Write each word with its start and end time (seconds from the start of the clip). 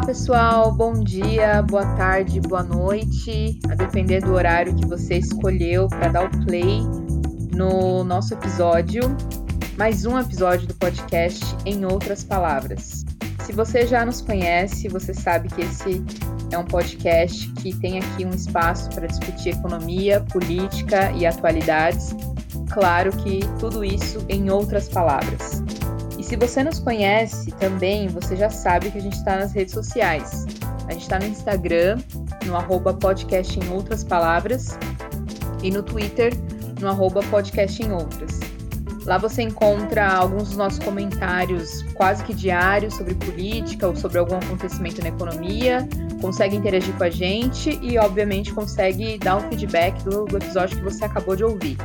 Olá, 0.00 0.06
pessoal. 0.06 0.72
Bom 0.72 0.94
dia, 0.94 1.60
boa 1.60 1.84
tarde, 1.94 2.40
boa 2.40 2.62
noite, 2.62 3.60
a 3.68 3.74
depender 3.74 4.22
do 4.22 4.32
horário 4.32 4.74
que 4.74 4.86
você 4.86 5.18
escolheu 5.18 5.88
para 5.88 6.08
dar 6.08 6.24
o 6.24 6.46
play 6.46 6.80
no 7.54 8.02
nosso 8.02 8.32
episódio, 8.32 9.02
mais 9.76 10.06
um 10.06 10.18
episódio 10.18 10.66
do 10.66 10.74
podcast 10.74 11.44
Em 11.66 11.84
Outras 11.84 12.24
Palavras. 12.24 13.04
Se 13.44 13.52
você 13.52 13.86
já 13.86 14.06
nos 14.06 14.22
conhece, 14.22 14.88
você 14.88 15.12
sabe 15.12 15.48
que 15.50 15.60
esse 15.60 16.02
é 16.50 16.56
um 16.56 16.64
podcast 16.64 17.46
que 17.52 17.76
tem 17.76 17.98
aqui 17.98 18.24
um 18.24 18.30
espaço 18.30 18.88
para 18.88 19.06
discutir 19.06 19.50
economia, 19.50 20.22
política 20.32 21.12
e 21.12 21.26
atualidades. 21.26 22.16
Claro 22.70 23.14
que 23.18 23.40
tudo 23.58 23.84
isso 23.84 24.24
em 24.30 24.48
outras 24.48 24.88
palavras. 24.88 25.62
Se 26.30 26.36
você 26.36 26.62
nos 26.62 26.78
conhece 26.78 27.50
também, 27.50 28.06
você 28.06 28.36
já 28.36 28.48
sabe 28.48 28.88
que 28.92 28.98
a 28.98 29.00
gente 29.00 29.16
está 29.16 29.36
nas 29.36 29.52
redes 29.52 29.74
sociais. 29.74 30.46
A 30.86 30.92
gente 30.92 31.02
está 31.02 31.18
no 31.18 31.26
Instagram, 31.26 31.98
no 32.46 32.54
arroba 32.56 32.94
podcast 32.94 33.58
em 33.58 33.68
outras 33.72 34.04
palavras, 34.04 34.78
e 35.60 35.72
no 35.72 35.82
Twitter, 35.82 36.32
no 36.80 36.86
arroba 36.86 37.20
podcast 37.32 37.82
em 37.82 37.90
outras. 37.90 38.38
Lá 39.04 39.18
você 39.18 39.42
encontra 39.42 40.06
alguns 40.06 40.50
dos 40.50 40.56
nossos 40.56 40.78
comentários 40.78 41.82
quase 41.94 42.22
que 42.22 42.32
diários 42.32 42.94
sobre 42.94 43.16
política 43.16 43.88
ou 43.88 43.96
sobre 43.96 44.18
algum 44.20 44.36
acontecimento 44.36 45.02
na 45.02 45.08
economia, 45.08 45.88
consegue 46.20 46.54
interagir 46.54 46.94
com 46.94 47.02
a 47.02 47.10
gente 47.10 47.76
e, 47.82 47.98
obviamente, 47.98 48.54
consegue 48.54 49.18
dar 49.18 49.38
um 49.38 49.48
feedback 49.48 50.00
do, 50.04 50.26
do 50.26 50.36
episódio 50.36 50.78
que 50.78 50.84
você 50.84 51.04
acabou 51.04 51.34
de 51.34 51.42
ouvir. 51.42 51.76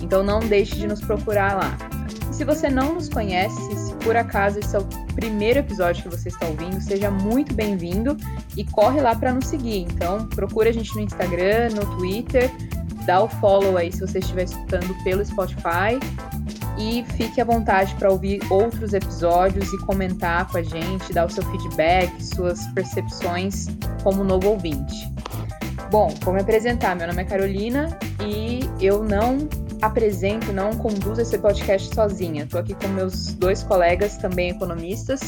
Então 0.00 0.22
não 0.22 0.38
deixe 0.38 0.76
de 0.76 0.86
nos 0.86 1.00
procurar 1.00 1.56
lá. 1.56 1.99
Se 2.30 2.44
você 2.44 2.70
não 2.70 2.94
nos 2.94 3.08
conhece, 3.08 3.60
se 3.76 3.94
por 3.96 4.16
acaso 4.16 4.58
esse 4.58 4.74
é 4.74 4.78
o 4.78 4.84
primeiro 5.14 5.58
episódio 5.58 6.04
que 6.04 6.08
você 6.08 6.28
está 6.28 6.46
ouvindo, 6.46 6.80
seja 6.80 7.10
muito 7.10 7.52
bem-vindo 7.54 8.16
e 8.56 8.64
corre 8.64 9.00
lá 9.00 9.14
para 9.14 9.32
nos 9.32 9.46
seguir. 9.46 9.80
Então 9.82 10.26
procure 10.28 10.68
a 10.68 10.72
gente 10.72 10.94
no 10.94 11.02
Instagram, 11.02 11.70
no 11.74 11.84
Twitter, 11.96 12.50
dá 13.04 13.22
o 13.22 13.28
follow 13.28 13.76
aí 13.76 13.92
se 13.92 14.00
você 14.00 14.20
estiver 14.20 14.44
escutando 14.44 14.94
pelo 15.02 15.24
Spotify 15.24 15.98
e 16.78 17.04
fique 17.16 17.40
à 17.40 17.44
vontade 17.44 17.94
para 17.96 18.10
ouvir 18.10 18.40
outros 18.50 18.94
episódios 18.94 19.70
e 19.72 19.78
comentar 19.78 20.46
com 20.50 20.58
a 20.58 20.62
gente, 20.62 21.12
dar 21.12 21.26
o 21.26 21.30
seu 21.30 21.42
feedback, 21.42 22.24
suas 22.24 22.66
percepções 22.68 23.66
como 24.02 24.24
novo 24.24 24.50
ouvinte. 24.50 25.12
Bom, 25.90 26.14
vou 26.22 26.32
me 26.32 26.40
apresentar. 26.40 26.94
Meu 26.94 27.08
nome 27.08 27.20
é 27.20 27.24
Carolina 27.24 27.98
e 28.24 28.60
eu 28.80 29.02
não 29.02 29.48
apresento, 29.82 30.52
não 30.52 30.76
conduzo 30.76 31.20
esse 31.20 31.38
podcast 31.38 31.94
sozinha. 31.94 32.44
Estou 32.44 32.60
aqui 32.60 32.74
com 32.74 32.88
meus 32.88 33.34
dois 33.34 33.62
colegas, 33.62 34.18
também 34.18 34.50
economistas, 34.50 35.20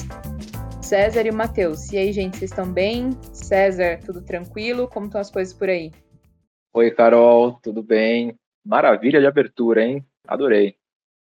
César 0.82 1.26
e 1.26 1.30
o 1.30 1.34
Matheus. 1.34 1.90
E 1.90 1.96
aí, 1.96 2.12
gente, 2.12 2.36
vocês 2.36 2.50
estão 2.50 2.70
bem? 2.70 3.10
César, 3.32 4.00
tudo 4.04 4.20
tranquilo? 4.20 4.88
Como 4.88 5.06
estão 5.06 5.20
as 5.20 5.30
coisas 5.30 5.54
por 5.54 5.68
aí? 5.68 5.90
Oi, 6.74 6.90
Carol, 6.90 7.58
tudo 7.62 7.82
bem? 7.82 8.38
Maravilha 8.64 9.20
de 9.20 9.26
abertura, 9.26 9.84
hein? 9.84 10.04
Adorei. 10.26 10.76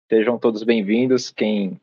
Sejam 0.09 0.40
todos 0.40 0.64
bem-vindos. 0.64 1.30
Quem 1.30 1.80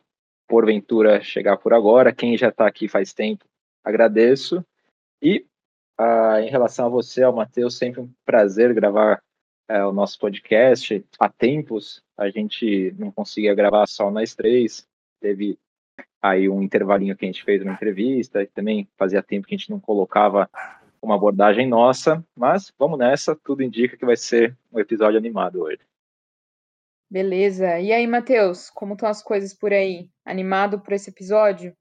porventura 0.49 1.21
chegar 1.21 1.57
por 1.57 1.75
agora, 1.75 2.15
quem 2.15 2.37
já 2.37 2.49
está 2.49 2.67
aqui 2.67 2.89
faz 2.89 3.13
tempo, 3.13 3.45
agradeço. 3.85 4.65
E 5.21 5.45
ah, 5.99 6.41
em 6.41 6.49
relação 6.49 6.87
a 6.87 6.91
você, 6.91 7.23
ao 7.23 7.35
Matheus, 7.35 7.77
sempre 7.77 8.01
um 8.01 8.11
prazer 8.25 8.73
gravar 8.75 9.23
é, 9.69 9.85
o 9.85 9.93
nosso 9.93 10.19
podcast. 10.19 11.05
Há 11.19 11.29
tempos 11.29 12.03
a 12.17 12.31
gente 12.31 12.95
não 12.99 13.11
conseguia 13.11 13.55
gravar 13.55 13.87
só 13.87 14.11
nós 14.11 14.35
três, 14.35 14.87
teve 15.21 15.59
aí 16.23 16.49
um 16.49 16.63
intervalinho 16.63 17.17
que 17.17 17.25
a 17.25 17.29
gente 17.29 17.45
fez 17.45 17.63
uma 17.63 17.73
entrevista, 17.73 18.43
e 18.43 18.47
também 18.47 18.89
fazia 18.97 19.23
tempo 19.23 19.47
que 19.47 19.55
a 19.55 19.59
gente 19.59 19.71
não 19.71 19.79
colocava 19.79 20.49
uma 21.01 21.15
abordagem 21.15 21.69
nossa, 21.69 22.25
mas 22.35 22.73
vamos 22.79 22.99
nessa, 22.99 23.37
tudo 23.37 23.63
indica 23.63 23.97
que 23.97 24.05
vai 24.05 24.17
ser 24.17 24.57
um 24.73 24.81
episódio 24.81 25.19
animado 25.19 25.63
hoje. 25.63 25.81
Beleza. 27.09 27.79
E 27.79 27.93
aí, 27.93 28.07
Matheus, 28.07 28.69
como 28.71 28.95
estão 28.95 29.09
as 29.09 29.23
coisas 29.23 29.55
por 29.55 29.73
aí? 29.73 30.11
Animado 30.25 30.81
por 30.81 30.93
esse 30.93 31.11
episódio? 31.11 31.73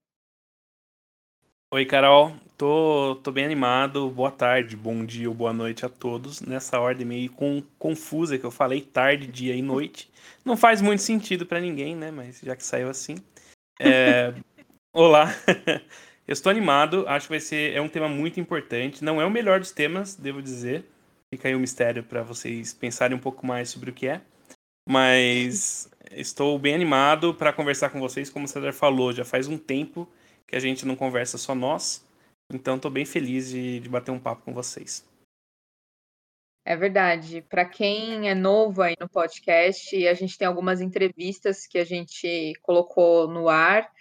Oi, 1.73 1.83
Carol. 1.83 2.33
Tô, 2.57 3.19
tô 3.23 3.31
bem 3.31 3.43
animado. 3.43 4.09
Boa 4.09 4.31
tarde, 4.31 4.77
bom 4.77 5.03
dia 5.03 5.27
ou 5.27 5.35
boa 5.35 5.51
noite 5.51 5.85
a 5.85 5.89
todos. 5.89 6.39
Nessa 6.39 6.79
ordem 6.79 7.05
meio 7.05 7.31
com, 7.31 7.61
confusa 7.77 8.37
que 8.37 8.45
eu 8.45 8.51
falei, 8.51 8.81
tarde, 8.81 9.27
dia 9.27 9.55
e 9.55 9.61
noite. 9.61 10.09
Não 10.45 10.55
faz 10.55 10.79
muito 10.79 11.01
sentido 11.01 11.45
para 11.45 11.59
ninguém, 11.59 11.95
né? 11.95 12.11
Mas 12.11 12.39
já 12.39 12.55
que 12.55 12.63
saiu 12.63 12.87
assim. 12.87 13.15
É... 13.79 14.33
Olá. 14.93 15.33
eu 16.27 16.33
estou 16.33 16.49
animado. 16.51 17.03
Acho 17.07 17.27
que 17.27 17.33
vai 17.33 17.39
ser 17.39 17.73
é 17.73 17.81
um 17.81 17.89
tema 17.89 18.07
muito 18.07 18.39
importante. 18.39 19.03
Não 19.03 19.19
é 19.19 19.25
o 19.25 19.31
melhor 19.31 19.59
dos 19.59 19.71
temas, 19.71 20.15
devo 20.15 20.41
dizer. 20.41 20.85
Fica 21.33 21.47
aí 21.47 21.55
o 21.55 21.57
um 21.57 21.61
mistério 21.61 22.03
para 22.03 22.21
vocês 22.21 22.73
pensarem 22.73 23.17
um 23.17 23.21
pouco 23.21 23.45
mais 23.45 23.69
sobre 23.69 23.89
o 23.89 23.93
que 23.93 24.07
é. 24.07 24.21
Mas 24.87 25.89
estou 26.11 26.57
bem 26.59 26.75
animado 26.75 27.33
para 27.33 27.51
conversar 27.51 27.89
com 27.89 27.99
vocês. 27.99 28.29
Como 28.29 28.45
o 28.45 28.47
César 28.47 28.71
falou, 28.71 29.11
já 29.11 29.25
faz 29.25 29.47
um 29.47 29.57
tempo 29.57 30.07
que 30.47 30.55
a 30.55 30.59
gente 30.59 30.85
não 30.85 30.95
conversa 30.95 31.37
só 31.37 31.55
nós. 31.55 32.05
Então 32.53 32.75
estou 32.75 32.91
bem 32.91 33.05
feliz 33.05 33.49
de, 33.49 33.79
de 33.79 33.89
bater 33.89 34.11
um 34.11 34.19
papo 34.19 34.43
com 34.43 34.53
vocês. 34.53 35.05
É 36.65 36.75
verdade. 36.75 37.43
Para 37.43 37.65
quem 37.65 38.29
é 38.29 38.33
novo 38.33 38.81
aí 38.81 38.95
no 38.99 39.07
podcast, 39.07 40.07
a 40.07 40.13
gente 40.13 40.37
tem 40.37 40.47
algumas 40.47 40.81
entrevistas 40.81 41.67
que 41.67 41.77
a 41.77 41.85
gente 41.85 42.53
colocou 42.61 43.27
no 43.27 43.49
ar. 43.49 43.91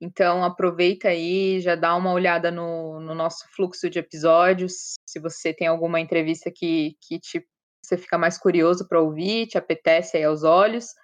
Então 0.00 0.44
aproveita 0.44 1.08
aí, 1.08 1.60
já 1.60 1.74
dá 1.74 1.94
uma 1.94 2.12
olhada 2.12 2.50
no, 2.50 3.00
no 3.00 3.14
nosso 3.14 3.46
fluxo 3.54 3.88
de 3.88 3.98
episódios. 3.98 4.94
Se 5.06 5.18
você 5.18 5.52
tem 5.52 5.66
alguma 5.66 6.00
entrevista 6.00 6.50
que, 6.50 6.96
que 7.00 7.18
te 7.18 7.46
você 7.82 7.96
fica 7.96 8.18
mais 8.18 8.38
curioso 8.38 8.86
para 8.86 9.00
ouvir, 9.00 9.46
te 9.48 9.58
apetece 9.58 10.16
aí 10.16 10.24
aos 10.24 10.44
olhos. 10.44 10.94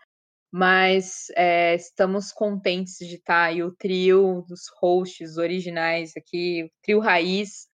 Mas 0.52 1.26
é, 1.36 1.74
estamos 1.74 2.32
contentes 2.32 2.96
de 2.98 3.16
estar 3.16 3.44
aí 3.44 3.62
o 3.62 3.74
trio 3.74 4.44
dos 4.48 4.62
hosts 4.80 5.36
originais 5.36 6.12
aqui, 6.16 6.64
o 6.64 6.70
trio 6.82 7.00
raiz, 7.00 7.68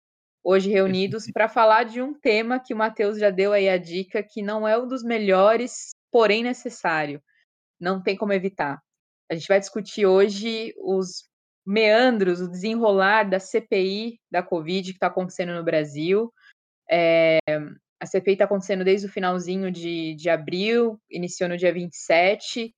hoje 0.45 0.71
reunidos 0.71 1.25
para 1.33 1.49
falar 1.49 1.85
de 1.85 2.01
um 2.01 2.15
tema 2.15 2.61
que 2.61 2.73
o 2.73 2.77
Matheus 2.77 3.19
já 3.19 3.31
deu 3.31 3.53
aí 3.53 3.69
a 3.69 3.79
dica, 3.79 4.23
que 4.23 4.43
não 4.43 4.67
é 4.67 4.79
um 4.79 4.87
dos 4.87 5.03
melhores, 5.03 5.91
porém 6.11 6.43
necessário. 6.43 7.23
Não 7.81 8.03
tem 8.03 8.17
como 8.17 8.33
evitar. 8.33 8.81
A 9.31 9.35
gente 9.35 9.49
vai 9.49 9.61
discutir 9.61 10.07
hoje 10.07 10.75
os 10.79 11.29
meandros, 11.67 12.41
o 12.41 12.51
desenrolar 12.51 13.25
da 13.25 13.39
CPI 13.39 14.19
da 14.31 14.43
Covid 14.43 14.91
que 14.91 14.97
está 14.97 15.09
acontecendo 15.09 15.55
no 15.55 15.63
Brasil. 15.63 16.33
É, 16.91 17.39
a 18.01 18.07
CPI 18.07 18.33
está 18.35 18.45
acontecendo 18.45 18.85
desde 18.85 19.07
o 19.07 19.11
finalzinho 19.11 19.71
de, 19.71 20.15
de 20.15 20.31
abril, 20.31 21.01
iniciou 21.11 21.49
no 21.49 21.57
dia 21.57 21.73
27, 21.73 22.75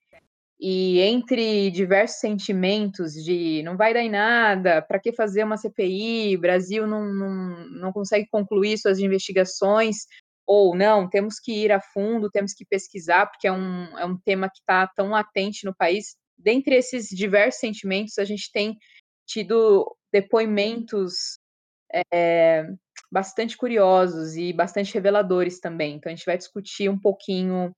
e 0.59 1.01
entre 1.01 1.71
diversos 1.71 2.21
sentimentos 2.21 3.13
de 3.15 3.63
não 3.63 3.77
vai 3.77 3.95
dar 3.95 4.03
em 4.03 4.11
nada, 4.11 4.83
para 4.83 4.99
que 5.01 5.13
fazer 5.13 5.43
uma 5.43 5.57
CPI, 5.57 6.37
Brasil 6.37 6.87
não, 6.87 7.05
não, 7.07 7.69
não 7.71 7.93
consegue 7.93 8.29
concluir 8.31 8.79
suas 8.79 8.99
investigações, 8.99 10.07
ou 10.47 10.77
não, 10.77 11.09
temos 11.09 11.39
que 11.39 11.53
ir 11.65 11.73
a 11.73 11.81
fundo, 11.81 12.31
temos 12.31 12.53
que 12.53 12.65
pesquisar, 12.65 13.27
porque 13.27 13.47
é 13.47 13.53
um, 13.53 13.99
é 13.99 14.05
um 14.05 14.19
tema 14.19 14.51
que 14.51 14.59
está 14.59 14.87
tão 14.89 15.11
latente 15.11 15.65
no 15.65 15.75
país. 15.75 16.17
Dentre 16.37 16.75
esses 16.75 17.09
diversos 17.09 17.61
sentimentos, 17.61 18.19
a 18.19 18.25
gente 18.25 18.51
tem 18.53 18.77
tido 19.27 19.97
depoimentos 20.13 21.39
é, 22.13 22.67
bastante 23.11 23.57
curiosos 23.57 24.37
e 24.37 24.53
bastante 24.53 24.95
reveladores 24.95 25.59
também. 25.59 25.97
Então, 25.97 26.11
a 26.11 26.15
gente 26.15 26.27
vai 26.27 26.39
discutir 26.39 26.89
um 26.89 26.99
pouquinho 26.99 27.75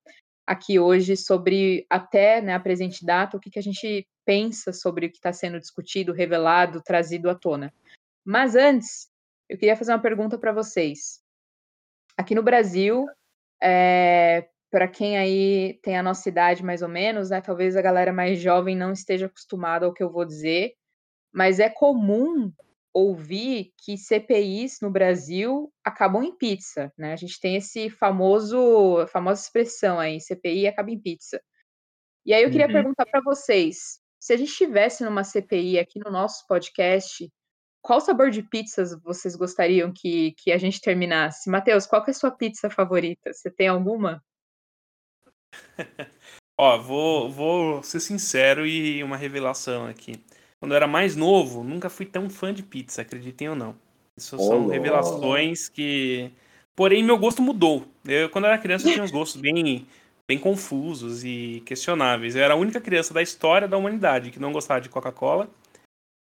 aqui 0.47 0.79
hoje 0.79 1.17
sobre, 1.17 1.87
até 1.89 2.41
né, 2.41 2.55
a 2.55 2.61
presente 2.61 3.05
data, 3.05 3.37
o 3.37 3.41
que, 3.41 3.51
que 3.51 3.59
a 3.59 3.63
gente 3.63 4.07
pensa 4.25 4.73
sobre 4.73 5.07
o 5.07 5.11
que 5.11 5.17
está 5.17 5.33
sendo 5.33 5.59
discutido, 5.59 6.13
revelado, 6.13 6.83
trazido 6.83 7.31
à 7.31 7.35
tona. 7.35 7.73
Mas 8.25 8.55
antes, 8.55 9.09
eu 9.49 9.57
queria 9.59 9.77
fazer 9.77 9.93
uma 9.93 10.03
pergunta 10.03 10.39
para 10.39 10.53
vocês. 10.53 11.21
Aqui 12.17 12.35
no 12.35 12.43
Brasil, 12.43 13.07
é, 13.63 14.49
para 14.71 14.87
quem 14.87 15.19
aí 15.19 15.79
tem 15.83 15.97
a 15.97 16.03
nossa 16.03 16.29
idade 16.29 16.65
mais 16.65 16.83
ou 16.83 16.89
menos, 16.89 17.31
né, 17.31 17.41
talvez 17.41 17.77
a 17.77 17.83
galera 17.83 18.13
mais 18.13 18.41
jovem 18.41 18.77
não 18.77 18.93
esteja 18.93 19.27
acostumada 19.27 19.87
ao 19.87 19.95
que 19.95 20.03
eu 20.03 20.11
vou 20.11 20.25
dizer, 20.25 20.75
mas 21.33 21.59
é 21.59 21.69
comum 21.71 22.53
ouvir 22.93 23.73
que 23.79 23.97
CPIs 23.97 24.79
no 24.81 24.91
Brasil 24.91 25.73
acabam 25.85 26.23
em 26.23 26.37
pizza, 26.37 26.93
né? 26.97 27.13
A 27.13 27.17
gente 27.17 27.41
tem 27.41 27.57
esse 27.57 27.89
famoso, 27.89 29.07
famosa 29.09 29.43
expressão 29.43 29.99
aí, 29.99 30.21
CPI 30.21 30.67
acaba 30.67 30.91
em 30.91 31.01
pizza. 31.01 31.41
E 32.25 32.33
aí 32.33 32.43
eu 32.43 32.51
queria 32.51 32.67
uhum. 32.67 32.73
perguntar 32.73 33.07
para 33.07 33.21
vocês, 33.21 34.01
se 34.21 34.33
a 34.33 34.37
gente 34.37 34.51
estivesse 34.51 35.03
numa 35.05 35.25
CPI 35.25 35.79
aqui 35.79 35.99
no 35.99 36.11
nosso 36.11 36.47
podcast, 36.47 37.29
qual 37.83 38.01
sabor 38.01 38.31
de 38.31 38.43
pizzas 38.43 38.97
vocês 39.03 39.35
gostariam 39.35 39.93
que, 39.93 40.33
que 40.39 40.53
a 40.53 40.59
gente 40.59 40.81
terminasse? 40.81 41.51
Matheus, 41.51 41.87
qual 41.87 42.05
é 42.07 42.11
a 42.11 42.15
sua 42.15 42.31
pizza 42.31 42.71
favorita? 42.71 43.33
Você 43.33 43.51
tem 43.51 43.67
alguma? 43.67 44.23
Ó, 46.57 46.79
vou, 46.79 47.29
vou 47.29 47.83
ser 47.83 47.99
sincero 47.99 48.65
e 48.65 49.03
uma 49.03 49.17
revelação 49.17 49.87
aqui. 49.87 50.23
Quando 50.63 50.71
eu 50.71 50.77
era 50.77 50.87
mais 50.87 51.17
novo, 51.17 51.65
nunca 51.65 51.91
fui 51.91 52.07
tão 52.07 52.31
fã 52.31 52.55
de 52.55 52.63
pizza, 52.63 53.03
acreditem 53.03 53.49
ou 53.49 53.57
não. 53.57 53.75
Isso 54.17 54.39
são 54.39 54.69
revelações 54.69 55.69
que. 55.69 56.31
Porém, 56.77 57.03
meu 57.03 57.19
gosto 57.19 57.43
mudou. 57.43 57.85
Eu, 58.07 58.31
quando 58.31 58.45
eu 58.45 58.51
era 58.53 58.63
criança, 58.63 58.89
eu 58.89 58.93
tinha 58.93 59.05
uns 59.05 59.11
gostos 59.11 59.41
bem, 59.41 59.85
bem 60.25 60.39
confusos 60.39 61.25
e 61.25 61.65
questionáveis. 61.67 62.37
Eu 62.37 62.45
era 62.45 62.55
a 62.55 62.57
única 62.57 62.81
criança 62.81 63.13
da 63.13 63.21
história 63.21 63.67
da 63.67 63.77
humanidade 63.77 64.31
que 64.31 64.39
não 64.39 64.53
gostava 64.53 64.81
de 64.81 64.89
Coca-Cola, 64.89 65.51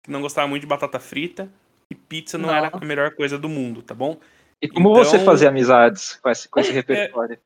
que 0.03 0.11
não 0.11 0.23
gostava 0.23 0.49
muito 0.49 0.63
de 0.63 0.69
batata 0.69 0.99
frita, 0.99 1.53
e 1.91 1.95
pizza 1.95 2.39
não, 2.39 2.49
não. 2.49 2.55
era 2.55 2.71
a 2.73 2.83
melhor 2.83 3.15
coisa 3.15 3.39
do 3.39 3.49
mundo, 3.49 3.83
tá 3.83 3.95
bom? 3.95 4.19
E 4.63 4.69
como 4.71 4.93
então... 4.93 5.05
você 5.05 5.19
fazia 5.19 5.51
amizades 5.51 6.15
com 6.15 6.31
esse, 6.31 6.49
com 6.49 6.61
esse 6.61 6.73
repertório? 6.73 7.39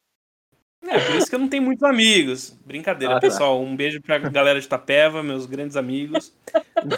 É, 0.87 0.99
por 1.01 1.17
isso 1.17 1.29
que 1.29 1.35
eu 1.35 1.39
não 1.39 1.49
tenho 1.49 1.63
muitos 1.63 1.83
amigos. 1.83 2.57
Brincadeira, 2.65 3.15
ah, 3.15 3.17
tá. 3.17 3.21
pessoal. 3.21 3.61
Um 3.63 3.75
beijo 3.75 4.01
pra 4.01 4.19
galera 4.19 4.61
de 4.61 4.69
Tapeva, 4.69 5.23
meus 5.23 5.47
grandes 5.47 5.77
amigos. 5.77 6.33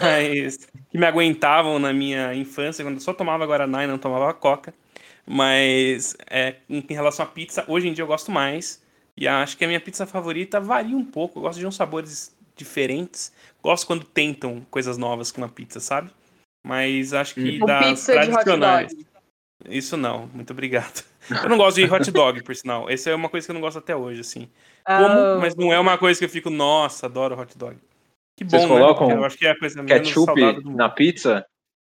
Mas 0.01 0.67
que 0.89 0.97
me 0.97 1.05
aguentavam 1.05 1.79
na 1.79 1.93
minha 1.93 2.33
infância, 2.33 2.83
quando 2.83 2.95
eu 2.95 3.01
só 3.01 3.13
tomava 3.13 3.45
Guaraná 3.45 3.83
e 3.83 3.87
não 3.87 3.97
tomava 3.97 4.33
Coca. 4.33 4.73
Mas 5.25 6.15
é, 6.29 6.55
em 6.69 6.83
relação 6.89 7.25
à 7.25 7.27
pizza, 7.27 7.65
hoje 7.67 7.87
em 7.87 7.93
dia 7.93 8.03
eu 8.03 8.07
gosto 8.07 8.31
mais. 8.31 8.81
E 9.15 9.27
acho 9.27 9.57
que 9.57 9.65
a 9.65 9.67
minha 9.67 9.79
pizza 9.79 10.05
favorita 10.05 10.59
varia 10.59 10.95
um 10.95 11.05
pouco. 11.05 11.39
Eu 11.39 11.43
gosto 11.43 11.59
de 11.59 11.65
uns 11.65 11.75
sabores 11.75 12.35
diferentes. 12.55 13.33
Gosto 13.63 13.87
quando 13.87 14.03
tentam 14.03 14.65
coisas 14.69 14.97
novas 14.97 15.31
com 15.31 15.43
a 15.43 15.49
pizza, 15.49 15.79
sabe? 15.79 16.11
Mas 16.63 17.13
acho 17.13 17.33
que 17.33 17.61
hum. 17.61 17.65
das 17.65 18.05
tradicionais. 18.05 18.93
Isso 19.67 19.97
não, 19.97 20.27
muito 20.33 20.51
obrigado. 20.51 21.03
Eu 21.43 21.49
não 21.49 21.57
gosto 21.57 21.75
de 21.77 21.91
hot 21.91 22.09
dog, 22.11 22.41
por 22.43 22.55
sinal. 22.55 22.89
Essa 22.89 23.09
é 23.09 23.15
uma 23.15 23.27
coisa 23.27 23.45
que 23.45 23.51
eu 23.51 23.53
não 23.53 23.59
gosto 23.59 23.79
até 23.79 23.93
hoje, 23.93 24.21
assim. 24.21 24.49
Como, 24.85 25.35
oh. 25.35 25.39
mas 25.41 25.55
não 25.57 25.73
é 25.73 25.79
uma 25.79 25.97
coisa 25.97 26.17
que 26.17 26.23
eu 26.23 26.29
fico, 26.29 26.49
nossa, 26.49 27.05
adoro 27.05 27.37
hot 27.37 27.57
dog. 27.57 27.77
Que 28.37 28.45
bom, 28.45 28.51
Vocês 28.51 28.63
né? 28.63 28.69
colocam 28.69 29.07
né? 29.07 29.15
Eu 29.15 29.25
acho 29.25 29.37
que 29.37 29.45
é 29.45 29.51
a 29.51 29.59
coisa 29.59 29.83
ketchup 29.83 30.63
na 30.63 30.87
pizza? 30.87 31.45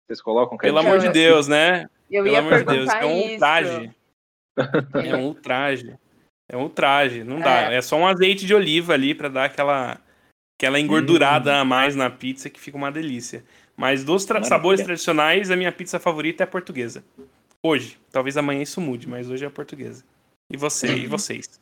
Vocês 0.07 0.21
colocam 0.21 0.59
ketchup? 0.59 0.67
Pelo 0.67 0.87
amor 0.87 0.99
de 0.99 1.09
Deus, 1.09 1.49
né? 1.49 1.89
Eu 2.11 2.25
Pelo 2.25 2.37
amor 2.37 2.59
de 2.59 2.65
Deus, 2.65 2.91
é 2.91 3.07
um 3.07 3.33
ultraje. 3.33 3.91
É 4.95 5.17
um 5.17 5.25
ultraje. 5.29 5.97
É 6.47 6.57
um 6.59 6.65
ultraje, 6.65 7.25
não 7.25 7.41
dá. 7.41 7.73
É. 7.73 7.77
é 7.77 7.81
só 7.81 7.97
um 7.97 8.07
azeite 8.07 8.45
de 8.45 8.55
oliva 8.55 8.93
ali 8.93 9.15
para 9.15 9.31
dar 9.31 9.45
aquela 9.47 9.99
aquela 10.59 10.79
engordurada 10.79 11.51
hum. 11.51 11.61
a 11.61 11.65
mais 11.65 11.97
na 11.97 12.11
pizza 12.11 12.51
que 12.51 12.61
fica 12.61 12.77
uma 12.77 12.93
delícia. 12.93 13.43
Mas 13.75 14.05
dos 14.05 14.27
tra 14.27 14.43
sabores 14.45 14.83
tradicionais, 14.83 15.51
a 15.51 15.57
minha 15.57 15.73
pizza 15.73 15.99
favorita 15.99 16.43
é 16.43 16.45
a 16.45 16.47
portuguesa. 16.47 17.03
Hoje. 17.65 17.99
Talvez 18.11 18.37
amanhã 18.37 18.63
isso 18.63 18.81
mude, 18.81 19.09
mas 19.09 19.31
hoje 19.31 19.45
é 19.45 19.49
a 19.49 19.51
portuguesa. 19.51 20.05
E 20.51 20.57
você, 20.57 20.89
e 20.89 21.07
vocês? 21.07 21.61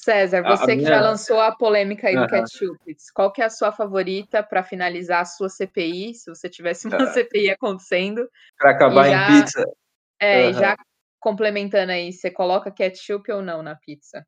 César, 0.00 0.42
você 0.42 0.72
que 0.72 0.76
minha... 0.76 0.88
já 0.88 1.00
lançou 1.00 1.40
a 1.40 1.54
polêmica 1.54 2.06
aí 2.06 2.14
do 2.14 2.20
uhum. 2.22 2.28
ketchup, 2.28 2.96
qual 3.12 3.32
que 3.32 3.42
é 3.42 3.46
a 3.46 3.50
sua 3.50 3.72
favorita 3.72 4.42
para 4.42 4.62
finalizar 4.62 5.22
a 5.22 5.24
sua 5.24 5.48
CPI, 5.48 6.14
se 6.14 6.30
você 6.30 6.48
tivesse 6.48 6.86
uma 6.86 6.98
uhum. 7.02 7.12
CPI 7.12 7.50
acontecendo? 7.50 8.28
Para 8.56 8.70
acabar 8.70 9.08
já... 9.08 9.28
em 9.28 9.40
pizza. 9.42 9.64
É, 10.20 10.46
uhum. 10.46 10.52
já 10.52 10.76
complementando 11.18 11.92
aí, 11.92 12.12
você 12.12 12.30
coloca 12.30 12.70
ketchup 12.70 13.30
ou 13.32 13.42
não 13.42 13.62
na 13.62 13.74
pizza? 13.74 14.24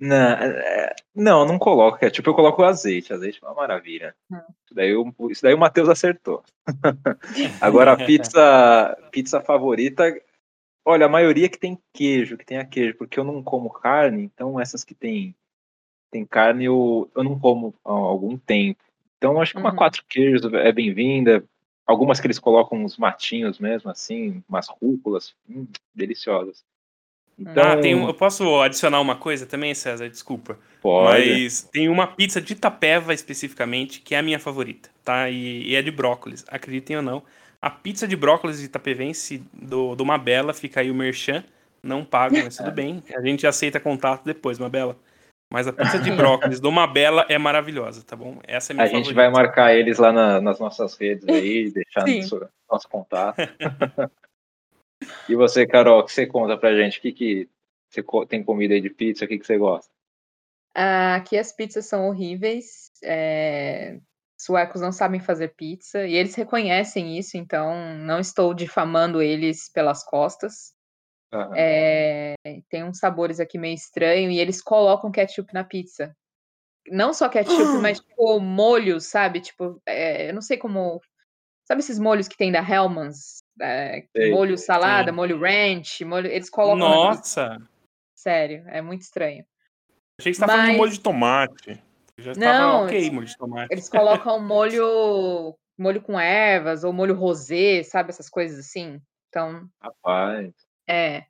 Não, 0.00 0.16
é, 0.16 0.94
não, 1.14 1.44
não 1.44 1.58
coloco 1.58 1.98
ketchup, 1.98 2.28
eu 2.28 2.34
coloco 2.34 2.62
azeite. 2.62 3.12
Azeite 3.12 3.40
é 3.42 3.46
uma 3.46 3.54
maravilha. 3.54 4.14
Hum. 4.30 4.36
Isso, 4.64 4.74
daí, 4.74 4.90
eu, 4.90 5.14
isso 5.30 5.42
daí 5.42 5.54
o 5.54 5.58
Matheus 5.58 5.88
acertou. 5.88 6.42
Agora, 7.60 7.92
a 7.92 7.96
pizza, 8.06 8.96
pizza 9.10 9.40
favorita, 9.40 10.04
olha, 10.84 11.06
a 11.06 11.08
maioria 11.08 11.48
que 11.48 11.58
tem 11.58 11.78
queijo, 11.92 12.36
que 12.36 12.46
tem 12.46 12.58
a 12.58 12.64
queijo, 12.64 12.96
porque 12.96 13.18
eu 13.18 13.24
não 13.24 13.42
como 13.42 13.70
carne, 13.70 14.22
então 14.22 14.60
essas 14.60 14.84
que 14.84 14.94
tem, 14.94 15.34
tem 16.10 16.24
carne 16.24 16.66
eu, 16.66 17.10
eu 17.14 17.24
não 17.24 17.38
como 17.38 17.74
há 17.84 17.90
algum 17.90 18.36
tempo. 18.38 18.82
Então, 19.16 19.40
acho 19.40 19.52
que 19.52 19.58
uma 19.58 19.70
uhum. 19.70 19.76
quatro 19.76 20.04
queijos 20.08 20.44
é 20.54 20.72
bem-vinda. 20.72 21.44
Algumas 21.84 22.20
que 22.20 22.26
eles 22.26 22.38
colocam 22.38 22.84
uns 22.84 22.96
matinhos 22.96 23.58
mesmo, 23.58 23.90
assim, 23.90 24.44
umas 24.48 24.68
rúculas, 24.68 25.34
hum, 25.48 25.66
deliciosas. 25.92 26.64
Então... 27.38 27.62
Ah, 27.62 27.76
tem 27.76 27.94
um, 27.94 28.06
eu 28.08 28.14
posso 28.14 28.60
adicionar 28.60 29.00
uma 29.00 29.14
coisa 29.14 29.46
também, 29.46 29.74
César? 29.74 30.08
Desculpa. 30.08 30.58
Pode. 30.80 31.30
Mas 31.30 31.62
tem 31.62 31.88
uma 31.88 32.06
pizza 32.06 32.40
de 32.40 32.52
Itapeva 32.52 33.14
especificamente 33.14 34.00
que 34.00 34.14
é 34.14 34.18
a 34.18 34.22
minha 34.22 34.38
favorita, 34.38 34.90
tá? 35.04 35.30
E, 35.30 35.68
e 35.68 35.76
é 35.76 35.82
de 35.82 35.90
brócolis, 35.90 36.44
acreditem 36.48 36.96
ou 36.96 37.02
não. 37.02 37.22
A 37.60 37.70
pizza 37.70 38.06
de 38.06 38.16
brócolis 38.16 38.62
itapevense 38.62 39.42
do, 39.52 39.94
do 39.94 40.04
Mabela, 40.04 40.54
fica 40.54 40.80
aí 40.80 40.90
o 40.90 40.94
merchan. 40.94 41.44
Não 41.82 42.04
pago, 42.04 42.36
mas 42.36 42.56
tudo 42.56 42.72
bem. 42.72 43.02
A 43.14 43.20
gente 43.20 43.46
aceita 43.46 43.80
contato 43.80 44.24
depois, 44.24 44.58
Mabela. 44.58 44.96
Mas 45.52 45.66
a 45.66 45.72
pizza 45.72 45.98
de 45.98 46.10
brócolis 46.10 46.60
do 46.60 46.70
Mabela 46.70 47.24
é 47.28 47.38
maravilhosa, 47.38 48.04
tá 48.04 48.14
bom? 48.14 48.38
Essa 48.46 48.72
é 48.72 48.74
a 48.74 48.76
minha 48.76 48.84
A 48.84 48.88
favorita. 48.88 49.08
gente 49.08 49.14
vai 49.14 49.30
marcar 49.30 49.74
eles 49.74 49.98
lá 49.98 50.12
na, 50.12 50.40
nas 50.40 50.60
nossas 50.60 50.94
redes 50.96 51.26
aí, 51.28 51.70
deixar 51.72 52.06
nosso, 52.06 52.48
nosso 52.70 52.88
contato. 52.88 53.38
E 55.28 55.34
você, 55.34 55.66
Carol, 55.66 56.00
o 56.00 56.04
que 56.04 56.12
você 56.12 56.26
conta 56.26 56.56
pra 56.56 56.74
gente? 56.74 56.98
O 56.98 57.02
que, 57.02 57.12
que 57.12 57.48
você 57.88 58.02
tem 58.26 58.42
comida 58.42 58.74
aí 58.74 58.80
de 58.80 58.90
pizza? 58.90 59.24
O 59.24 59.28
que, 59.28 59.38
que 59.38 59.46
você 59.46 59.56
gosta? 59.56 59.90
Aqui 60.74 61.36
as 61.36 61.52
pizzas 61.52 61.86
são 61.86 62.08
horríveis. 62.08 62.90
É... 63.02 63.98
Suecos 64.40 64.80
não 64.80 64.92
sabem 64.92 65.18
fazer 65.18 65.54
pizza 65.56 66.06
e 66.06 66.14
eles 66.14 66.36
reconhecem 66.36 67.18
isso, 67.18 67.36
então 67.36 67.74
não 67.96 68.20
estou 68.20 68.54
difamando 68.54 69.20
eles 69.20 69.68
pelas 69.68 70.04
costas. 70.04 70.72
Uhum. 71.32 71.54
É... 71.56 72.34
Tem 72.68 72.84
uns 72.84 72.98
sabores 72.98 73.40
aqui 73.40 73.58
meio 73.58 73.74
estranhos 73.74 74.32
e 74.32 74.38
eles 74.38 74.62
colocam 74.62 75.10
ketchup 75.10 75.52
na 75.52 75.64
pizza. 75.64 76.16
Não 76.86 77.12
só 77.12 77.28
ketchup, 77.28 77.56
mas 77.82 77.98
tipo 77.98 78.38
molhos, 78.38 79.06
sabe? 79.06 79.40
Tipo, 79.40 79.82
é... 79.84 80.30
eu 80.30 80.34
não 80.34 80.42
sei 80.42 80.56
como. 80.56 81.00
Sabe 81.68 81.80
esses 81.80 81.98
molhos 81.98 82.26
que 82.26 82.36
tem 82.36 82.50
da 82.50 82.60
Hellmann's? 82.60 83.42
É, 83.60 84.06
molho 84.30 84.56
salada, 84.56 85.12
molho 85.12 85.38
ranch, 85.38 86.02
molho, 86.02 86.26
eles 86.26 86.48
colocam. 86.48 86.78
Nossa! 86.78 87.58
Sério, 88.14 88.64
é 88.68 88.80
muito 88.80 89.02
estranho. 89.02 89.44
Achei 90.18 90.32
que 90.32 90.38
você 90.38 90.46
Mas... 90.46 90.56
falando 90.56 90.70
de 90.70 90.76
molho 90.78 90.92
de 90.92 91.00
tomate. 91.00 91.82
Já 92.16 92.32
Não, 92.36 92.84
ok, 92.84 92.96
eles, 92.96 93.12
molho 93.12 93.26
de 93.26 93.36
tomate. 93.36 93.68
Eles 93.70 93.86
colocam 93.86 94.40
molho, 94.40 95.54
molho 95.78 96.00
com 96.00 96.18
ervas 96.18 96.84
ou 96.84 96.92
molho 96.92 97.14
rosé, 97.14 97.82
sabe? 97.82 98.08
Essas 98.08 98.30
coisas 98.30 98.58
assim. 98.58 98.98
Então. 99.28 99.68
Rapaz. 99.78 100.50
É. 100.88 101.24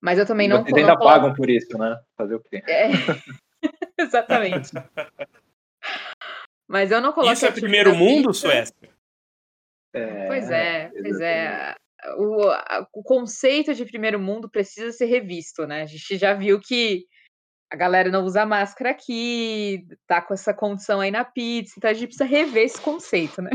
Mas 0.00 0.18
eu 0.18 0.26
também 0.26 0.48
não. 0.48 0.64
Vocês 0.64 0.78
ainda 0.78 0.96
coloco... 0.96 1.14
pagam 1.14 1.32
por 1.32 1.48
isso, 1.48 1.78
né? 1.78 1.96
Fazer 2.16 2.34
o 2.34 2.40
quê? 2.40 2.60
É. 2.66 2.88
Exatamente. 4.02 4.72
Mas 6.66 6.90
eu 6.90 7.00
não 7.00 7.12
coloco. 7.12 7.32
Isso 7.32 7.46
é 7.46 7.52
primeiro 7.52 7.94
mundo, 7.94 8.34
Suécia? 8.34 8.97
É, 9.94 10.26
pois 10.26 10.50
é, 10.50 10.90
pois 10.90 11.20
é. 11.20 11.74
O, 12.16 13.00
o 13.00 13.02
conceito 13.02 13.74
de 13.74 13.84
primeiro 13.84 14.18
mundo 14.18 14.48
precisa 14.48 14.92
ser 14.92 15.06
revisto, 15.06 15.66
né? 15.66 15.82
A 15.82 15.86
gente 15.86 16.16
já 16.16 16.32
viu 16.32 16.60
que 16.60 17.04
a 17.70 17.76
galera 17.76 18.10
não 18.10 18.24
usa 18.24 18.46
máscara 18.46 18.90
aqui, 18.90 19.86
tá 20.06 20.22
com 20.22 20.32
essa 20.32 20.54
condição 20.54 21.00
aí 21.00 21.10
na 21.10 21.24
pizza, 21.24 21.74
então 21.76 21.90
a 21.90 21.94
gente 21.94 22.06
precisa 22.06 22.24
rever 22.24 22.64
esse 22.64 22.80
conceito, 22.80 23.42
né? 23.42 23.50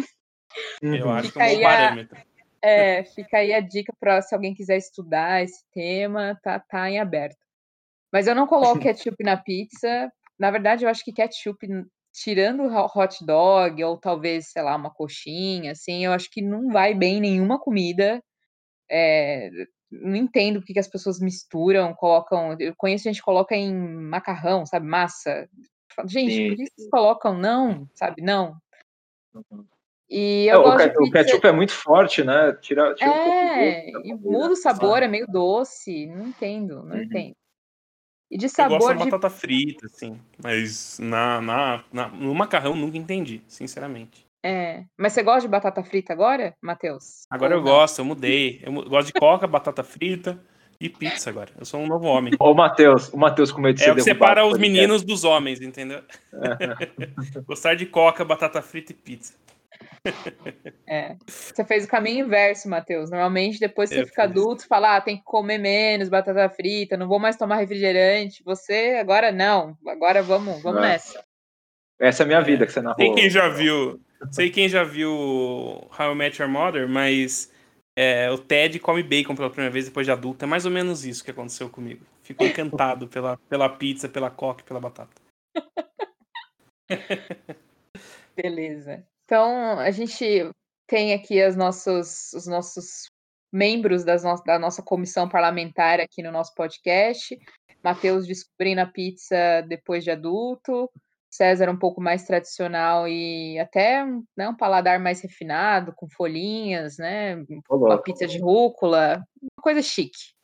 Eu 0.82 1.10
acho 1.10 1.32
que 1.32 1.42
é 1.42 1.58
um 1.58 1.62
parâmetro. 1.62 2.18
A, 2.18 2.68
é, 2.68 3.04
fica 3.04 3.38
aí 3.38 3.54
a 3.54 3.60
dica 3.60 3.94
para 4.00 4.22
se 4.22 4.34
alguém 4.36 4.54
quiser 4.54 4.78
estudar 4.78 5.44
esse 5.44 5.64
tema, 5.74 6.40
tá, 6.44 6.60
tá 6.60 6.90
em 6.90 7.00
aberto. 7.00 7.44
Mas 8.12 8.28
eu 8.28 8.36
não 8.36 8.46
coloco 8.46 8.80
ketchup 8.80 9.24
na 9.24 9.36
pizza. 9.36 10.12
Na 10.38 10.52
verdade, 10.52 10.86
eu 10.86 10.90
acho 10.90 11.04
que 11.04 11.12
ketchup 11.12 11.68
tirando 12.14 12.64
o 12.64 12.86
hot 12.86 13.26
dog 13.26 13.84
ou 13.84 13.98
talvez, 13.98 14.52
sei 14.52 14.62
lá, 14.62 14.76
uma 14.76 14.94
coxinha, 14.94 15.72
assim, 15.72 16.06
eu 16.06 16.12
acho 16.12 16.30
que 16.30 16.42
não 16.42 16.70
vai 16.70 16.94
bem 16.94 17.20
nenhuma 17.20 17.60
comida. 17.60 18.24
É, 18.90 19.50
não 19.92 20.16
entendo 20.16 20.60
porque 20.60 20.74
que 20.74 20.80
as 20.80 20.88
pessoas 20.88 21.20
misturam, 21.20 21.94
colocam. 21.94 22.56
Eu 22.60 22.74
conheço 22.78 23.06
gente 23.06 23.18
que 23.18 23.24
coloca 23.24 23.56
em 23.56 23.74
macarrão, 23.74 24.66
sabe? 24.66 24.86
Massa. 24.86 25.50
Gente, 26.06 26.34
Sim. 26.34 26.50
por 26.50 26.58
que 26.58 26.66
vocês 26.68 26.90
colocam? 26.90 27.38
Não, 27.38 27.88
sabe? 27.94 28.22
Não. 28.22 28.56
Uhum. 29.34 29.66
E 30.10 30.46
eu 30.48 30.62
é, 30.62 30.64
gosto 30.64 31.04
o, 31.04 31.12
ketchup 31.12 31.48
é 31.48 31.52
muito 31.52 31.72
forte, 31.72 32.24
né? 32.24 32.54
Tira, 32.62 32.94
tira 32.94 33.10
é, 33.10 33.92
um 33.98 34.02
e 34.06 34.14
muda 34.14 34.54
o 34.54 34.56
sabor, 34.56 35.02
é 35.02 35.08
meio 35.08 35.26
doce. 35.28 36.06
Não 36.08 36.28
entendo, 36.28 36.84
não 36.84 36.96
uhum. 36.96 37.04
entendo. 37.04 37.36
E 38.34 38.38
de 38.38 38.50
sabor. 38.50 38.78
Eu 38.78 38.80
gosto 38.80 38.98
de... 38.98 39.12
batata 39.12 39.30
frita, 39.30 39.86
assim. 39.86 40.20
Mas 40.44 40.98
na, 40.98 41.40
na, 41.40 41.84
na, 41.94 42.08
no 42.08 42.34
macarrão 42.34 42.76
nunca 42.76 42.98
entendi, 42.98 43.44
sinceramente. 43.48 44.26
É. 44.42 44.86
Mas 44.98 45.14
você 45.14 45.22
gosta 45.22 45.42
de 45.42 45.48
batata 45.50 45.84
frita 45.84 46.14
agora, 46.14 46.56
Matheus? 46.60 47.28
Agora 47.30 47.54
Ou 47.54 47.62
eu 47.62 47.64
não? 47.64 47.72
gosto, 47.72 48.00
eu 48.00 48.06
mudei. 48.06 48.60
Eu 48.64 48.74
gosto 48.90 49.14
de 49.14 49.14
coca, 49.14 49.46
batata 49.46 49.84
frita 49.84 50.44
e 50.82 50.90
pizza 50.90 51.30
agora. 51.30 51.52
Eu 51.60 51.64
sou 51.64 51.80
um 51.80 51.86
novo 51.86 52.08
homem. 52.08 52.34
Ô, 52.40 52.56
Matheus, 52.56 53.14
o 53.14 53.18
Matheus 53.18 53.52
com 53.52 53.62
medo 53.62 53.76
de 53.76 53.84
é 53.84 53.86
ser 53.86 53.90
É 53.92 53.94
o 53.94 53.96
que 53.98 54.02
separa 54.02 54.44
os 54.48 54.58
meninos 54.58 55.04
dos 55.04 55.24
homens, 55.24 55.62
entendeu? 55.62 56.02
É. 56.34 57.38
Gostar 57.46 57.76
de 57.76 57.86
coca, 57.86 58.26
batata 58.26 58.64
frita 58.64 58.94
e 58.94 58.96
pizza. 58.96 59.36
É. 60.86 61.16
Você 61.28 61.64
fez 61.64 61.86
o 61.86 61.88
caminho 61.88 62.26
inverso, 62.26 62.70
Matheus. 62.70 63.10
Normalmente, 63.10 63.60
depois 63.60 63.90
que 63.90 63.96
você 63.96 64.06
fica 64.06 64.24
adulto, 64.24 64.68
fala, 64.68 64.98
ah, 64.98 65.02
tem 65.02 65.18
que 65.18 65.24
comer 65.24 65.58
menos 65.58 66.10
batata 66.10 66.50
frita, 66.50 66.98
não 66.98 67.08
vou 67.08 67.20
mais 67.20 67.38
tomar 67.38 67.58
refrigerante. 67.58 68.44
Você, 68.44 68.98
agora 69.00 69.32
não. 69.32 69.78
Agora 69.88 70.22
vamos, 70.22 70.62
vamos 70.62 70.82
nessa. 70.82 71.24
Essa 72.00 72.24
é 72.24 72.26
a 72.26 72.28
minha 72.28 72.42
vida 72.42 72.66
que 72.66 72.72
você 72.72 72.82
narrou. 72.82 72.98
Tem 72.98 73.16
quem 73.16 73.30
já 73.30 73.48
viu. 73.50 74.00
sei 74.32 74.50
quem 74.50 74.68
já 74.68 74.84
viu 74.84 75.10
How 75.12 76.12
I 76.12 76.16
Met 76.16 76.42
Your 76.42 76.52
Mother, 76.52 76.88
mas 76.88 77.52
é, 77.96 78.30
o 78.30 78.38
Ted 78.38 78.80
come 78.80 79.04
bacon 79.04 79.36
pela 79.36 79.50
primeira 79.50 79.72
vez 79.72 79.86
depois 79.86 80.06
de 80.06 80.12
adulto. 80.12 80.44
É 80.44 80.48
mais 80.48 80.66
ou 80.66 80.72
menos 80.72 81.06
isso 81.06 81.24
que 81.24 81.32
aconteceu 81.32 81.70
comigo. 81.70 82.06
Fico 82.22 82.44
encantado 82.44 83.08
pela, 83.08 83.38
pela 83.50 83.70
pizza, 83.70 84.10
pela 84.10 84.30
coca, 84.30 84.64
pela 84.64 84.80
batata. 84.80 85.22
Beleza. 88.36 89.06
Então, 89.26 89.80
a 89.80 89.92
gente 89.92 90.50
tem 90.88 91.14
aqui 91.14 91.42
as 91.42 91.56
nossos, 91.56 92.34
os 92.34 92.46
nossos 92.46 93.10
membros 93.52 94.04
das 94.04 94.24
no 94.24 94.44
da 94.44 94.58
nossa 94.58 94.82
comissão 94.82 95.30
parlamentar 95.30 96.00
aqui 96.00 96.22
no 96.24 96.32
nosso 96.32 96.54
podcast. 96.56 97.38
Matheus 97.84 98.26
descobrindo 98.26 98.82
a 98.82 98.86
pizza 98.86 99.62
depois 99.68 100.04
de 100.04 100.12
adulto. 100.12 100.90
César 101.30 101.70
um 101.70 101.78
pouco 101.78 102.00
mais 102.00 102.26
tradicional 102.26 103.08
e 103.08 103.58
até 103.58 104.06
né, 104.38 104.48
um 104.48 104.56
paladar 104.56 105.00
mais 105.00 105.20
refinado, 105.22 105.92
com 105.96 106.08
folhinhas, 106.08 106.98
né? 106.98 107.44
Uma 107.70 107.98
pizza 107.98 108.28
de 108.28 108.40
rúcula, 108.40 109.24
uma 109.42 109.64
coisa 109.64 109.82
chique. 109.82 110.36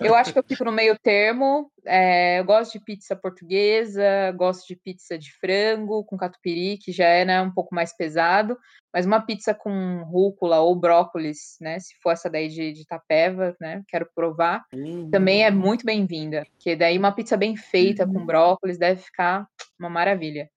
Eu 0.00 0.14
acho 0.14 0.32
que 0.32 0.38
eu 0.38 0.44
fico 0.44 0.64
no 0.64 0.72
meio 0.72 0.96
termo. 0.98 1.70
É, 1.84 2.38
eu 2.40 2.44
gosto 2.44 2.72
de 2.72 2.84
pizza 2.84 3.16
portuguesa, 3.16 4.32
gosto 4.36 4.66
de 4.66 4.76
pizza 4.76 5.18
de 5.18 5.32
frango 5.32 6.04
com 6.04 6.16
catupiry, 6.16 6.78
que 6.78 6.92
já 6.92 7.06
é 7.06 7.24
né, 7.24 7.40
um 7.40 7.50
pouco 7.50 7.74
mais 7.74 7.94
pesado. 7.96 8.56
Mas 8.92 9.04
uma 9.04 9.20
pizza 9.20 9.54
com 9.54 10.02
rúcula 10.04 10.60
ou 10.60 10.74
brócolis, 10.74 11.56
né? 11.60 11.78
Se 11.78 11.94
for 12.00 12.12
essa 12.12 12.30
daí 12.30 12.48
de, 12.48 12.72
de 12.72 12.86
tapeva, 12.86 13.54
né? 13.60 13.82
Quero 13.88 14.08
provar. 14.14 14.64
Uhum. 14.72 15.10
Também 15.10 15.44
é 15.44 15.50
muito 15.50 15.84
bem-vinda. 15.84 16.46
Porque 16.52 16.74
daí 16.74 16.96
uma 16.98 17.12
pizza 17.12 17.36
bem 17.36 17.56
feita 17.56 18.06
uhum. 18.06 18.14
com 18.14 18.26
brócolis 18.26 18.78
deve 18.78 19.02
ficar 19.02 19.46
uma 19.78 19.90
maravilha. 19.90 20.48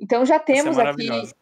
Então 0.00 0.24
já 0.24 0.36
é 0.36 0.40
temos 0.40 0.78
é 0.78 0.82
aqui 0.82 1.34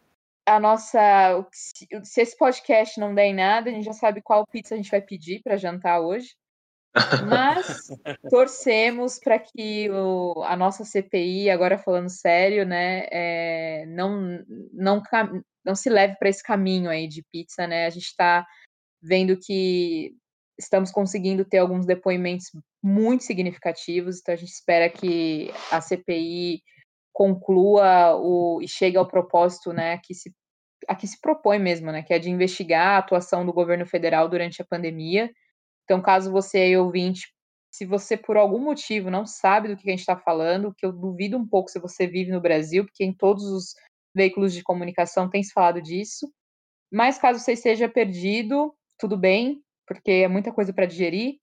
a 0.47 0.61
nossa. 0.61 1.47
Se 1.53 2.21
esse 2.21 2.37
podcast 2.37 2.99
não 2.99 3.15
der 3.15 3.27
em 3.27 3.35
nada, 3.35 3.71
a 3.71 3.73
gente 3.73 3.85
já 3.85 3.93
sabe 3.93 4.23
qual 4.23 4.47
pizza 4.47 4.75
a 4.75 4.77
gente 4.77 4.91
vai 4.91 5.01
pedir 5.01 5.41
para 5.43 5.57
jantar 5.57 6.01
hoje. 6.01 6.35
Mas 7.27 7.89
torcemos 8.31 9.19
para 9.19 9.39
que 9.39 9.89
o, 9.91 10.43
a 10.45 10.55
nossa 10.57 10.85
CPI, 10.85 11.49
agora 11.49 11.79
falando 11.79 12.11
sério, 12.11 12.67
né, 12.67 13.07
é, 13.11 13.87
não, 13.87 14.45
não, 14.73 15.03
não 15.65 15.75
se 15.75 15.89
leve 15.89 16.17
para 16.17 16.29
esse 16.29 16.43
caminho 16.43 16.91
aí 16.91 17.09
de 17.09 17.25
pizza, 17.33 17.67
né? 17.67 17.87
A 17.87 17.91
gente 17.91 18.07
está 18.07 18.47
vendo 19.01 19.39
que 19.39 20.15
estamos 20.59 20.91
conseguindo 20.91 21.45
ter 21.45 21.59
alguns 21.59 21.87
depoimentos 21.87 22.47
muito 22.83 23.25
significativos, 23.25 24.21
então 24.21 24.35
a 24.35 24.37
gente 24.37 24.53
espera 24.53 24.89
que 24.89 25.51
a 25.71 25.81
CPI 25.81 26.63
conclua 27.13 28.17
o, 28.17 28.61
e 28.63 28.69
chegue 28.69 28.97
ao 28.97 29.07
propósito 29.07 29.73
né, 29.73 29.99
que 29.99 30.15
se, 30.15 30.35
a 30.89 30.95
que 30.95 31.07
se 31.07 31.21
propõe 31.21 31.59
mesmo, 31.59 31.93
né, 31.93 32.03
que 32.03 32.15
é 32.15 32.19
de 32.19 32.31
investigar 32.31 32.97
a 32.97 32.99
atuação 32.99 33.45
do 33.45 33.53
governo 33.53 33.87
federal 33.87 34.29
durante 34.29 34.63
a 34.63 34.65
pandemia. 34.65 35.31
Então, 35.85 36.01
caso 36.01 36.33
você 36.33 36.59
aí, 36.59 36.77
ouvinte, 36.77 37.33
se 37.73 37.87
você 37.87 38.17
por 38.17 38.37
algum 38.37 38.59
motivo 38.59 39.11
não 39.11 39.27
sabe 39.27 39.69
do 39.69 39.77
que 39.77 39.89
a 39.89 39.93
gente 39.93 40.01
está 40.01 40.17
falando, 40.17 40.75
que 40.77 40.85
eu 40.85 40.93
duvido 40.93 41.37
um 41.37 41.47
pouco 41.47 41.71
se 41.71 41.81
você 41.81 42.07
vive 42.07 42.31
no 42.31 42.41
Brasil, 42.41 42.85
porque 42.85 43.05
em 43.05 43.15
todos 43.15 43.45
os 43.45 43.75
veículos 44.15 44.53
de 44.53 44.63
comunicação 44.63 45.29
tem 45.29 45.43
se 45.43 45.53
falado 45.53 45.81
disso. 45.81 46.31
Mas 46.93 47.19
caso 47.19 47.39
você 47.39 47.53
esteja 47.53 47.89
perdido, 47.89 48.75
tudo 48.99 49.17
bem, 49.17 49.63
porque 49.87 50.11
é 50.11 50.29
muita 50.29 50.53
coisa 50.53 50.73
para 50.73 50.87
digerir. 50.87 51.37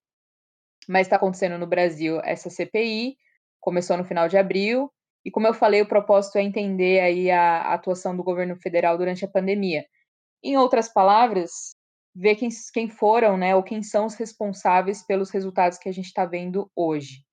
Mas 0.87 1.07
está 1.07 1.15
acontecendo 1.15 1.57
no 1.57 1.67
Brasil 1.67 2.21
essa 2.23 2.49
CPI, 2.49 3.17
começou 3.59 3.97
no 3.97 4.05
final 4.05 4.27
de 4.27 4.37
abril, 4.37 4.91
e 5.25 5.31
como 5.31 5.47
eu 5.47 5.53
falei, 5.53 5.81
o 5.81 5.87
propósito 5.87 6.37
é 6.37 6.41
entender 6.41 7.01
aí 7.01 7.29
a, 7.29 7.61
a 7.61 7.73
atuação 7.73 8.15
do 8.15 8.23
governo 8.23 8.55
federal 8.55 8.97
durante 8.97 9.25
a 9.25 9.27
pandemia. 9.27 9.85
Em 10.43 10.57
outras 10.57 10.87
palavras, 10.87 11.75
ver 12.15 12.35
quem, 12.35 12.49
quem 12.73 12.89
foram, 12.89 13.37
né, 13.37 13.55
ou 13.55 13.63
quem 13.63 13.83
são 13.83 14.05
os 14.05 14.15
responsáveis 14.15 15.05
pelos 15.05 15.29
resultados 15.29 15.77
que 15.77 15.89
a 15.89 15.91
gente 15.91 16.05
está 16.05 16.25
vendo 16.25 16.71
hoje. 16.75 17.23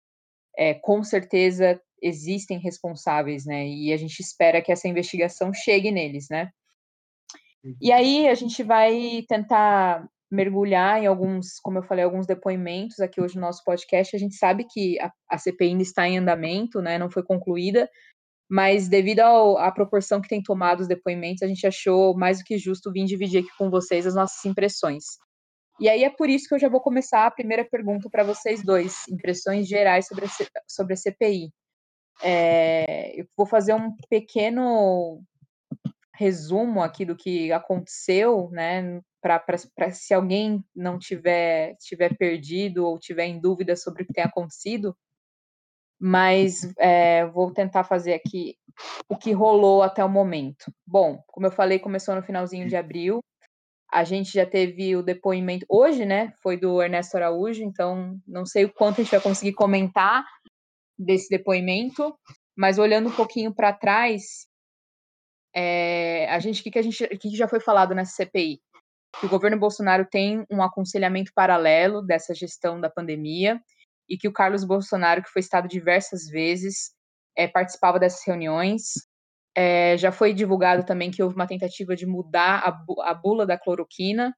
É, 0.57 0.75
com 0.75 1.03
certeza 1.03 1.81
existem 2.03 2.59
responsáveis, 2.59 3.47
né, 3.47 3.67
e 3.67 3.93
a 3.93 3.97
gente 3.97 4.21
espera 4.21 4.61
que 4.61 4.73
essa 4.73 4.89
investigação 4.89 5.53
chegue 5.53 5.91
neles, 5.91 6.29
né. 6.31 6.51
E 7.81 7.91
aí 7.91 8.29
a 8.29 8.35
gente 8.35 8.63
vai 8.63 9.25
tentar 9.29 10.09
mergulhar 10.31 11.03
em 11.03 11.07
alguns, 11.07 11.59
como 11.63 11.79
eu 11.79 11.83
falei, 11.83 12.05
alguns 12.05 12.27
depoimentos 12.27 12.99
aqui 13.01 13.21
hoje 13.21 13.37
no 13.37 13.43
nosso 13.43 13.63
podcast. 13.65 14.15
A 14.15 14.19
gente 14.19 14.35
sabe 14.37 14.65
que 14.65 14.99
a, 15.01 15.13
a 15.31 15.39
CPI 15.39 15.69
ainda 15.69 15.83
está 15.83 16.09
em 16.09 16.19
andamento, 16.19 16.81
né, 16.81 16.99
não 16.99 17.11
foi 17.11 17.23
concluída, 17.23 17.89
mas 18.49 18.89
devido 18.89 19.21
à 19.21 19.71
proporção 19.73 20.21
que 20.21 20.29
tem 20.29 20.43
tomado 20.43 20.81
os 20.81 20.89
depoimentos, 20.89 21.43
a 21.43 21.49
gente 21.49 21.67
achou 21.67 22.17
mais 22.17 22.39
do 22.39 22.45
que 22.45 22.59
justo 22.59 22.93
vir 22.93 23.05
dividir 23.05 23.41
aqui 23.41 23.51
com 23.59 23.71
vocês 23.71 24.07
as 24.07 24.15
nossas 24.15 24.45
impressões. 24.45 25.05
E 25.79 25.89
aí 25.89 26.05
é 26.05 26.11
por 26.11 26.31
isso 26.31 26.49
que 26.49 26.55
eu 26.55 26.59
já 26.59 26.69
vou 26.69 26.81
começar 26.81 27.27
a 27.27 27.31
primeira 27.31 27.65
pergunta 27.65 28.09
para 28.11 28.25
vocês 28.25 28.65
dois, 28.65 29.07
impressões 29.09 29.69
gerais 29.69 30.07
sobre 30.07 30.25
a, 30.25 30.29
sobre 30.67 30.95
a 30.95 30.97
CPI. 30.97 31.51
É, 32.23 33.21
eu 33.21 33.27
vou 33.37 33.47
fazer 33.47 33.75
um 33.75 33.95
pequeno 34.09 35.21
resumo 36.15 36.83
aqui 36.83 37.05
do 37.05 37.15
que 37.15 37.53
aconteceu, 37.53 38.49
né, 38.51 39.01
para 39.29 39.91
se 39.93 40.15
alguém 40.15 40.65
não 40.75 40.99
tiver, 40.99 41.77
tiver 41.77 42.17
perdido 42.17 42.87
ou 42.87 42.99
tiver 42.99 43.27
em 43.27 43.41
dúvida 43.41 43.75
sobre 43.77 44.03
o 44.03 44.07
que 44.07 44.13
tem 44.13 44.25
acontecido, 44.25 44.97
mas 45.99 46.73
é, 46.79 47.27
vou 47.27 47.51
tentar 47.53 47.85
fazer 47.85 48.15
aqui 48.15 48.57
o 49.09 49.17
que 49.17 49.33
rolou 49.33 49.83
até 49.83 50.05
o 50.05 50.09
momento. 50.09 50.73
Bom, 50.87 51.23
como 51.27 51.47
eu 51.47 51.51
falei, 51.51 51.79
começou 51.79 52.15
no 52.15 52.23
finalzinho 52.23 52.69
de 52.69 52.77
abril. 52.77 53.21
A 53.91 54.05
gente 54.05 54.33
já 54.33 54.45
teve 54.45 54.97
o 54.97 55.03
depoimento 55.03 55.65
hoje, 55.69 56.05
né? 56.05 56.33
Foi 56.43 56.57
do 56.57 56.83
Ernesto 56.83 57.17
Araújo, 57.17 57.63
então 57.63 58.21
não 58.27 58.45
sei 58.45 58.65
o 58.65 58.73
quanto 58.73 59.01
a 59.01 59.05
gente 59.05 59.13
vai 59.13 59.21
conseguir 59.21 59.55
comentar 59.55 60.25
desse 60.99 61.29
depoimento, 61.29 62.15
mas 62.57 62.79
olhando 62.79 63.09
um 63.09 63.15
pouquinho 63.15 63.55
para 63.55 63.73
trás, 63.73 64.47
é, 65.55 66.29
a 66.29 66.39
gente, 66.39 66.61
o 66.61 66.65
que, 66.65 66.71
que 66.71 66.79
a 66.79 66.83
gente, 66.83 67.07
que, 67.09 67.31
que 67.31 67.37
já 67.37 67.49
foi 67.49 67.61
falado 67.61 67.95
nessa 67.95 68.13
CPI? 68.13 68.61
Que 69.21 69.27
o 69.27 69.29
governo 69.29 69.59
Bolsonaro 69.59 70.07
tem 70.11 70.45
um 70.51 70.63
aconselhamento 70.63 71.33
paralelo 71.35 72.03
dessa 72.03 72.35
gestão 72.35 72.81
da 72.81 72.91
pandemia 72.91 73.61
e 74.09 74.17
que 74.17 74.29
o 74.29 74.33
Carlos 74.33 74.65
Bolsonaro, 74.65 75.23
que 75.23 75.31
foi 75.31 75.41
estado 75.41 75.67
diversas 75.67 76.27
vezes, 76.29 76.93
é, 77.37 77.49
participava 77.49 77.99
dessas 77.99 78.25
reuniões. 78.27 78.83
É, 79.57 79.97
já 79.97 80.13
foi 80.13 80.35
divulgado 80.35 80.85
também 80.85 81.11
que 81.11 81.23
houve 81.23 81.35
uma 81.35 81.47
tentativa 81.47 81.97
de 81.97 82.07
mudar 82.07 82.59
a, 82.59 83.11
a 83.11 83.15
bula 83.15 83.47
da 83.47 83.59
cloroquina, 83.59 84.35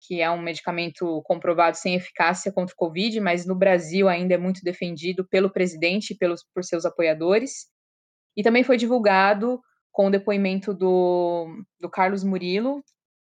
que 0.00 0.20
é 0.20 0.30
um 0.30 0.42
medicamento 0.42 1.22
comprovado 1.24 1.76
sem 1.76 1.94
eficácia 1.94 2.52
contra 2.52 2.72
o 2.74 2.76
Covid, 2.76 3.20
mas 3.20 3.46
no 3.46 3.54
Brasil 3.54 4.08
ainda 4.08 4.34
é 4.34 4.38
muito 4.38 4.60
defendido 4.62 5.26
pelo 5.28 5.50
presidente 5.50 6.12
e 6.12 6.16
pelos, 6.16 6.44
por 6.54 6.64
seus 6.64 6.84
apoiadores. 6.84 7.66
E 8.36 8.42
também 8.42 8.62
foi 8.62 8.76
divulgado 8.76 9.60
com 9.90 10.08
o 10.08 10.10
depoimento 10.10 10.74
do, 10.74 11.46
do 11.80 11.88
Carlos 11.88 12.22
Murilo, 12.22 12.84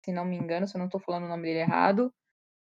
se 0.05 0.13
não 0.13 0.25
me 0.25 0.37
engano, 0.37 0.67
se 0.67 0.77
eu 0.77 0.79
não 0.79 0.87
estou 0.87 1.01
falando 1.01 1.25
o 1.25 1.29
nome 1.29 1.45
dele 1.45 1.61
errado, 1.61 2.13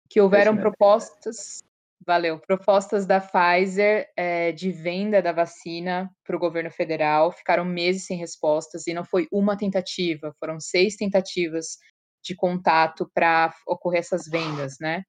que 0.08 0.20
houveram 0.20 0.56
propostas 0.56 1.60
Valeu. 2.06 2.38
Propostas 2.38 3.04
da 3.04 3.20
Pfizer 3.20 4.10
é, 4.16 4.52
de 4.52 4.72
venda 4.72 5.20
da 5.20 5.32
vacina 5.32 6.10
para 6.24 6.34
o 6.34 6.38
governo 6.38 6.70
federal 6.70 7.30
ficaram 7.30 7.62
meses 7.62 8.06
sem 8.06 8.16
respostas 8.16 8.86
e 8.86 8.94
não 8.94 9.04
foi 9.04 9.28
uma 9.30 9.56
tentativa, 9.56 10.34
foram 10.40 10.58
seis 10.58 10.96
tentativas 10.96 11.76
de 12.24 12.34
contato 12.34 13.10
para 13.14 13.54
ocorrer 13.66 14.00
essas 14.00 14.26
vendas, 14.26 14.76
né? 14.80 15.02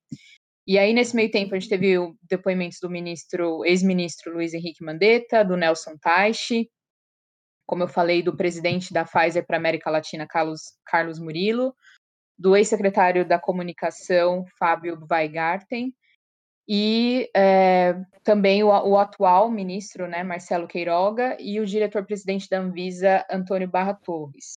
E 0.68 0.78
aí, 0.78 0.94
nesse 0.94 1.16
meio 1.16 1.32
tempo, 1.32 1.56
a 1.56 1.60
gente 1.60 1.70
teve 1.70 1.96
depoimentos 2.30 2.78
do 2.82 2.90
ministro, 2.90 3.66
ex-ministro 3.66 4.34
Luiz 4.34 4.54
Henrique 4.54 4.84
Mandetta, 4.84 5.44
do 5.44 5.58
Nelson 5.58 5.98
Taixe, 5.98 6.70
como 7.66 7.84
eu 7.84 7.88
falei, 7.88 8.22
do 8.22 8.36
presidente 8.36 8.94
da 8.94 9.06
Pfizer 9.06 9.46
para 9.46 9.56
a 9.56 9.60
América 9.60 9.90
Latina, 9.90 10.28
Carlos, 10.28 10.62
Carlos 10.86 11.20
Murilo, 11.20 11.74
do 12.42 12.56
ex-secretário 12.56 13.24
da 13.24 13.38
Comunicação, 13.38 14.44
Fábio 14.58 14.98
Weigarten, 15.10 15.94
e 16.68 17.30
é, 17.36 17.96
também 18.24 18.64
o, 18.64 18.68
o, 18.68 18.98
atual 18.98 19.52
ministro, 19.52 20.08
né, 20.08 20.24
Marcelo 20.24 20.68
Queiroga, 20.68 21.38
e 21.40 21.60
o 21.60 21.66
diretor-presidente 21.66 22.50
da 22.50 22.60
Anvisa, 22.60 23.24
Antônio 23.30 23.68
Barra 23.68 23.94
Torres. 23.94 24.54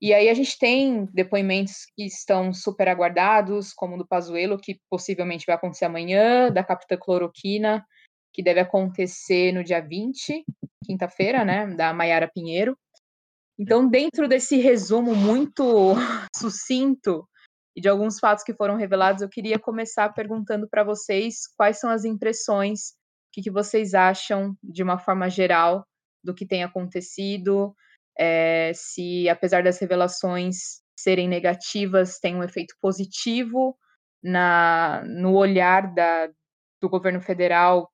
E 0.00 0.14
aí 0.14 0.28
a 0.28 0.34
gente 0.34 0.56
tem 0.56 1.06
depoimentos 1.12 1.86
que 1.96 2.04
estão 2.04 2.52
super 2.52 2.86
aguardados, 2.86 3.72
como 3.72 3.96
o 3.96 3.98
do 3.98 4.06
Pazuello, 4.06 4.56
que 4.56 4.78
possivelmente 4.88 5.46
vai 5.46 5.56
acontecer 5.56 5.86
amanhã, 5.86 6.48
da 6.52 6.62
capitã 6.62 6.96
Cloroquina, 6.96 7.84
que 8.32 8.40
deve 8.40 8.60
acontecer 8.60 9.50
no 9.50 9.64
dia 9.64 9.80
20, 9.80 10.44
quinta-feira, 10.84 11.44
né, 11.44 11.66
da 11.74 11.92
Maiara 11.92 12.30
Pinheiro. 12.32 12.78
Então, 13.58 13.88
dentro 13.88 14.28
desse 14.28 14.56
resumo 14.56 15.16
muito 15.16 15.94
sucinto 16.36 17.28
e 17.76 17.80
de 17.80 17.88
alguns 17.88 18.18
fatos 18.18 18.44
que 18.44 18.54
foram 18.54 18.76
revelados, 18.76 19.22
eu 19.22 19.28
queria 19.28 19.58
começar 19.58 20.12
perguntando 20.12 20.68
para 20.68 20.84
vocês 20.84 21.42
quais 21.56 21.78
são 21.78 21.90
as 21.90 22.04
impressões, 22.04 22.90
o 22.90 23.32
que, 23.32 23.42
que, 23.42 23.50
vocês 23.50 23.94
acham, 23.94 24.56
de 24.62 24.82
uma 24.82 24.98
forma 24.98 25.28
geral, 25.28 25.84
do 26.22 26.34
que 26.34 26.46
tem 26.46 26.62
acontecido. 26.62 27.74
é, 28.18 28.72
se, 28.74 29.28
apesar 29.28 29.62
das 29.62 29.78
revelações 29.78 30.82
serem 30.98 31.28
negativas, 31.28 32.18
tem 32.18 32.34
um 32.34 32.42
efeito 32.42 32.74
positivo 32.80 33.76
na, 34.22 35.04
no 35.04 35.34
olhar 35.36 35.94
da, 35.94 36.28
do 36.82 36.88
governo 36.88 37.20
federal, 37.20 37.88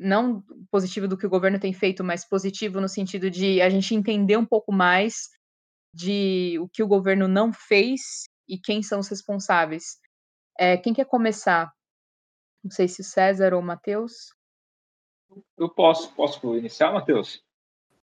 não 0.00 0.42
positivo 0.70 1.06
do 1.06 1.16
que 1.16 1.26
o 1.26 1.30
governo 1.30 1.60
tem 1.60 1.72
feito, 1.72 2.02
mas 2.02 2.26
positivo 2.26 2.80
no 2.80 2.88
sentido 2.88 3.30
de 3.30 3.60
a 3.60 3.68
gente 3.68 3.94
entender 3.94 4.36
um 4.36 4.46
pouco 4.46 4.72
mais 4.72 5.28
de 5.94 6.58
o 6.58 6.68
que 6.68 6.82
o 6.82 6.88
governo 6.88 7.28
não 7.28 7.52
fez 7.52 8.24
e 8.48 8.58
quem 8.58 8.82
são 8.82 9.00
os 9.00 9.08
responsáveis. 9.08 10.00
É, 10.58 10.76
quem 10.76 10.94
quer 10.94 11.04
começar? 11.04 11.70
Não 12.64 12.70
sei 12.70 12.88
se 12.88 13.02
o 13.02 13.04
César 13.04 13.52
ou 13.52 13.60
o 13.60 13.64
Matheus. 13.64 14.34
Eu 15.56 15.68
posso, 15.68 16.12
posso 16.14 16.56
iniciar, 16.56 16.92
Matheus? 16.92 17.42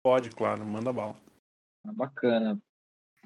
Pode, 0.04 0.30
claro, 0.32 0.66
manda 0.66 0.92
bala. 0.92 1.16
Ah, 1.86 1.94
bacana. 1.94 2.60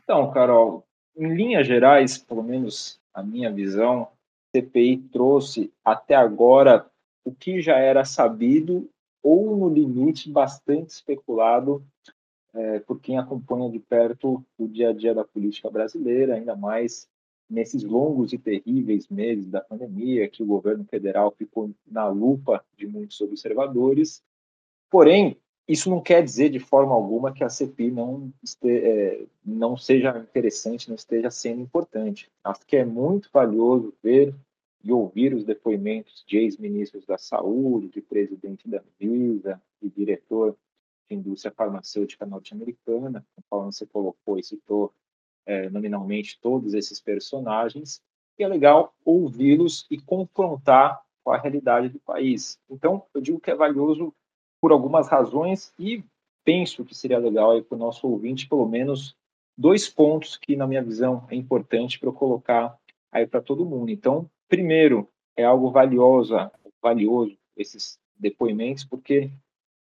Então, 0.04 0.32
Carol, 0.32 0.86
em 1.16 1.34
linhas 1.34 1.66
gerais, 1.66 2.18
pelo 2.18 2.44
menos 2.44 3.00
a 3.14 3.24
minha 3.24 3.52
visão, 3.52 4.12
CPI 4.56 4.98
trouxe 5.12 5.74
até 5.84 6.16
agora 6.16 6.90
o 7.24 7.34
que 7.34 7.62
já 7.62 7.78
era 7.78 8.06
sabido 8.06 8.90
ou, 9.22 9.56
no 9.58 9.70
limite, 9.70 10.30
bastante 10.30 10.92
especulado 10.92 11.84
é, 12.54 12.80
por 12.80 13.00
quem 13.00 13.18
acompanha 13.18 13.70
de 13.70 13.80
perto 13.80 14.44
o 14.58 14.68
dia 14.68 14.90
a 14.90 14.94
dia 14.94 15.14
da 15.14 15.24
política 15.24 15.70
brasileira, 15.70 16.36
ainda 16.36 16.56
mais 16.56 17.08
nesses 17.50 17.84
longos 17.84 18.32
e 18.32 18.38
terríveis 18.38 19.08
meses 19.08 19.48
da 19.48 19.62
pandemia, 19.62 20.30
que 20.30 20.44
o 20.44 20.46
governo 20.46 20.86
federal 20.86 21.32
ficou 21.32 21.72
na 21.86 22.08
lupa 22.08 22.64
de 22.78 22.88
muitos 22.88 23.20
observadores. 23.22 24.22
Porém, 24.90 25.38
isso 25.68 25.90
não 25.90 26.02
quer 26.02 26.24
dizer 26.24 26.50
de 26.50 26.60
forma 26.60 26.94
alguma 26.94 27.32
que 27.34 27.44
a 27.44 27.50
CPI 27.50 27.92
não, 27.92 28.32
este, 28.44 28.70
é, 28.70 29.26
não 29.46 29.78
seja 29.78 30.18
interessante, 30.18 30.90
não 30.90 30.96
esteja 30.96 31.30
sendo 31.30 31.62
importante. 31.62 32.30
Acho 32.44 32.66
que 32.66 32.76
é 32.76 32.86
muito 32.86 33.30
valioso 33.32 33.94
ver 34.02 34.34
e 34.84 34.92
ouvir 34.92 35.34
os 35.34 35.44
depoimentos 35.44 36.24
de 36.28 36.38
ex-ministros 36.38 37.06
da 37.06 37.18
Saúde, 37.18 37.90
de 37.90 38.02
presidente 38.02 38.68
da 38.68 38.82
Anvisa, 38.82 39.62
de 39.82 39.90
diretor 39.90 40.56
de 41.10 41.16
indústria 41.16 41.52
farmacêutica 41.52 42.26
norte-americana, 42.26 43.26
conforme 43.36 43.74
você 43.74 43.86
colocou 43.86 44.38
e 44.38 44.44
citou 44.44 44.94
é, 45.46 45.70
nominalmente 45.70 46.40
todos 46.42 46.74
esses 46.74 47.00
personagens, 47.00 48.02
e 48.38 48.44
é 48.44 48.48
legal 48.48 48.94
ouvi-los 49.04 49.86
e 49.90 50.00
confrontar 50.00 51.02
com 51.24 51.32
a 51.32 51.38
realidade 51.38 51.90
do 51.90 52.00
país. 52.00 52.58
Então, 52.70 53.04
eu 53.14 53.20
digo 53.20 53.40
que 53.40 53.52
é 53.52 53.56
valioso 53.56 54.14
por 54.62 54.72
algumas 54.72 55.08
razões 55.08 55.74
e 55.78 56.04
penso 56.46 56.86
que 56.86 56.96
seria 56.96 57.20
legal 57.20 57.62
para 57.64 57.76
o 57.76 57.80
nosso 57.80 58.08
ouvinte, 58.08 58.48
pelo 58.48 58.68
menos, 58.68 59.16
dois 59.58 59.90
pontos 59.90 60.38
que, 60.38 60.56
na 60.56 60.66
minha 60.66 60.84
visão, 60.84 61.26
é 61.30 61.36
importante 61.36 62.00
para 62.00 62.10
eu 62.10 62.14
colocar 62.14 62.78
aí 63.12 63.28
para 63.28 63.42
todo 63.42 63.66
mundo. 63.66 63.92
Então, 63.92 64.30
primeiro, 64.50 65.08
é 65.38 65.46
algo 65.46 65.72
valioso, 65.72 66.36
valioso 66.82 67.38
esses 67.56 68.00
depoimentos, 68.18 68.84
porque 68.84 69.32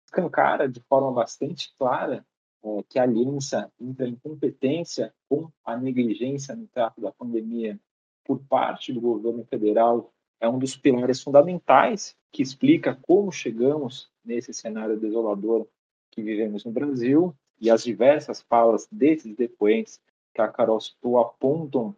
escancara 0.04 0.68
de 0.68 0.80
forma 0.80 1.12
bastante 1.12 1.72
clara 1.78 2.26
é, 2.62 2.82
que 2.88 2.98
a 2.98 3.04
aliança 3.04 3.72
entre 3.80 4.04
a 4.04 4.08
incompetência 4.08 5.14
com 5.28 5.50
a 5.64 5.76
negligência 5.76 6.54
no 6.54 6.66
trato 6.66 7.00
da 7.00 7.12
pandemia 7.12 7.78
por 8.24 8.40
parte 8.40 8.92
do 8.92 9.00
governo 9.00 9.44
federal 9.44 10.12
é 10.40 10.48
um 10.48 10.58
dos 10.58 10.76
pilares 10.76 11.22
fundamentais 11.22 12.16
que 12.30 12.42
explica 12.42 12.94
como 13.02 13.32
chegamos 13.32 14.10
nesse 14.24 14.52
cenário 14.52 14.98
desolador 14.98 15.66
que 16.10 16.22
vivemos 16.22 16.64
no 16.64 16.70
Brasil. 16.70 17.34
E 17.60 17.70
as 17.70 17.82
diversas 17.82 18.40
falas 18.42 18.86
desses 18.90 19.34
depoentes 19.34 20.00
que 20.32 20.40
a 20.40 20.46
Carol 20.46 20.80
citou 20.80 21.18
apontam, 21.18 21.96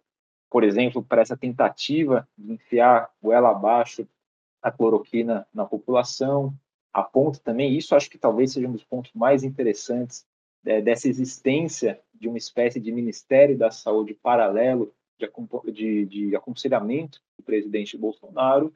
por 0.50 0.64
exemplo, 0.64 1.02
para 1.02 1.22
essa 1.22 1.36
tentativa 1.36 2.28
de 2.36 2.52
enfiar 2.52 3.10
goela 3.22 3.50
abaixo 3.50 4.06
a 4.60 4.70
cloroquina 4.70 5.46
na 5.54 5.64
população, 5.64 6.52
aponta 6.92 7.38
também, 7.38 7.76
isso 7.76 7.94
acho 7.94 8.10
que 8.10 8.18
talvez 8.18 8.52
seja 8.52 8.68
um 8.68 8.72
dos 8.72 8.84
pontos 8.84 9.12
mais 9.14 9.44
interessantes 9.44 10.26
é, 10.66 10.82
dessa 10.82 11.08
existência 11.08 12.00
de 12.12 12.28
uma 12.28 12.36
espécie 12.36 12.80
de 12.80 12.92
Ministério 12.92 13.56
da 13.56 13.70
Saúde 13.70 14.12
paralelo 14.12 14.92
de, 15.18 15.30
de, 15.72 16.06
de 16.06 16.36
aconselhamento 16.36 17.22
do 17.38 17.44
presidente 17.44 17.96
Bolsonaro, 17.96 18.74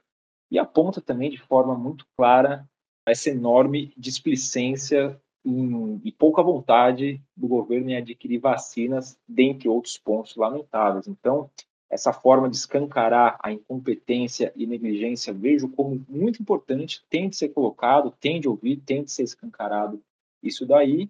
e 0.50 0.58
aponta 0.58 1.00
também 1.00 1.30
de 1.30 1.38
forma 1.38 1.74
muito 1.76 2.06
clara 2.16 2.68
essa 3.06 3.30
enorme 3.30 3.92
displicência 3.96 5.20
e 5.44 6.11
pouca 6.12 6.42
vontade 6.42 7.20
do 7.37 7.46
governo 7.46 7.90
em 7.90 7.96
adquirir 7.96 8.38
vacinas, 8.38 9.18
dentre 9.28 9.68
outros 9.68 9.98
pontos 9.98 10.35
lamentáveis. 10.37 11.07
Então, 11.07 11.50
essa 11.90 12.12
forma 12.12 12.48
de 12.48 12.57
escancarar 12.57 13.38
a 13.42 13.52
incompetência 13.52 14.52
e 14.57 14.66
negligência 14.66 15.33
vejo 15.33 15.68
como 15.68 16.04
muito 16.09 16.40
importante, 16.40 17.04
tem 17.11 17.28
de 17.28 17.37
ser 17.37 17.50
colocado, 17.50 18.14
tem 18.18 18.40
de 18.40 18.48
ouvir, 18.48 18.78
tem 18.78 19.04
de 19.04 19.12
ser 19.12 19.22
escancarado 19.22 20.02
isso 20.42 20.66
daí. 20.66 21.09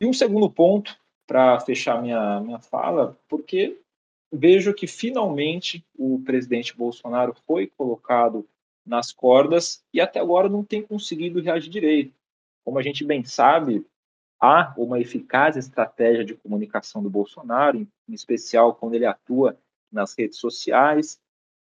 E 0.00 0.06
um 0.06 0.12
segundo 0.12 0.50
ponto, 0.50 0.98
para 1.26 1.58
fechar 1.60 2.02
minha, 2.02 2.40
minha 2.40 2.58
fala, 2.58 3.16
porque 3.28 3.80
vejo 4.32 4.74
que 4.74 4.86
finalmente 4.86 5.84
o 5.96 6.20
presidente 6.24 6.76
Bolsonaro 6.76 7.34
foi 7.46 7.68
colocado 7.68 8.46
nas 8.84 9.12
cordas 9.12 9.82
e 9.92 10.00
até 10.00 10.20
agora 10.20 10.48
não 10.48 10.64
tem 10.64 10.82
conseguido 10.82 11.40
reagir 11.40 11.70
direito. 11.70 12.15
Como 12.66 12.80
a 12.80 12.82
gente 12.82 13.04
bem 13.04 13.22
sabe, 13.22 13.86
há 14.40 14.74
uma 14.76 14.98
eficaz 14.98 15.56
estratégia 15.56 16.24
de 16.24 16.34
comunicação 16.34 17.00
do 17.00 17.08
Bolsonaro, 17.08 17.78
em 17.78 17.88
especial 18.08 18.74
quando 18.74 18.94
ele 18.94 19.06
atua 19.06 19.56
nas 19.90 20.18
redes 20.18 20.38
sociais. 20.38 21.16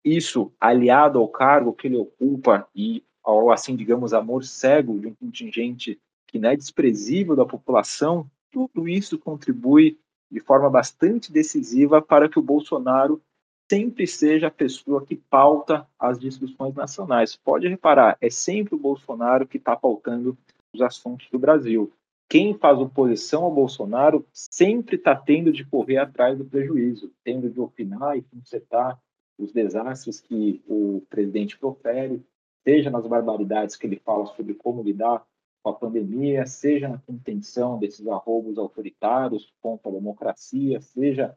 Isso, 0.04 0.52
aliado 0.60 1.20
ao 1.20 1.28
cargo 1.28 1.74
que 1.74 1.86
ele 1.86 1.96
ocupa 1.96 2.68
e 2.74 3.04
ao, 3.24 3.52
assim, 3.52 3.76
digamos, 3.76 4.16
amor 4.16 4.44
cego 4.44 5.00
de 5.00 5.06
um 5.06 5.14
contingente 5.14 6.02
que 6.28 6.40
não 6.40 6.50
é 6.50 6.56
desprezível 6.56 7.36
da 7.36 7.46
população, 7.46 8.28
tudo 8.52 8.90
isso 8.90 9.20
contribui 9.20 10.00
de 10.32 10.40
forma 10.40 10.72
bastante 10.72 11.32
decisiva 11.32 12.02
para 12.02 12.28
que 12.28 12.40
o 12.40 12.44
Bolsonaro 12.44 13.22
sempre 13.70 14.08
seja 14.08 14.48
a 14.48 14.52
pessoa 14.52 15.06
que 15.06 15.16
pauta 15.16 15.88
as 16.00 16.18
discussões 16.18 16.74
nacionais. 16.74 17.36
Pode 17.36 17.68
reparar, 17.68 18.18
é 18.20 18.32
sempre 18.32 18.74
o 18.74 18.80
Bolsonaro 18.80 19.48
que 19.48 19.58
está 19.58 19.76
pautando 19.76 20.36
os 20.80 20.82
assuntos 20.82 21.30
do 21.30 21.38
Brasil. 21.38 21.92
Quem 22.30 22.58
faz 22.58 22.80
oposição 22.80 23.44
ao 23.44 23.54
Bolsonaro 23.54 24.26
sempre 24.32 24.96
está 24.96 25.16
tendo 25.16 25.52
de 25.52 25.66
correr 25.66 25.98
atrás 25.98 26.38
do 26.38 26.46
prejuízo, 26.46 27.12
tendo 27.24 27.50
de 27.50 27.60
opinar 27.60 28.18
e 28.18 28.22
consertar 28.22 29.00
os 29.38 29.52
desastres 29.52 30.20
que 30.20 30.62
o 30.68 31.02
presidente 31.10 31.58
profere, 31.58 32.24
seja 32.64 32.90
nas 32.90 33.08
barbaridades 33.08 33.76
que 33.76 33.88
ele 33.88 34.02
fala 34.04 34.26
sobre 34.28 34.54
como 34.54 34.84
lidar 34.84 35.26
com 35.64 35.72
a 35.72 35.74
pandemia, 35.74 36.46
seja 36.46 36.88
na 36.88 37.00
contenção 37.00 37.80
desses 37.80 38.08
arroubos 38.08 38.58
autoritários 38.58 39.52
contra 39.62 39.90
a 39.90 39.94
democracia, 39.94 40.80
seja 40.82 41.36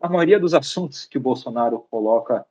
a 0.00 0.08
maioria 0.08 0.38
dos 0.38 0.52
assuntos 0.52 1.06
que 1.06 1.16
o 1.16 1.20
Bolsonaro 1.20 1.86
coloca 1.90 2.46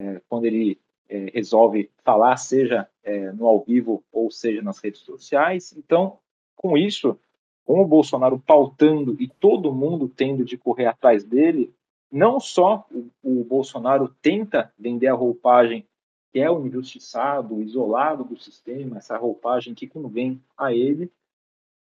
é, 0.00 0.20
quando 0.28 0.44
ele 0.44 0.78
é, 1.08 1.30
resolve 1.32 1.90
falar, 2.04 2.36
seja 2.36 2.88
é, 3.02 3.32
no 3.32 3.46
ao 3.46 3.60
vivo 3.60 4.02
ou 4.12 4.30
seja 4.30 4.62
nas 4.62 4.78
redes 4.78 5.00
sociais. 5.00 5.74
Então, 5.76 6.18
com 6.54 6.76
isso, 6.76 7.18
com 7.64 7.80
o 7.80 7.86
Bolsonaro 7.86 8.38
pautando 8.38 9.16
e 9.20 9.28
todo 9.28 9.74
mundo 9.74 10.08
tendo 10.08 10.44
de 10.44 10.56
correr 10.56 10.86
atrás 10.86 11.24
dele, 11.24 11.72
não 12.10 12.40
só 12.40 12.86
o, 12.90 13.10
o 13.22 13.44
Bolsonaro 13.44 14.14
tenta 14.22 14.72
vender 14.78 15.08
a 15.08 15.14
roupagem 15.14 15.86
que 16.30 16.40
é 16.40 16.50
o 16.50 16.66
injustiçado, 16.66 17.62
isolado 17.62 18.22
do 18.22 18.38
sistema, 18.38 18.98
essa 18.98 19.16
roupagem 19.16 19.74
que 19.74 19.86
convém 19.86 20.42
a 20.56 20.74
ele, 20.74 21.10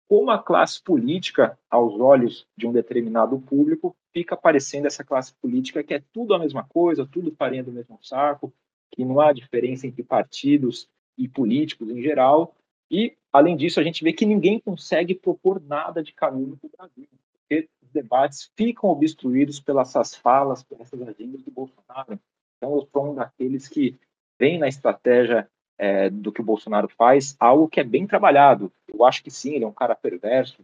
como 0.09 0.31
a 0.31 0.41
classe 0.41 0.81
política, 0.81 1.57
aos 1.69 1.99
olhos 1.99 2.47
de 2.57 2.67
um 2.67 2.71
determinado 2.71 3.39
público, 3.39 3.95
fica 4.11 4.35
aparecendo 4.35 4.87
essa 4.87 5.03
classe 5.03 5.33
política 5.35 5.83
que 5.83 5.93
é 5.93 6.03
tudo 6.11 6.33
a 6.33 6.39
mesma 6.39 6.63
coisa, 6.63 7.07
tudo 7.07 7.33
farinha 7.35 7.63
do 7.63 7.71
mesmo 7.71 7.97
saco, 8.01 8.51
que 8.91 9.05
não 9.05 9.19
há 9.19 9.31
diferença 9.31 9.87
entre 9.87 10.03
partidos 10.03 10.87
e 11.17 11.27
políticos 11.27 11.89
em 11.89 12.01
geral, 12.01 12.55
e, 12.89 13.15
além 13.31 13.55
disso, 13.55 13.79
a 13.79 13.83
gente 13.83 14.03
vê 14.03 14.11
que 14.11 14.25
ninguém 14.25 14.59
consegue 14.59 15.15
propor 15.15 15.61
nada 15.61 16.03
de 16.03 16.13
caminho 16.13 16.57
para 16.57 16.67
o 16.67 16.71
Brasil, 16.77 17.07
porque 17.33 17.69
os 17.81 17.89
debates 17.89 18.51
ficam 18.55 18.89
obstruídos 18.89 19.59
pelas 19.59 19.89
essas 19.89 20.13
falas, 20.13 20.61
pelas 20.61 20.87
essas 20.87 21.07
agendas 21.07 21.41
do 21.41 21.51
Bolsonaro. 21.51 22.19
Então, 22.57 22.75
eu 22.75 22.87
sou 22.91 23.11
um 23.11 23.15
daqueles 23.15 23.67
que 23.67 23.97
vem 24.37 24.59
na 24.59 24.67
estratégia 24.67 25.49
é, 25.77 26.09
do 26.09 26.31
que 26.31 26.41
o 26.41 26.43
Bolsonaro 26.43 26.89
faz 26.89 27.35
algo 27.39 27.69
que 27.69 27.79
é 27.79 27.83
bem 27.83 28.05
trabalhado. 28.05 28.71
Eu 28.87 29.05
acho 29.05 29.23
que 29.23 29.31
sim, 29.31 29.55
ele 29.55 29.63
é 29.63 29.67
um 29.67 29.73
cara 29.73 29.95
perverso, 29.95 30.61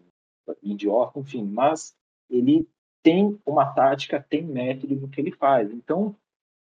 idiota, 0.61 1.19
enfim, 1.19 1.43
mas 1.43 1.95
ele 2.29 2.67
tem 3.01 3.39
uma 3.45 3.65
tática, 3.65 4.25
tem 4.29 4.43
método 4.43 4.95
no 4.95 5.07
que 5.07 5.21
ele 5.21 5.31
faz. 5.31 5.71
Então, 5.71 6.15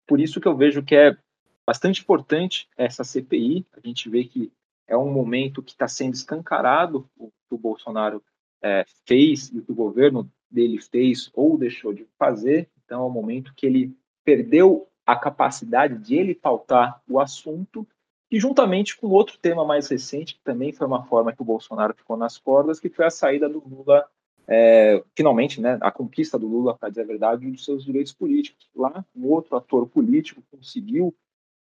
por 0.07 0.19
isso 0.19 0.39
que 0.39 0.47
eu 0.47 0.55
vejo 0.55 0.83
que 0.83 0.95
é 0.95 1.17
bastante 1.65 2.01
importante 2.01 2.67
essa 2.77 3.03
CPI. 3.03 3.65
A 3.73 3.79
gente 3.85 4.09
vê 4.09 4.23
que 4.23 4.51
é 4.87 4.97
um 4.97 5.11
momento 5.11 5.63
que 5.63 5.71
está 5.71 5.87
sendo 5.87 6.13
escancarado 6.13 7.09
o, 7.17 7.31
o 7.49 7.57
Bolsonaro 7.57 8.23
é, 8.61 8.85
fez 9.05 9.49
e 9.49 9.59
o 9.59 9.63
que 9.63 9.71
o 9.71 9.75
governo 9.75 10.29
dele 10.49 10.79
fez 10.79 11.31
ou 11.33 11.57
deixou 11.57 11.93
de 11.93 12.05
fazer. 12.17 12.69
Então, 12.85 13.03
é 13.03 13.05
um 13.05 13.11
momento 13.11 13.53
que 13.55 13.65
ele 13.65 13.95
perdeu 14.23 14.87
a 15.05 15.15
capacidade 15.15 15.97
de 15.97 16.15
ele 16.15 16.35
pautar 16.35 17.01
o 17.07 17.19
assunto 17.19 17.87
e 18.29 18.39
juntamente 18.39 18.95
com 18.95 19.07
outro 19.07 19.37
tema 19.37 19.65
mais 19.65 19.89
recente, 19.89 20.35
que 20.35 20.41
também 20.41 20.71
foi 20.71 20.87
uma 20.87 21.03
forma 21.03 21.33
que 21.33 21.41
o 21.41 21.45
Bolsonaro 21.45 21.93
ficou 21.93 22.15
nas 22.15 22.37
cordas, 22.37 22.79
que 22.79 22.89
foi 22.89 23.05
a 23.05 23.09
saída 23.09 23.49
do 23.49 23.59
Lula, 23.59 24.07
é, 24.47 25.03
finalmente, 25.15 25.59
né, 25.59 25.77
a 25.81 25.91
conquista 25.91 26.39
do 26.39 26.47
Lula, 26.47 26.77
para 26.77 26.89
dizer 26.89 27.01
a 27.01 27.05
verdade, 27.05 27.51
dos 27.51 27.65
seus 27.65 27.83
direitos 27.83 28.13
políticos. 28.13 28.69
Lá, 28.73 29.05
um 29.13 29.27
outro 29.27 29.57
ator 29.57 29.85
político 29.87 30.41
conseguiu 30.49 31.13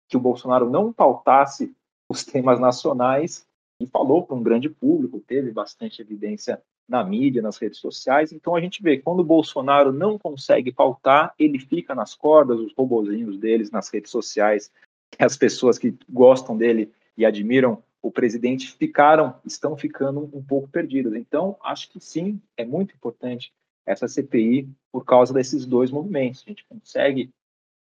que 0.08 0.16
o 0.16 0.20
Bolsonaro 0.20 0.70
não 0.70 0.92
pautasse 0.92 1.74
os 2.08 2.24
temas 2.24 2.58
nacionais 2.58 3.46
e 3.80 3.86
falou 3.86 4.24
para 4.24 4.34
um 4.34 4.42
grande 4.42 4.68
público, 4.68 5.20
teve 5.20 5.50
bastante 5.52 6.00
evidência 6.00 6.60
na 6.88 7.04
mídia, 7.04 7.42
nas 7.42 7.58
redes 7.58 7.78
sociais. 7.78 8.32
Então 8.32 8.56
a 8.56 8.60
gente 8.60 8.82
vê 8.82 8.98
quando 8.98 9.20
o 9.20 9.24
Bolsonaro 9.24 9.92
não 9.92 10.18
consegue 10.18 10.72
pautar, 10.72 11.34
ele 11.38 11.58
fica 11.58 11.94
nas 11.94 12.14
cordas, 12.14 12.58
os 12.58 12.72
robozinhos 12.72 13.38
deles 13.38 13.70
nas 13.70 13.90
redes 13.90 14.10
sociais, 14.10 14.72
as 15.18 15.36
pessoas 15.36 15.78
que 15.78 15.94
gostam 16.08 16.56
dele 16.56 16.90
e 17.16 17.26
admiram 17.26 17.82
o 18.00 18.10
presidente 18.10 18.72
ficaram, 18.72 19.34
estão 19.44 19.76
ficando 19.76 20.30
um 20.32 20.42
pouco 20.42 20.68
perdidas. 20.68 21.14
Então 21.14 21.56
acho 21.62 21.90
que 21.90 22.00
sim, 22.00 22.40
é 22.56 22.64
muito 22.64 22.94
importante 22.94 23.52
essa 23.84 24.08
CPI 24.08 24.68
por 24.90 25.04
causa 25.04 25.34
desses 25.34 25.66
dois 25.66 25.90
movimentos. 25.90 26.42
A 26.46 26.50
gente 26.50 26.64
consegue 26.66 27.30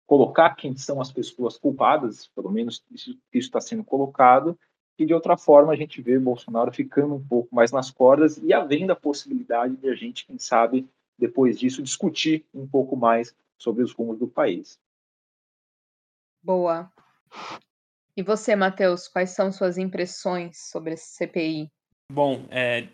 colocar 0.08 0.56
quem 0.56 0.76
são 0.76 1.02
as 1.02 1.12
pessoas 1.12 1.58
culpadas, 1.58 2.28
pelo 2.28 2.50
menos 2.50 2.84
isso 2.92 3.20
está 3.34 3.60
sendo 3.60 3.84
colocado, 3.84 4.58
e 4.98 5.06
de 5.06 5.14
outra 5.14 5.38
forma 5.38 5.74
a 5.74 5.76
gente 5.76 6.02
vê 6.02 6.18
Bolsonaro 6.18 6.72
ficando 6.72 7.14
um 7.14 7.24
pouco 7.24 7.54
mais 7.54 7.72
nas 7.72 7.92
cordas 7.92 8.38
e 8.38 8.52
havendo 8.54 8.92
a 8.92 8.96
possibilidade 8.96 9.76
de 9.76 9.90
a 9.90 9.94
gente, 9.94 10.26
quem 10.26 10.40
sabe, 10.40 10.90
depois 11.20 11.60
disso, 11.60 11.84
discutir 11.84 12.46
um 12.54 12.66
pouco 12.66 12.96
mais 12.96 13.36
sobre 13.58 13.84
os 13.84 13.92
rumos 13.92 14.18
do 14.18 14.28
país. 14.28 14.80
Boa. 16.42 16.92
E 18.16 18.24
você, 18.24 18.56
Matheus, 18.56 19.08
quais 19.08 19.32
são 19.32 19.52
suas 19.52 19.78
impressões 19.78 20.58
sobre 20.72 20.94
esse 20.94 21.16
CPI? 21.16 21.70
Bom, 22.12 22.46
é, 22.50 22.88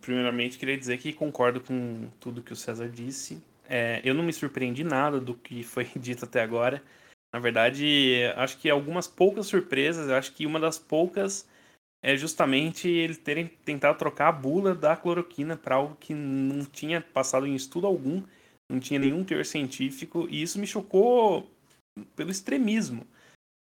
primeiramente 0.00 0.58
queria 0.58 0.78
dizer 0.78 0.96
que 0.98 1.12
concordo 1.12 1.60
com 1.60 2.08
tudo 2.18 2.42
que 2.42 2.52
o 2.52 2.56
César 2.56 2.88
disse. 2.88 3.40
É, 3.68 4.00
eu 4.04 4.14
não 4.14 4.22
me 4.22 4.32
surpreendi 4.32 4.84
nada 4.84 5.20
do 5.20 5.34
que 5.34 5.62
foi 5.62 5.88
dito 5.96 6.24
até 6.24 6.42
agora. 6.42 6.82
Na 7.32 7.40
verdade, 7.40 8.22
acho 8.36 8.58
que 8.58 8.70
algumas 8.70 9.08
poucas 9.08 9.46
surpresas. 9.46 10.08
Acho 10.10 10.32
que 10.32 10.46
uma 10.46 10.60
das 10.60 10.78
poucas 10.78 11.48
é 12.04 12.16
justamente 12.16 12.86
eles 12.86 13.16
terem 13.16 13.46
tentado 13.64 13.96
trocar 13.98 14.28
a 14.28 14.32
bula 14.32 14.74
da 14.74 14.94
cloroquina 14.94 15.56
para 15.56 15.76
algo 15.76 15.96
que 15.98 16.12
não 16.12 16.62
tinha 16.66 17.00
passado 17.00 17.46
em 17.46 17.54
estudo 17.54 17.86
algum, 17.86 18.22
não 18.70 18.78
tinha 18.78 19.00
nenhum 19.00 19.24
teor 19.24 19.44
científico, 19.46 20.28
e 20.30 20.42
isso 20.42 20.58
me 20.58 20.66
chocou 20.66 21.50
pelo 22.14 22.30
extremismo. 22.30 23.06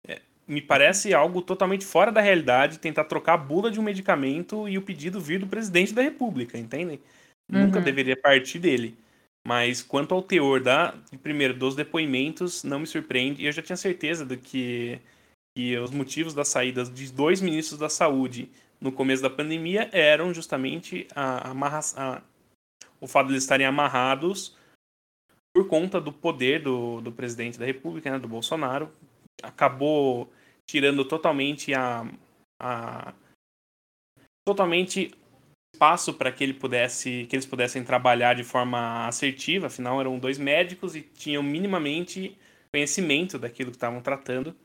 É, 0.06 0.22
me 0.46 0.62
parece 0.62 1.14
algo 1.14 1.42
totalmente 1.42 1.86
fora 1.86 2.12
da 2.12 2.20
realidade 2.20 2.80
tentar 2.80 3.06
trocar 3.06 3.36
a 3.36 3.38
bula 3.38 3.72
de 3.72 3.80
um 3.80 3.84
medicamento 3.84 4.68
e 4.68 4.78
o 4.78 4.82
pedido 4.82 5.22
vir 5.22 5.40
do 5.40 5.48
presidente 5.48 5.94
da 5.94 6.02
República, 6.02 6.58
entendem? 6.58 7.00
Uhum. 7.50 7.68
Nunca 7.68 7.80
deveria 7.80 8.18
partir 8.18 8.60
dele. 8.60 8.98
Mas 9.46 9.82
quanto 9.82 10.16
ao 10.16 10.22
teor 10.22 10.62
da, 10.62 10.98
primeiro, 11.22 11.54
dos 11.54 11.76
depoimentos, 11.76 12.64
não 12.64 12.80
me 12.80 12.88
surpreende. 12.88 13.42
E 13.42 13.46
eu 13.46 13.52
já 13.52 13.62
tinha 13.62 13.76
certeza 13.76 14.26
de 14.26 14.38
que, 14.38 15.00
que 15.56 15.78
os 15.78 15.92
motivos 15.92 16.34
das 16.34 16.48
saídas 16.48 16.94
de 16.94 17.12
dois 17.12 17.42
ministros 17.42 17.80
da 17.80 17.90
saúde 17.90 18.50
no 18.80 18.92
começo 18.92 19.22
da 19.22 19.30
pandemia 19.30 19.90
eram 19.92 20.34
justamente 20.34 21.08
a, 21.16 21.52
a, 21.52 21.80
a, 21.98 22.22
o 23.02 23.08
fato 23.08 23.28
de 23.28 23.34
eles 23.34 23.44
estarem 23.44 23.66
amarrados 23.66 24.58
por 25.54 25.68
conta 25.68 26.02
do 26.02 26.12
poder 26.12 26.64
do, 26.64 27.02
do 27.02 27.12
presidente 27.12 27.60
da 27.60 27.66
República, 27.66 28.10
né, 28.12 28.20
do 28.20 28.28
Bolsonaro. 28.28 28.92
Acabou 29.42 30.32
tirando 30.70 31.06
totalmente 31.06 31.74
a, 31.74 32.06
a 32.62 33.14
totalmente 34.46 35.14
espaço 35.74 36.14
para 36.14 36.32
que 36.32 36.44
ele 36.44 36.54
pudesse, 36.54 37.26
que 37.30 37.36
eles 37.36 37.46
pudessem 37.46 37.84
trabalhar 37.84 38.36
de 38.36 38.44
forma 38.44 39.08
assertiva. 39.08 39.68
Afinal, 39.68 40.00
eram 40.00 40.20
dois 40.20 40.38
médicos 40.38 40.96
e 40.96 41.02
tinham 41.02 41.42
minimamente 41.44 42.38
conhecimento 42.72 43.38
daquilo 43.38 43.72
que 43.72 43.78
estavam 43.78 44.02
tratando. 44.02 44.56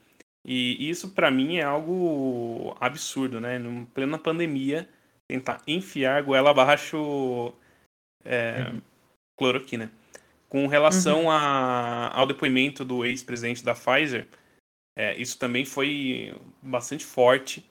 E 0.46 0.88
isso 0.88 1.10
para 1.10 1.30
mim 1.30 1.56
é 1.56 1.62
algo 1.62 2.76
absurdo, 2.80 3.40
né? 3.40 3.56
Em 3.56 3.84
plena 3.86 4.18
pandemia, 4.18 4.88
tentar 5.28 5.60
enfiar 5.66 6.22
goela 6.22 6.50
abaixo 6.50 7.52
é, 8.24 8.66
uhum. 8.70 8.80
cloroquina. 9.36 9.90
Com 10.48 10.66
relação 10.66 11.24
uhum. 11.24 11.30
a, 11.30 12.10
ao 12.14 12.26
depoimento 12.26 12.84
do 12.84 13.04
ex-presidente 13.04 13.62
da 13.62 13.74
Pfizer, 13.74 14.26
é, 14.96 15.14
isso 15.20 15.38
também 15.38 15.64
foi 15.64 16.34
bastante 16.62 17.04
forte 17.04 17.67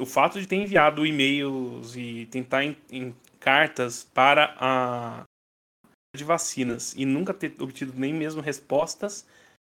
o 0.00 0.06
fato 0.06 0.40
de 0.40 0.46
ter 0.46 0.56
enviado 0.56 1.06
e-mails 1.06 1.94
e 1.94 2.26
tentar 2.26 2.64
em, 2.64 2.76
em 2.90 3.14
cartas 3.38 4.02
para 4.02 4.54
a 4.58 5.24
de 6.16 6.24
vacinas 6.24 6.94
e 6.96 7.04
nunca 7.04 7.32
ter 7.32 7.54
obtido 7.60 7.92
nem 7.94 8.12
mesmo 8.12 8.40
respostas 8.40 9.24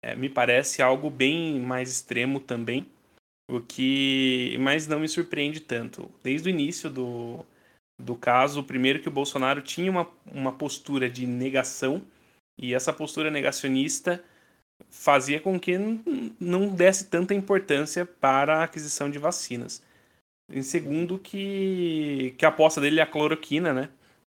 é, 0.04 0.16
me 0.16 0.30
parece 0.30 0.84
algo 0.84 1.10
bem 1.10 1.60
mais 1.60 1.90
extremo 1.90 2.40
também 2.40 2.86
o 3.50 3.62
que 3.62 4.58
mas 4.60 4.88
não 4.88 5.00
me 5.00 5.08
surpreende 5.08 5.62
tanto. 5.62 6.12
Desde 6.22 6.50
o 6.50 6.52
início 6.52 6.90
do, 6.90 7.46
do 8.00 8.16
caso 8.16 8.64
primeiro 8.64 9.02
que 9.02 9.08
o 9.08 9.12
Bolsonaro 9.12 9.62
tinha 9.62 9.90
uma, 9.90 10.08
uma 10.32 10.52
postura 10.52 11.10
de 11.10 11.26
negação 11.26 12.02
e 12.60 12.74
essa 12.74 12.94
postura 12.94 13.32
negacionista 13.32 14.24
fazia 14.92 15.40
com 15.40 15.60
que 15.60 15.76
não 16.40 16.70
desse 16.70 17.06
tanta 17.06 17.34
importância 17.34 18.06
para 18.06 18.60
a 18.60 18.64
aquisição 18.66 19.10
de 19.10 19.18
vacinas 19.18 19.82
em 20.50 20.62
segundo, 20.62 21.20
que, 21.20 22.34
que 22.38 22.46
a 22.46 22.50
aposta 22.50 22.80
dele 22.80 23.00
é 23.00 23.04
a 23.04 23.08
cloroquina, 23.08 23.74
né? 23.74 23.90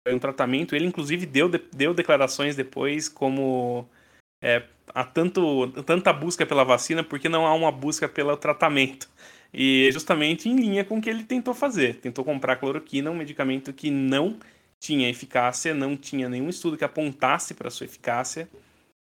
Foi 0.07 0.15
um 0.15 0.19
tratamento. 0.19 0.75
Ele, 0.75 0.85
inclusive, 0.85 1.25
deu, 1.25 1.49
deu 1.49 1.93
declarações 1.93 2.55
depois 2.55 3.09
como 3.09 3.87
é, 4.41 4.63
há 4.93 5.03
tanto, 5.03 5.67
tanta 5.83 6.13
busca 6.13 6.45
pela 6.45 6.63
vacina, 6.63 7.03
porque 7.03 7.27
não 7.27 7.45
há 7.45 7.53
uma 7.53 7.71
busca 7.71 8.07
pelo 8.07 8.35
tratamento. 8.37 9.09
E 9.53 9.89
justamente 9.91 10.49
em 10.49 10.55
linha 10.55 10.83
com 10.85 10.97
o 10.97 11.01
que 11.01 11.09
ele 11.09 11.23
tentou 11.23 11.53
fazer. 11.53 11.95
Tentou 11.95 12.23
comprar 12.23 12.57
cloroquina, 12.57 13.11
um 13.11 13.15
medicamento 13.15 13.73
que 13.73 13.89
não 13.89 14.37
tinha 14.79 15.09
eficácia, 15.09 15.73
não 15.73 15.97
tinha 15.97 16.29
nenhum 16.29 16.49
estudo 16.49 16.77
que 16.77 16.83
apontasse 16.83 17.53
para 17.53 17.69
sua 17.69 17.85
eficácia. 17.85 18.49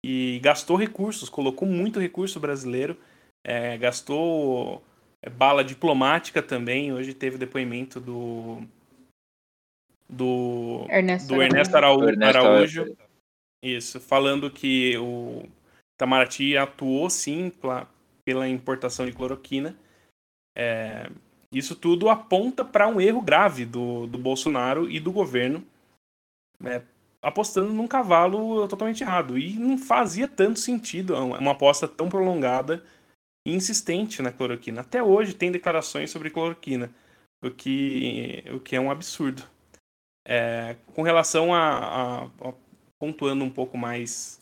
E 0.06 0.40
gastou 0.44 0.78
recursos, 0.78 1.30
colocou 1.30 1.68
muito 1.68 2.00
recurso 2.00 2.40
brasileiro, 2.40 2.98
é, 3.46 3.78
gastou 3.78 4.84
é 4.88 4.93
bala 5.30 5.64
diplomática 5.64 6.42
também. 6.42 6.94
Hoje 6.94 7.14
teve 7.14 7.36
o 7.36 7.40
depoimento 7.40 8.00
do 8.00 8.62
do 10.08 10.86
Ernesto, 10.90 11.34
do 11.34 11.42
Ernesto 11.42 11.76
Araújo, 11.76 12.10
Ernesto 12.10 12.38
Araújo. 12.38 12.98
Isso, 13.62 14.00
falando 14.00 14.52
que 14.52 14.98
o 14.98 15.44
Itamaraty 15.96 16.58
atuou 16.58 17.10
sim 17.10 17.50
pela, 17.50 17.90
pela 18.26 18.48
importação 18.48 19.06
de 19.06 19.14
cloroquina. 19.14 19.76
É, 20.56 21.10
isso 21.52 21.76
tudo 21.76 22.10
aponta 22.10 22.66
para 22.66 22.88
um 22.88 23.00
erro 23.00 23.22
grave 23.22 23.66
do, 23.66 24.06
do 24.08 24.18
Bolsonaro 24.18 24.90
e 24.90 25.00
do 25.00 25.12
governo, 25.12 25.64
é, 26.64 26.82
apostando 27.22 27.72
num 27.72 27.88
cavalo 27.88 28.68
totalmente 28.68 29.02
errado. 29.02 29.38
E 29.38 29.54
não 29.54 29.78
fazia 29.78 30.28
tanto 30.28 30.60
sentido 30.60 31.16
uma 31.16 31.52
aposta 31.52 31.88
tão 31.88 32.10
prolongada 32.10 32.84
insistente 33.46 34.22
na 34.22 34.32
cloroquina. 34.32 34.82
Até 34.82 35.02
hoje 35.02 35.34
tem 35.34 35.52
declarações 35.52 36.10
sobre 36.12 36.30
cloroquina, 36.30 36.90
o 37.44 37.52
que, 37.52 38.44
o 38.54 38.60
que 38.60 38.76
é 38.76 38.80
um 38.80 38.92
absurdo. 38.92 39.44
É, 40.26 40.78
com 40.94 41.02
relação 41.02 41.54
a, 41.54 41.60
a, 41.60 42.24
a, 42.26 42.54
pontuando 42.98 43.44
um 43.44 43.50
pouco 43.50 43.78
mais 43.78 44.40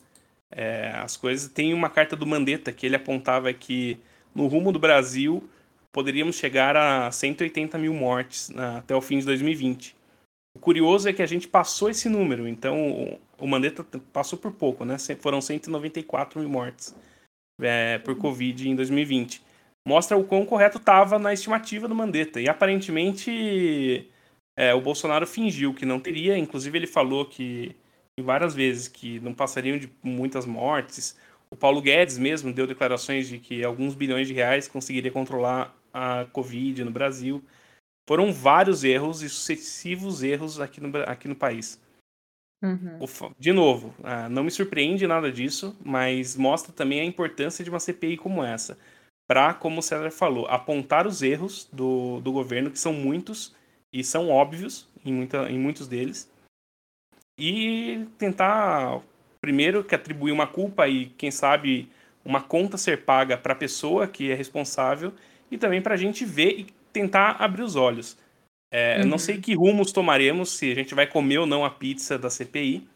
é, 0.50 0.90
as 0.94 1.16
coisas, 1.16 1.48
tem 1.48 1.74
uma 1.74 1.90
carta 1.90 2.14
do 2.14 2.26
Mandetta 2.26 2.72
que 2.72 2.86
ele 2.86 2.94
apontava 2.94 3.52
que 3.52 3.98
no 4.34 4.46
rumo 4.46 4.70
do 4.70 4.78
Brasil 4.78 5.48
poderíamos 5.90 6.36
chegar 6.36 6.76
a 6.76 7.10
180 7.10 7.76
mil 7.78 7.92
mortes 7.92 8.48
na, 8.50 8.78
até 8.78 8.94
o 8.94 9.00
fim 9.00 9.18
de 9.18 9.26
2020. 9.26 9.96
O 10.54 10.60
curioso 10.60 11.08
é 11.08 11.12
que 11.12 11.22
a 11.22 11.26
gente 11.26 11.48
passou 11.48 11.90
esse 11.90 12.08
número, 12.08 12.46
então 12.46 13.18
o 13.38 13.46
Mandetta 13.46 13.82
passou 14.12 14.38
por 14.38 14.52
pouco, 14.52 14.84
né? 14.84 14.96
Foram 15.18 15.40
194 15.40 16.38
mil 16.38 16.48
mortes 16.48 16.94
é, 17.62 17.98
por 17.98 18.16
Covid 18.16 18.68
em 18.68 18.76
2020. 18.76 19.42
Mostra 19.86 20.16
o 20.16 20.24
quão 20.24 20.46
correto 20.46 20.78
estava 20.78 21.18
na 21.18 21.32
estimativa 21.32 21.88
do 21.88 21.94
Mandetta. 21.94 22.40
E 22.40 22.48
aparentemente 22.48 24.08
é, 24.56 24.74
o 24.74 24.80
Bolsonaro 24.80 25.26
fingiu 25.26 25.74
que 25.74 25.86
não 25.86 25.98
teria, 25.98 26.36
inclusive 26.36 26.78
ele 26.78 26.86
falou 26.86 27.26
que 27.26 27.74
várias 28.20 28.54
vezes 28.54 28.88
que 28.88 29.18
não 29.20 29.34
passariam 29.34 29.78
de 29.78 29.90
muitas 30.02 30.46
mortes. 30.46 31.18
O 31.50 31.56
Paulo 31.56 31.82
Guedes 31.82 32.18
mesmo 32.18 32.52
deu 32.52 32.66
declarações 32.66 33.28
de 33.28 33.38
que 33.38 33.64
alguns 33.64 33.94
bilhões 33.94 34.28
de 34.28 34.34
reais 34.34 34.68
conseguiria 34.68 35.10
controlar 35.10 35.76
a 35.92 36.26
Covid 36.32 36.84
no 36.84 36.90
Brasil. 36.90 37.42
Foram 38.08 38.32
vários 38.32 38.84
erros 38.84 39.22
e 39.22 39.28
sucessivos 39.28 40.22
erros 40.22 40.60
aqui 40.60 40.80
no, 40.80 40.96
aqui 41.06 41.28
no 41.28 41.36
país. 41.36 41.80
Uhum. 42.62 42.98
De 43.38 43.52
novo, 43.52 43.92
ah, 44.04 44.28
não 44.28 44.44
me 44.44 44.50
surpreende 44.50 45.06
nada 45.06 45.32
disso, 45.32 45.76
mas 45.84 46.36
mostra 46.36 46.72
também 46.72 47.00
a 47.00 47.04
importância 47.04 47.64
de 47.64 47.70
uma 47.70 47.80
CPI 47.80 48.16
como 48.16 48.44
essa. 48.44 48.78
Para, 49.26 49.54
como 49.54 49.80
o 49.80 49.82
César 49.82 50.10
falou, 50.10 50.46
apontar 50.46 51.06
os 51.06 51.22
erros 51.22 51.68
do, 51.72 52.20
do 52.20 52.30
governo, 52.30 52.70
que 52.70 52.78
são 52.78 52.92
muitos 52.92 53.54
e 53.92 54.04
são 54.04 54.30
óbvios 54.30 54.88
em, 55.04 55.12
muita, 55.12 55.50
em 55.50 55.58
muitos 55.58 55.88
deles, 55.88 56.30
e 57.38 58.06
tentar, 58.18 59.00
primeiro, 59.40 59.82
que 59.82 59.94
atribuir 59.94 60.32
uma 60.32 60.46
culpa 60.46 60.86
e, 60.86 61.06
quem 61.06 61.30
sabe, 61.30 61.90
uma 62.24 62.40
conta 62.40 62.76
ser 62.76 63.04
paga 63.04 63.36
para 63.36 63.52
a 63.52 63.56
pessoa 63.56 64.06
que 64.06 64.30
é 64.30 64.34
responsável 64.34 65.12
e 65.50 65.58
também 65.58 65.82
para 65.82 65.94
a 65.94 65.98
gente 65.98 66.24
ver 66.24 66.58
e 66.58 66.66
tentar 66.92 67.36
abrir 67.40 67.62
os 67.62 67.74
olhos. 67.74 68.16
É, 68.72 69.02
uhum. 69.02 69.06
Não 69.06 69.18
sei 69.18 69.38
que 69.38 69.54
rumos 69.54 69.92
tomaremos, 69.92 70.56
se 70.56 70.72
a 70.72 70.74
gente 70.74 70.94
vai 70.94 71.06
comer 71.06 71.38
ou 71.38 71.46
não 71.46 71.62
a 71.62 71.70
pizza 71.70 72.18
da 72.18 72.30
CPI, 72.30 72.88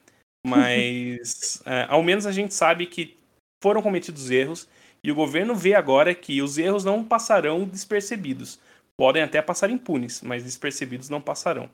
mas 0.45 1.63
é, 1.67 1.85
ao 1.89 2.03
menos 2.03 2.25
a 2.25 2.33
gente 2.33 2.55
sabe 2.55 2.87
que 2.87 3.15
foram 3.63 3.83
cometidos 3.83 4.31
erros 4.31 4.67
e 5.05 5.13
o 5.13 5.15
governo 5.15 5.55
vê 5.55 5.75
agora 5.75 6.15
que 6.15 6.41
os 6.41 6.57
erros 6.57 6.83
não 6.83 7.05
passarão 7.05 7.65
despercebidos. 7.65 8.59
Podem 8.99 9.23
até 9.23 9.43
passar 9.43 9.69
impunes, 9.69 10.23
mas 10.23 10.43
despercebidos 10.43 11.11
não 11.11 11.21
passarão. 11.21 11.69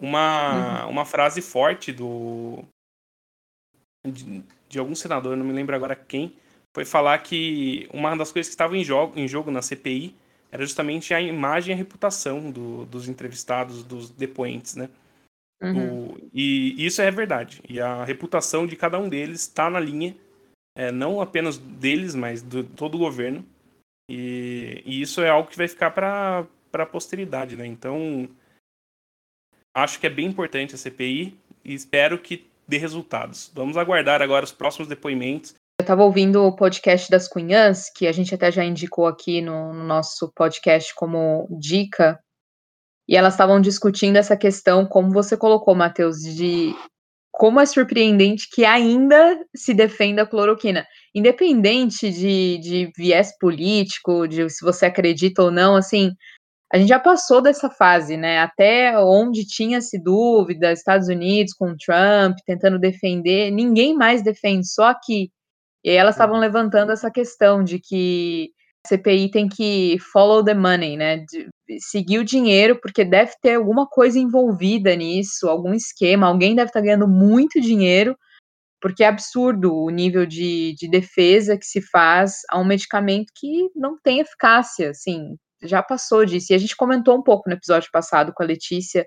Uma, 0.00 0.84
uhum. 0.84 0.90
uma 0.92 1.04
frase 1.04 1.42
forte 1.42 1.92
do 1.92 2.64
de, 4.06 4.42
de 4.68 4.78
algum 4.78 4.94
senador, 4.94 5.36
não 5.36 5.44
me 5.44 5.52
lembro 5.52 5.74
agora 5.74 5.94
quem, 5.94 6.32
foi 6.74 6.84
falar 6.84 7.18
que 7.18 7.88
uma 7.92 8.16
das 8.16 8.32
coisas 8.32 8.48
que 8.48 8.54
estava 8.54 8.76
em 8.76 8.84
jogo, 8.84 9.18
em 9.18 9.26
jogo 9.26 9.50
na 9.50 9.60
CPI 9.60 10.14
era 10.52 10.64
justamente 10.64 11.14
a 11.14 11.20
imagem 11.20 11.72
e 11.72 11.74
a 11.74 11.78
reputação 11.78 12.50
do, 12.50 12.84
dos 12.86 13.08
entrevistados, 13.08 13.84
dos 13.84 14.10
depoentes, 14.10 14.76
né? 14.76 14.88
Uhum. 15.62 16.14
O, 16.14 16.30
e 16.32 16.84
isso 16.84 17.02
é 17.02 17.10
verdade. 17.10 17.60
E 17.68 17.80
a 17.80 18.04
reputação 18.04 18.66
de 18.66 18.76
cada 18.76 18.98
um 18.98 19.08
deles 19.08 19.42
está 19.42 19.68
na 19.70 19.78
linha, 19.78 20.16
é, 20.76 20.90
não 20.90 21.20
apenas 21.20 21.58
deles, 21.58 22.14
mas 22.14 22.42
de 22.42 22.64
todo 22.64 22.96
o 22.96 22.98
governo. 22.98 23.44
E, 24.10 24.82
e, 24.84 25.00
isso 25.02 25.20
é 25.20 25.28
algo 25.28 25.48
que 25.48 25.56
vai 25.56 25.68
ficar 25.68 25.90
para 25.90 26.46
a 26.72 26.86
posteridade, 26.86 27.56
né? 27.56 27.66
Então, 27.66 28.28
acho 29.74 30.00
que 30.00 30.06
é 30.06 30.10
bem 30.10 30.26
importante 30.26 30.74
a 30.74 30.78
CPI 30.78 31.38
e 31.64 31.74
espero 31.74 32.18
que 32.18 32.48
dê 32.66 32.76
resultados. 32.76 33.52
Vamos 33.54 33.76
aguardar 33.76 34.20
agora 34.20 34.44
os 34.44 34.52
próximos 34.52 34.88
depoimentos 34.88 35.54
eu 35.80 35.82
estava 35.82 36.04
ouvindo 36.04 36.44
o 36.44 36.54
podcast 36.54 37.10
das 37.10 37.26
Cunhãs, 37.26 37.90
que 37.90 38.06
a 38.06 38.12
gente 38.12 38.34
até 38.34 38.52
já 38.52 38.62
indicou 38.62 39.06
aqui 39.06 39.40
no, 39.40 39.72
no 39.72 39.82
nosso 39.82 40.30
podcast 40.34 40.94
como 40.94 41.48
dica, 41.58 42.20
e 43.08 43.16
elas 43.16 43.32
estavam 43.32 43.60
discutindo 43.60 44.16
essa 44.16 44.36
questão, 44.36 44.86
como 44.86 45.10
você 45.10 45.38
colocou, 45.38 45.74
Matheus, 45.74 46.18
de 46.18 46.74
como 47.32 47.58
é 47.60 47.64
surpreendente 47.64 48.46
que 48.52 48.64
ainda 48.64 49.38
se 49.56 49.72
defenda 49.72 50.22
a 50.22 50.26
cloroquina. 50.26 50.86
Independente 51.14 52.10
de, 52.10 52.58
de 52.58 52.92
viés 52.94 53.36
político, 53.38 54.28
de 54.28 54.50
se 54.50 54.62
você 54.62 54.84
acredita 54.84 55.42
ou 55.42 55.50
não, 55.50 55.76
assim, 55.76 56.12
a 56.70 56.76
gente 56.76 56.88
já 56.88 57.00
passou 57.00 57.40
dessa 57.40 57.70
fase, 57.70 58.18
né? 58.18 58.38
Até 58.38 58.98
onde 58.98 59.46
tinha-se 59.46 59.98
dúvida, 59.98 60.72
Estados 60.72 61.08
Unidos 61.08 61.54
com 61.54 61.74
Trump 61.74 62.36
tentando 62.44 62.78
defender, 62.78 63.50
ninguém 63.50 63.94
mais 63.94 64.22
defende, 64.22 64.68
só 64.68 64.92
que 64.92 65.30
e 65.84 65.90
aí 65.90 65.96
elas 65.96 66.14
estavam 66.14 66.36
uhum. 66.36 66.40
levantando 66.40 66.92
essa 66.92 67.10
questão 67.10 67.64
de 67.64 67.78
que 67.78 68.50
a 68.84 68.88
CPI 68.88 69.30
tem 69.30 69.48
que 69.48 69.98
follow 70.12 70.44
the 70.44 70.54
money, 70.54 70.96
né? 70.96 71.18
De 71.18 71.48
seguir 71.78 72.18
o 72.18 72.24
dinheiro, 72.24 72.78
porque 72.80 73.04
deve 73.04 73.32
ter 73.40 73.54
alguma 73.54 73.86
coisa 73.86 74.18
envolvida 74.18 74.94
nisso, 74.94 75.48
algum 75.48 75.74
esquema, 75.74 76.26
alguém 76.26 76.54
deve 76.54 76.68
estar 76.68 76.80
ganhando 76.80 77.06
muito 77.06 77.60
dinheiro, 77.60 78.16
porque 78.80 79.04
é 79.04 79.06
absurdo 79.06 79.74
o 79.74 79.90
nível 79.90 80.26
de, 80.26 80.74
de 80.76 80.88
defesa 80.88 81.56
que 81.56 81.66
se 81.66 81.80
faz 81.80 82.36
a 82.50 82.58
um 82.58 82.64
medicamento 82.64 83.30
que 83.36 83.68
não 83.76 83.98
tem 84.02 84.20
eficácia, 84.20 84.90
assim, 84.90 85.36
já 85.62 85.82
passou 85.82 86.24
disso. 86.24 86.52
E 86.52 86.54
a 86.54 86.58
gente 86.58 86.76
comentou 86.76 87.16
um 87.16 87.22
pouco 87.22 87.48
no 87.48 87.54
episódio 87.54 87.90
passado 87.92 88.32
com 88.34 88.42
a 88.42 88.46
Letícia 88.46 89.06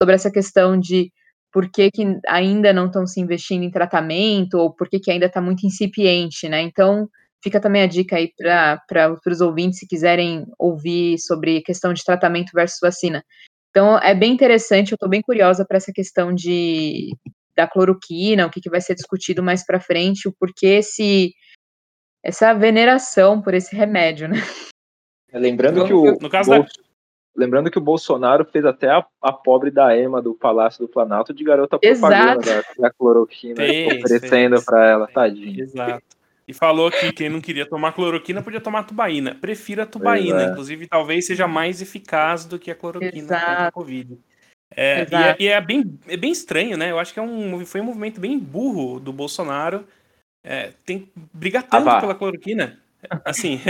sobre 0.00 0.14
essa 0.14 0.30
questão 0.30 0.78
de 0.78 1.10
por 1.54 1.70
que, 1.70 1.88
que 1.88 2.18
ainda 2.26 2.72
não 2.72 2.86
estão 2.86 3.06
se 3.06 3.20
investindo 3.20 3.62
em 3.62 3.70
tratamento, 3.70 4.58
ou 4.58 4.74
por 4.74 4.88
que, 4.88 4.98
que 4.98 5.08
ainda 5.08 5.26
está 5.26 5.40
muito 5.40 5.64
incipiente, 5.64 6.48
né? 6.48 6.60
Então, 6.60 7.08
fica 7.40 7.60
também 7.60 7.82
a 7.82 7.86
dica 7.86 8.16
aí 8.16 8.32
para 8.36 9.20
os 9.28 9.40
ouvintes, 9.40 9.78
se 9.78 9.86
quiserem 9.86 10.46
ouvir 10.58 11.16
sobre 11.20 11.62
questão 11.62 11.94
de 11.94 12.04
tratamento 12.04 12.50
versus 12.52 12.80
vacina. 12.82 13.24
Então, 13.70 13.96
é 14.00 14.12
bem 14.16 14.32
interessante, 14.32 14.90
eu 14.90 14.96
estou 14.96 15.08
bem 15.08 15.22
curiosa 15.22 15.64
para 15.64 15.76
essa 15.76 15.92
questão 15.92 16.34
de 16.34 17.16
da 17.56 17.68
cloroquina, 17.68 18.46
o 18.46 18.50
que, 18.50 18.60
que 18.60 18.68
vai 18.68 18.80
ser 18.80 18.96
discutido 18.96 19.40
mais 19.40 19.64
para 19.64 19.78
frente, 19.78 20.26
o 20.26 20.34
porquê 20.36 20.78
esse, 20.78 21.32
essa 22.20 22.52
veneração 22.52 23.40
por 23.40 23.54
esse 23.54 23.76
remédio, 23.76 24.26
né? 24.26 24.38
Lembrando 25.32 25.84
que 25.84 25.92
o, 25.92 26.18
no 26.18 26.28
caso 26.28 26.50
da, 26.50 26.66
Lembrando 27.36 27.70
que 27.70 27.78
o 27.78 27.82
Bolsonaro 27.82 28.44
fez 28.44 28.64
até 28.64 28.88
a, 28.88 29.04
a 29.20 29.32
pobre 29.32 29.70
da 29.70 29.96
Ema 29.96 30.22
do 30.22 30.34
Palácio 30.34 30.86
do 30.86 30.88
Planalto 30.88 31.34
de 31.34 31.42
garota 31.42 31.78
propaganda 31.78 32.40
da, 32.40 32.62
da, 32.78 32.90
cloroquina, 32.92 33.56
fez, 33.56 34.04
oferecendo 34.04 34.62
para 34.62 34.88
ela, 34.88 35.06
tadinho. 35.08 35.60
Exato. 35.60 36.04
E 36.46 36.52
falou 36.52 36.90
que 36.90 37.10
quem 37.12 37.28
não 37.28 37.40
queria 37.40 37.66
tomar 37.66 37.92
cloroquina 37.92 38.42
podia 38.42 38.60
tomar 38.60 38.84
tubaína. 38.84 39.34
Prefira 39.34 39.82
a 39.82 39.86
tubaína, 39.86 40.42
é. 40.42 40.46
inclusive 40.50 40.86
talvez 40.86 41.26
seja 41.26 41.48
mais 41.48 41.80
eficaz 41.80 42.44
do 42.44 42.58
que 42.58 42.70
a 42.70 42.74
cloroquina 42.74 43.16
Exato. 43.16 43.46
contra 43.46 43.66
a 43.68 43.72
Covid. 43.72 44.18
É, 44.76 45.02
e, 45.02 45.14
é, 45.14 45.36
e 45.40 45.48
é, 45.48 45.60
bem, 45.60 45.98
é 46.06 46.16
bem 46.16 46.30
estranho, 46.30 46.76
né? 46.76 46.90
Eu 46.90 46.98
acho 46.98 47.12
que 47.12 47.18
é 47.18 47.22
um, 47.22 47.64
foi 47.64 47.80
um 47.80 47.84
movimento 47.84 48.20
bem 48.20 48.38
burro 48.38 49.00
do 49.00 49.12
Bolsonaro. 49.12 49.84
É, 50.42 50.72
tem 50.84 51.10
brigar 51.32 51.62
tanto 51.62 51.88
ah, 51.88 52.00
pela 52.00 52.14
cloroquina. 52.14 52.78
Assim, 53.24 53.60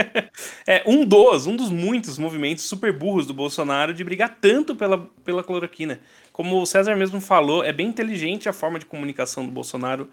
é 0.66 0.82
um 0.86 1.04
dos, 1.04 1.46
um 1.46 1.56
dos 1.56 1.70
muitos 1.70 2.18
movimentos 2.18 2.64
super 2.64 2.92
burros 2.92 3.26
do 3.26 3.34
Bolsonaro 3.34 3.94
de 3.94 4.04
brigar 4.04 4.38
tanto 4.40 4.74
pela, 4.74 5.08
pela 5.24 5.42
cloroquina. 5.42 6.00
Como 6.32 6.60
o 6.60 6.66
César 6.66 6.96
mesmo 6.96 7.20
falou, 7.20 7.64
é 7.64 7.72
bem 7.72 7.88
inteligente 7.88 8.48
a 8.48 8.52
forma 8.52 8.78
de 8.78 8.86
comunicação 8.86 9.44
do 9.44 9.52
Bolsonaro, 9.52 10.08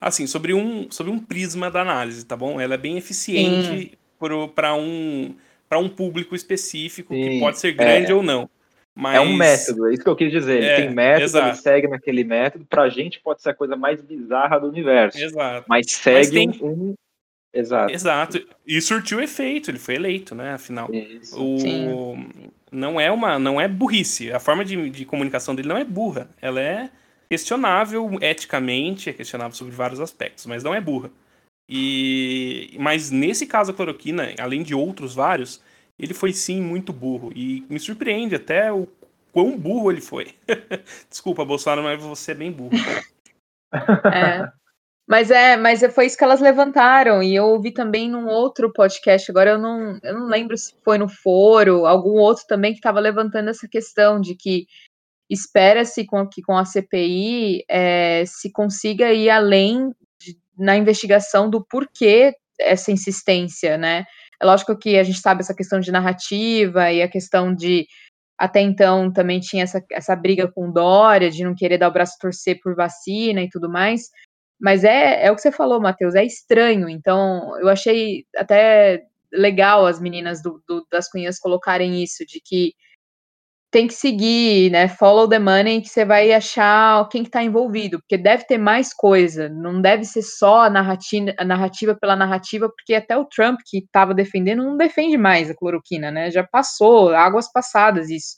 assim, 0.00 0.26
sobre 0.26 0.52
um, 0.52 0.90
sobre 0.90 1.12
um 1.12 1.18
prisma 1.18 1.70
da 1.70 1.80
análise, 1.82 2.24
tá 2.24 2.36
bom? 2.36 2.60
Ela 2.60 2.74
é 2.74 2.78
bem 2.78 2.96
eficiente 2.96 3.98
para 4.54 4.74
um, 4.74 5.34
um 5.72 5.88
público 5.88 6.34
específico, 6.34 7.14
Sim, 7.14 7.22
que 7.22 7.40
pode 7.40 7.58
ser 7.58 7.72
grande 7.72 8.12
é, 8.12 8.14
ou 8.14 8.22
não. 8.22 8.48
Mas... 8.94 9.16
É 9.16 9.20
um 9.20 9.34
método, 9.34 9.88
é 9.88 9.94
isso 9.94 10.02
que 10.02 10.10
eu 10.10 10.16
quis 10.16 10.30
dizer. 10.30 10.58
Ele 10.58 10.66
é, 10.66 10.76
tem 10.76 10.90
método, 10.90 11.24
exato. 11.24 11.48
ele 11.48 11.56
segue 11.56 11.88
naquele 11.88 12.24
método. 12.24 12.66
Pra 12.68 12.88
gente 12.88 13.20
pode 13.20 13.40
ser 13.40 13.50
a 13.50 13.54
coisa 13.54 13.76
mais 13.76 14.02
bizarra 14.02 14.58
do 14.58 14.68
universo. 14.68 15.18
Exato. 15.18 15.64
Mas 15.68 15.90
segue 15.90 16.16
mas 16.18 16.30
tem... 16.30 16.50
um, 16.62 16.94
Exato. 17.52 17.92
Exato. 17.92 18.48
E 18.66 18.80
surtiu 18.80 19.20
efeito, 19.20 19.70
ele 19.70 19.78
foi 19.78 19.96
eleito, 19.96 20.34
né? 20.34 20.52
Afinal. 20.52 20.92
Isso. 20.92 21.36
O... 21.40 22.16
Não 22.70 23.00
é 23.00 23.10
uma. 23.10 23.38
Não 23.38 23.60
é 23.60 23.66
burrice. 23.66 24.32
A 24.32 24.38
forma 24.38 24.64
de, 24.64 24.90
de 24.90 25.04
comunicação 25.04 25.54
dele 25.54 25.68
não 25.68 25.76
é 25.76 25.84
burra. 25.84 26.28
Ela 26.40 26.60
é 26.60 26.90
questionável 27.28 28.18
eticamente, 28.20 29.10
é 29.10 29.12
questionável 29.12 29.54
sobre 29.54 29.74
vários 29.74 30.00
aspectos, 30.00 30.46
mas 30.46 30.62
não 30.62 30.74
é 30.74 30.80
burra. 30.80 31.10
E 31.68 32.76
mas 32.78 33.10
nesse 33.10 33.46
caso 33.46 33.70
a 33.70 33.74
cloroquina, 33.74 34.34
além 34.38 34.62
de 34.62 34.74
outros 34.74 35.14
vários, 35.14 35.62
ele 35.98 36.14
foi 36.14 36.32
sim 36.32 36.60
muito 36.60 36.92
burro 36.92 37.32
e 37.34 37.64
me 37.68 37.78
surpreende 37.78 38.34
até 38.34 38.72
o 38.72 38.88
quão 39.32 39.56
burro 39.56 39.90
ele 39.90 40.00
foi. 40.00 40.34
Desculpa, 41.08 41.44
Bolsonaro, 41.44 41.82
mas 41.82 42.02
você 42.02 42.32
é 42.32 42.34
bem 42.34 42.50
burro. 42.50 42.76
É. 44.12 44.52
Mas 45.10 45.28
é, 45.28 45.56
mas 45.56 45.80
foi 45.92 46.06
isso 46.06 46.16
que 46.16 46.22
elas 46.22 46.40
levantaram, 46.40 47.20
e 47.20 47.34
eu 47.34 47.46
ouvi 47.46 47.72
também 47.72 48.08
num 48.08 48.28
outro 48.28 48.72
podcast, 48.72 49.28
agora 49.28 49.50
eu 49.50 49.58
não, 49.58 49.98
eu 50.04 50.14
não 50.14 50.28
lembro 50.28 50.56
se 50.56 50.72
foi 50.84 50.98
no 50.98 51.08
foro, 51.08 51.84
algum 51.84 52.12
outro 52.12 52.44
também 52.46 52.70
que 52.70 52.78
estava 52.78 53.00
levantando 53.00 53.50
essa 53.50 53.66
questão 53.68 54.20
de 54.20 54.36
que 54.36 54.66
espera-se 55.28 56.06
com, 56.06 56.28
que 56.28 56.40
com 56.42 56.56
a 56.56 56.64
CPI 56.64 57.64
é, 57.68 58.22
se 58.24 58.52
consiga 58.52 59.12
ir 59.12 59.28
além 59.30 59.90
de, 60.20 60.38
na 60.56 60.76
investigação 60.76 61.50
do 61.50 61.66
porquê 61.66 62.32
essa 62.60 62.92
insistência, 62.92 63.76
né? 63.76 64.04
É 64.40 64.46
lógico 64.46 64.78
que 64.78 64.96
a 64.96 65.02
gente 65.02 65.18
sabe 65.18 65.40
essa 65.40 65.54
questão 65.56 65.80
de 65.80 65.90
narrativa 65.90 66.92
e 66.92 67.02
a 67.02 67.08
questão 67.08 67.52
de 67.52 67.84
até 68.38 68.60
então 68.60 69.12
também 69.12 69.40
tinha 69.40 69.64
essa, 69.64 69.84
essa 69.90 70.14
briga 70.14 70.50
com 70.50 70.70
Dória, 70.70 71.30
de 71.30 71.42
não 71.42 71.54
querer 71.54 71.78
dar 71.78 71.88
o 71.88 71.92
braço 71.92 72.14
a 72.16 72.22
torcer 72.22 72.60
por 72.62 72.76
vacina 72.76 73.42
e 73.42 73.48
tudo 73.50 73.68
mais, 73.68 74.02
mas 74.60 74.84
é, 74.84 75.26
é 75.26 75.32
o 75.32 75.36
que 75.36 75.42
você 75.42 75.52
falou, 75.52 75.80
Matheus, 75.80 76.14
é 76.14 76.24
estranho. 76.24 76.88
Então, 76.88 77.58
eu 77.60 77.68
achei 77.68 78.24
até 78.36 79.02
legal 79.32 79.86
as 79.86 80.00
meninas 80.00 80.42
do, 80.42 80.62
do, 80.68 80.86
das 80.90 81.08
cunhas 81.10 81.38
colocarem 81.38 82.02
isso, 82.02 82.26
de 82.26 82.40
que 82.44 82.74
tem 83.70 83.86
que 83.86 83.94
seguir, 83.94 84.70
né? 84.70 84.88
Follow 84.88 85.28
the 85.28 85.38
money, 85.38 85.80
que 85.80 85.88
você 85.88 86.04
vai 86.04 86.32
achar 86.32 87.08
quem 87.08 87.22
está 87.22 87.42
envolvido, 87.42 88.00
porque 88.00 88.18
deve 88.18 88.44
ter 88.44 88.58
mais 88.58 88.92
coisa, 88.92 89.48
não 89.48 89.80
deve 89.80 90.04
ser 90.04 90.22
só 90.22 90.62
a 90.64 90.70
narrativa, 90.70 91.32
a 91.38 91.44
narrativa 91.44 91.94
pela 91.94 92.16
narrativa, 92.16 92.68
porque 92.68 92.94
até 92.94 93.16
o 93.16 93.24
Trump, 93.24 93.60
que 93.64 93.78
estava 93.78 94.12
defendendo, 94.12 94.64
não 94.64 94.76
defende 94.76 95.16
mais 95.16 95.48
a 95.50 95.54
cloroquina, 95.54 96.10
né? 96.10 96.30
Já 96.30 96.42
passou, 96.44 97.14
águas 97.14 97.50
passadas 97.52 98.10
isso. 98.10 98.36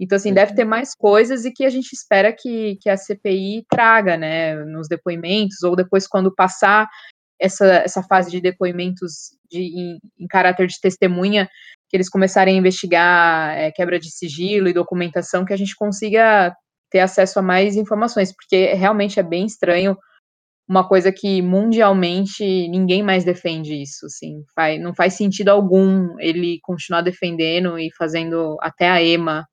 Então, 0.00 0.16
assim, 0.16 0.34
deve 0.34 0.54
ter 0.54 0.64
mais 0.64 0.94
coisas 0.94 1.44
e 1.44 1.52
que 1.52 1.64
a 1.64 1.70
gente 1.70 1.92
espera 1.92 2.32
que, 2.32 2.76
que 2.80 2.90
a 2.90 2.96
CPI 2.96 3.64
traga, 3.70 4.16
né, 4.16 4.56
nos 4.64 4.88
depoimentos, 4.88 5.62
ou 5.62 5.76
depois, 5.76 6.06
quando 6.06 6.34
passar 6.34 6.88
essa, 7.40 7.66
essa 7.76 8.02
fase 8.02 8.30
de 8.30 8.40
depoimentos 8.40 9.36
de, 9.50 9.60
em, 9.60 9.98
em 10.18 10.26
caráter 10.26 10.66
de 10.66 10.80
testemunha, 10.80 11.48
que 11.88 11.96
eles 11.96 12.08
começarem 12.08 12.56
a 12.56 12.58
investigar 12.58 13.56
é, 13.56 13.70
quebra 13.70 13.98
de 14.00 14.10
sigilo 14.10 14.68
e 14.68 14.72
documentação, 14.72 15.44
que 15.44 15.52
a 15.52 15.56
gente 15.56 15.76
consiga 15.76 16.54
ter 16.90 17.00
acesso 17.00 17.38
a 17.38 17.42
mais 17.42 17.76
informações, 17.76 18.32
porque 18.32 18.74
realmente 18.74 19.20
é 19.20 19.22
bem 19.22 19.46
estranho 19.46 19.96
uma 20.68 20.86
coisa 20.88 21.12
que 21.12 21.42
mundialmente 21.42 22.42
ninguém 22.68 23.02
mais 23.02 23.22
defende 23.22 23.74
isso, 23.80 24.06
assim, 24.06 24.42
faz, 24.54 24.80
não 24.80 24.94
faz 24.94 25.14
sentido 25.14 25.50
algum 25.50 26.18
ele 26.18 26.58
continuar 26.62 27.02
defendendo 27.02 27.78
e 27.78 27.90
fazendo 27.98 28.56
até 28.60 28.88
a 28.88 29.02
EMA 29.02 29.46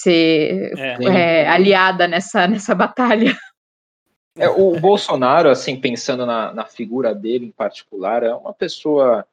ser 0.00 0.72
é, 0.78 1.04
é, 1.04 1.48
aliada 1.48 2.06
nessa, 2.06 2.46
nessa 2.46 2.74
batalha. 2.74 3.36
É, 4.36 4.48
o 4.48 4.78
Bolsonaro, 4.78 5.50
assim, 5.50 5.80
pensando 5.80 6.24
na, 6.24 6.54
na 6.54 6.64
figura 6.64 7.14
dele 7.14 7.46
em 7.46 7.50
particular, 7.50 8.22
é 8.22 8.32
uma 8.32 8.54
pessoa 8.54 9.26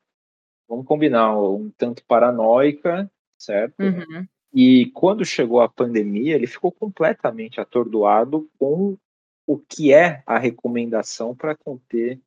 vamos 0.68 0.86
combinar, 0.86 1.38
um 1.40 1.72
tanto 1.78 2.04
paranoica, 2.06 3.10
certo? 3.38 3.80
Uhum. 3.80 4.26
E 4.54 4.88
quando 4.94 5.26
chegou 5.26 5.62
a 5.62 5.70
pandemia, 5.70 6.36
ele 6.36 6.48
ficou 6.48 6.72
completamente 6.72 7.60
atordoado 7.60 8.50
com 8.58 8.98
o 9.46 9.58
que 9.58 9.94
é 9.94 10.24
a 10.26 10.40
recomendação 10.40 11.36
para 11.36 11.56
conter 11.56 12.20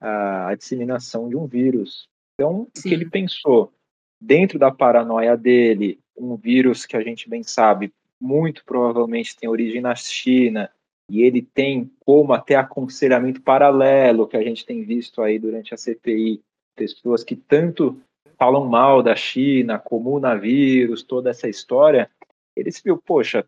a, 0.00 0.48
a, 0.48 0.54
disseminação 0.54 1.28
de 1.28 1.36
um 1.36 1.46
vírus. 1.46 2.08
Então, 2.34 2.68
Sim. 2.74 2.80
o 2.80 2.82
que 2.82 2.94
ele 2.94 3.08
pensou? 3.08 3.72
Dentro 4.20 4.58
da 4.58 4.70
paranoia 4.70 5.36
dele, 5.36 5.98
um 6.16 6.36
vírus 6.36 6.84
que 6.84 6.96
a 6.96 7.02
gente 7.02 7.28
bem 7.28 7.42
sabe, 7.42 7.92
muito 8.20 8.64
provavelmente 8.64 9.36
tem 9.36 9.48
origem 9.48 9.80
na 9.80 9.94
China, 9.94 10.70
e 11.10 11.22
ele 11.22 11.40
tem 11.40 11.90
como 12.00 12.32
até 12.32 12.54
aconselhamento 12.56 13.40
paralelo 13.40 14.26
que 14.26 14.36
a 14.36 14.42
gente 14.42 14.66
tem 14.66 14.84
visto 14.84 15.22
aí 15.22 15.38
durante 15.38 15.72
a 15.72 15.76
CPI, 15.76 16.42
pessoas 16.76 17.24
que 17.24 17.34
tanto 17.34 17.98
falam 18.36 18.66
mal 18.66 19.02
da 19.02 19.16
China, 19.16 19.78
comunavírus, 19.78 21.02
toda 21.02 21.30
essa 21.30 21.48
história, 21.48 22.10
eles 22.54 22.80
viu, 22.80 22.96
poxa, 22.98 23.44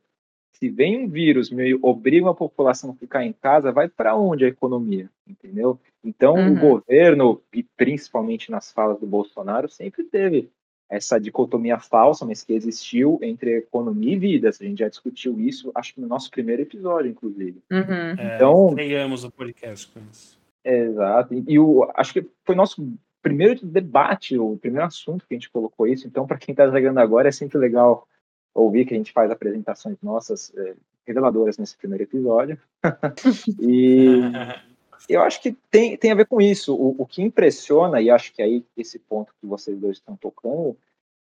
se 0.52 0.68
vem 0.68 1.04
um 1.04 1.09
vírus 1.09 1.50
meio 1.50 1.78
obriga 1.83 2.30
a 2.30 2.35
população 2.35 2.90
a 2.90 2.94
ficar 2.94 3.24
em 3.24 3.33
casa, 3.33 3.72
vai 3.72 3.88
para 3.88 4.16
onde 4.16 4.44
a 4.44 4.48
economia, 4.48 5.09
entendeu? 5.26 5.78
Então 6.04 6.35
uhum. 6.35 6.52
o 6.52 6.59
governo 6.59 7.42
e 7.54 7.62
principalmente 7.62 8.50
nas 8.50 8.72
falas 8.72 8.98
do 8.98 9.06
Bolsonaro 9.06 9.68
sempre 9.68 10.04
teve 10.04 10.50
essa 10.90 11.20
dicotomia 11.20 11.79
falsa, 11.79 12.26
mas 12.26 12.42
que 12.42 12.53
existiu 12.53 13.18
entre 13.22 13.59
economia 13.59 14.14
e 14.14 14.18
vidas. 14.18 14.61
A 14.61 14.64
gente 14.64 14.81
já 14.81 14.88
discutiu 14.88 15.40
isso, 15.40 15.70
acho 15.74 15.94
que 15.94 16.00
no 16.00 16.09
nosso 16.09 16.29
primeiro 16.31 16.62
episódio, 16.62 17.11
inclusive. 17.11 17.62
Uhum. 17.70 18.12
Então, 18.35 18.74
é, 18.76 19.07
o 19.07 19.31
podcast 19.31 19.87
com 19.88 20.00
isso. 20.11 20.37
Exato. 20.64 21.33
E, 21.33 21.44
e 21.46 21.59
o, 21.61 21.88
acho 21.94 22.12
que 22.12 22.26
foi 22.44 22.57
nosso 22.57 22.92
primeiro 23.22 23.64
debate, 23.64 24.37
o 24.37 24.57
primeiro 24.57 24.87
assunto 24.87 25.26
que 25.26 25.35
a 25.35 25.37
gente 25.37 25.50
colocou 25.50 25.87
isso. 25.87 26.09
Então, 26.09 26.26
para 26.26 26.38
quem 26.38 26.53
está 26.53 26.70
chegando 26.70 26.98
agora, 26.98 27.29
é 27.29 27.33
sempre 27.33 27.59
legal 27.59 28.07
ouvir 28.53 28.85
que 28.85 28.92
a 28.92 28.96
gente 28.96 29.12
faz 29.12 29.31
apresentações 29.31 29.96
nossas 30.03 30.53
é, 30.57 30.74
reveladoras 31.07 31.57
nesse 31.57 31.76
primeiro 31.76 32.03
episódio. 32.03 32.59
e 33.61 34.20
eu 35.08 35.22
acho 35.22 35.40
que 35.42 35.52
tem, 35.70 35.96
tem 35.96 36.12
a 36.12 36.14
ver 36.14 36.26
com 36.26 36.40
isso. 36.40 36.74
O, 36.74 37.02
o 37.02 37.06
que 37.06 37.22
impressiona, 37.22 38.00
e 38.00 38.10
acho 38.10 38.32
que 38.32 38.42
aí 38.42 38.64
esse 38.76 38.98
ponto 38.98 39.34
que 39.40 39.46
vocês 39.46 39.78
dois 39.78 39.96
estão 39.96 40.16
tocando, 40.16 40.76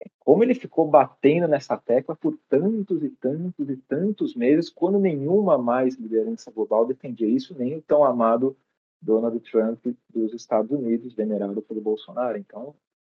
é 0.00 0.08
como 0.18 0.42
ele 0.42 0.54
ficou 0.54 0.86
batendo 0.88 1.46
nessa 1.46 1.76
tecla 1.76 2.16
por 2.16 2.36
tantos 2.48 3.02
e 3.02 3.10
tantos 3.10 3.68
e 3.70 3.76
tantos 3.76 4.34
meses, 4.34 4.68
quando 4.68 4.98
nenhuma 4.98 5.56
mais 5.56 5.94
liderança 5.94 6.50
global 6.50 6.86
defendia 6.86 7.28
isso, 7.28 7.56
nem 7.56 7.76
o 7.76 7.82
tão 7.82 8.04
amado 8.04 8.56
Donald 9.00 9.38
Trump 9.40 9.84
dos 10.12 10.32
Estados 10.34 10.70
Unidos, 10.70 11.14
venerado 11.14 11.62
pelo 11.62 11.80
Bolsonaro. 11.80 12.38
Então, 12.38 12.74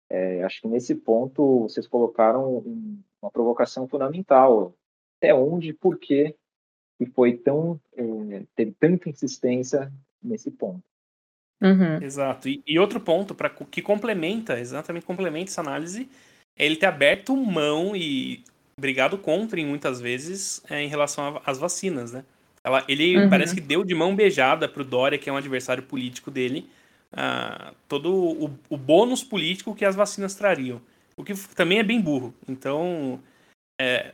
é, 0.08 0.42
acho 0.44 0.60
que 0.60 0.68
nesse 0.68 0.94
ponto 0.94 1.62
vocês 1.62 1.86
colocaram 1.86 2.58
um, 2.58 3.00
uma 3.20 3.30
provocação 3.30 3.88
fundamental. 3.88 4.74
Até 5.18 5.34
onde, 5.34 5.72
por 5.72 5.98
que 5.98 6.34
e 6.98 7.06
foi 7.06 7.36
tão 7.36 7.80
é, 7.94 8.42
teve 8.54 8.72
tanta 8.72 9.08
insistência 9.08 9.92
nesse 10.22 10.50
ponto. 10.50 10.82
Uhum. 11.60 12.02
Exato. 12.02 12.48
E, 12.48 12.62
e, 12.66 12.78
outro 12.78 13.00
ponto 13.00 13.34
para 13.34 13.48
que 13.48 13.80
complementa, 13.80 14.58
exatamente 14.58 15.06
complementa 15.06 15.50
essa 15.50 15.60
análise, 15.60 16.08
é 16.56 16.66
ele 16.66 16.76
ter 16.76 16.86
aberto 16.86 17.36
mão 17.36 17.96
e 17.96 18.44
brigado 18.78 19.16
contra, 19.16 19.58
em 19.58 19.66
muitas 19.66 20.00
vezes, 20.00 20.62
é, 20.68 20.82
em 20.82 20.88
relação 20.88 21.40
às 21.46 21.58
vacinas, 21.58 22.12
né? 22.12 22.24
Ela, 22.62 22.84
ele 22.88 23.16
uhum. 23.16 23.30
parece 23.30 23.54
que 23.54 23.60
deu 23.60 23.84
de 23.84 23.94
mão 23.94 24.14
beijada 24.14 24.68
pro 24.68 24.84
Dória, 24.84 25.18
que 25.18 25.30
é 25.30 25.32
um 25.32 25.36
adversário 25.36 25.84
político 25.84 26.30
dele, 26.30 26.68
uh, 27.12 27.74
todo 27.88 28.12
o, 28.12 28.58
o, 28.68 28.76
bônus 28.76 29.22
político 29.22 29.74
que 29.74 29.84
as 29.84 29.94
vacinas 29.94 30.34
trariam. 30.34 30.80
O 31.16 31.22
que 31.22 31.32
também 31.54 31.78
é 31.78 31.82
bem 31.82 32.00
burro. 32.00 32.34
Então. 32.48 33.20
É, 33.78 34.10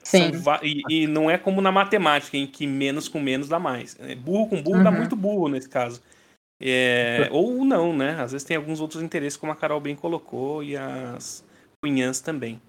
e, 0.62 0.82
e, 0.88 1.06
não 1.06 1.30
é 1.30 1.38
como 1.38 1.60
na 1.60 1.70
matemática, 1.70 2.36
em 2.36 2.46
que 2.46 2.66
menos 2.66 3.08
com 3.08 3.20
menos 3.20 3.48
dá 3.48 3.60
mais. 3.60 3.96
É, 4.00 4.14
burro 4.14 4.48
com 4.48 4.60
burro 4.60 4.78
uhum. 4.78 4.84
dá 4.84 4.90
muito 4.90 5.14
burro 5.14 5.48
nesse 5.48 5.68
caso. 5.68 6.02
É, 6.60 7.28
ou 7.30 7.64
não, 7.64 7.96
né? 7.96 8.20
Às 8.20 8.32
vezes 8.32 8.46
tem 8.46 8.56
alguns 8.56 8.80
outros 8.80 9.02
interesses, 9.02 9.36
como 9.36 9.52
a 9.52 9.56
Carol 9.56 9.80
bem 9.80 9.94
colocou, 9.94 10.62
e 10.62 10.76
as 10.76 11.44
cunhãs 11.80 12.20
também. 12.20 12.60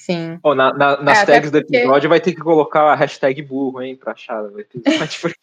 Sim. 0.00 0.38
Oh, 0.42 0.54
na, 0.54 0.72
na, 0.72 1.00
nas 1.00 1.18
é, 1.22 1.26
tags 1.26 1.50
do 1.50 1.58
episódio 1.58 2.08
vai 2.08 2.20
ter 2.20 2.32
que 2.32 2.40
colocar 2.40 2.92
a 2.92 2.94
hashtag 2.96 3.40
burro, 3.42 3.80
hein, 3.80 3.94
pra 3.94 4.12
achar. 4.12 4.42
Vai 4.50 4.64
ter... 4.64 4.82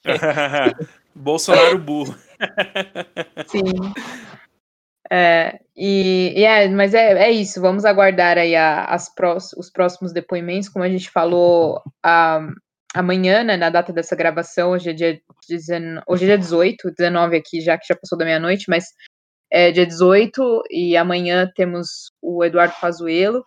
Bolsonaro 1.16 1.78
burro. 1.78 2.16
Sim. 3.48 3.64
É, 5.12 5.60
e, 5.76 6.34
e, 6.36 6.44
é, 6.44 6.68
mas 6.70 6.94
é, 6.94 7.14
é 7.14 7.32
isso, 7.32 7.60
vamos 7.62 7.84
aguardar 7.84 8.38
aí 8.38 8.56
a, 8.56 8.86
as 8.86 9.14
prós, 9.14 9.54
os 9.54 9.72
próximos 9.72 10.14
depoimentos, 10.14 10.70
como 10.70 10.86
a 10.86 10.90
gente 10.90 11.10
falou 11.10 11.82
a, 12.04 12.48
amanhã, 12.94 13.44
né, 13.44 13.58
na 13.58 13.70
data 13.70 13.92
dessa 13.92 14.16
gravação, 14.16 14.72
hoje 14.72 14.92
é 14.92 14.94
dia, 14.94 15.22
hoje 16.08 16.26
é 16.26 16.28
dia 16.28 16.38
18, 16.38 16.92
19 16.96 17.38
aqui, 17.38 17.60
já 17.62 17.78
que 17.78 17.88
já 17.88 17.96
passou 17.96 18.18
da 18.18 18.26
meia-noite, 18.26 18.66
mas 18.70 18.86
é 19.52 19.72
dia 19.72 19.86
18 19.86 20.64
e 20.70 20.96
amanhã 20.96 21.52
temos 21.56 22.12
o 22.22 22.44
Eduardo 22.44 22.76
Pazuello, 22.80 23.44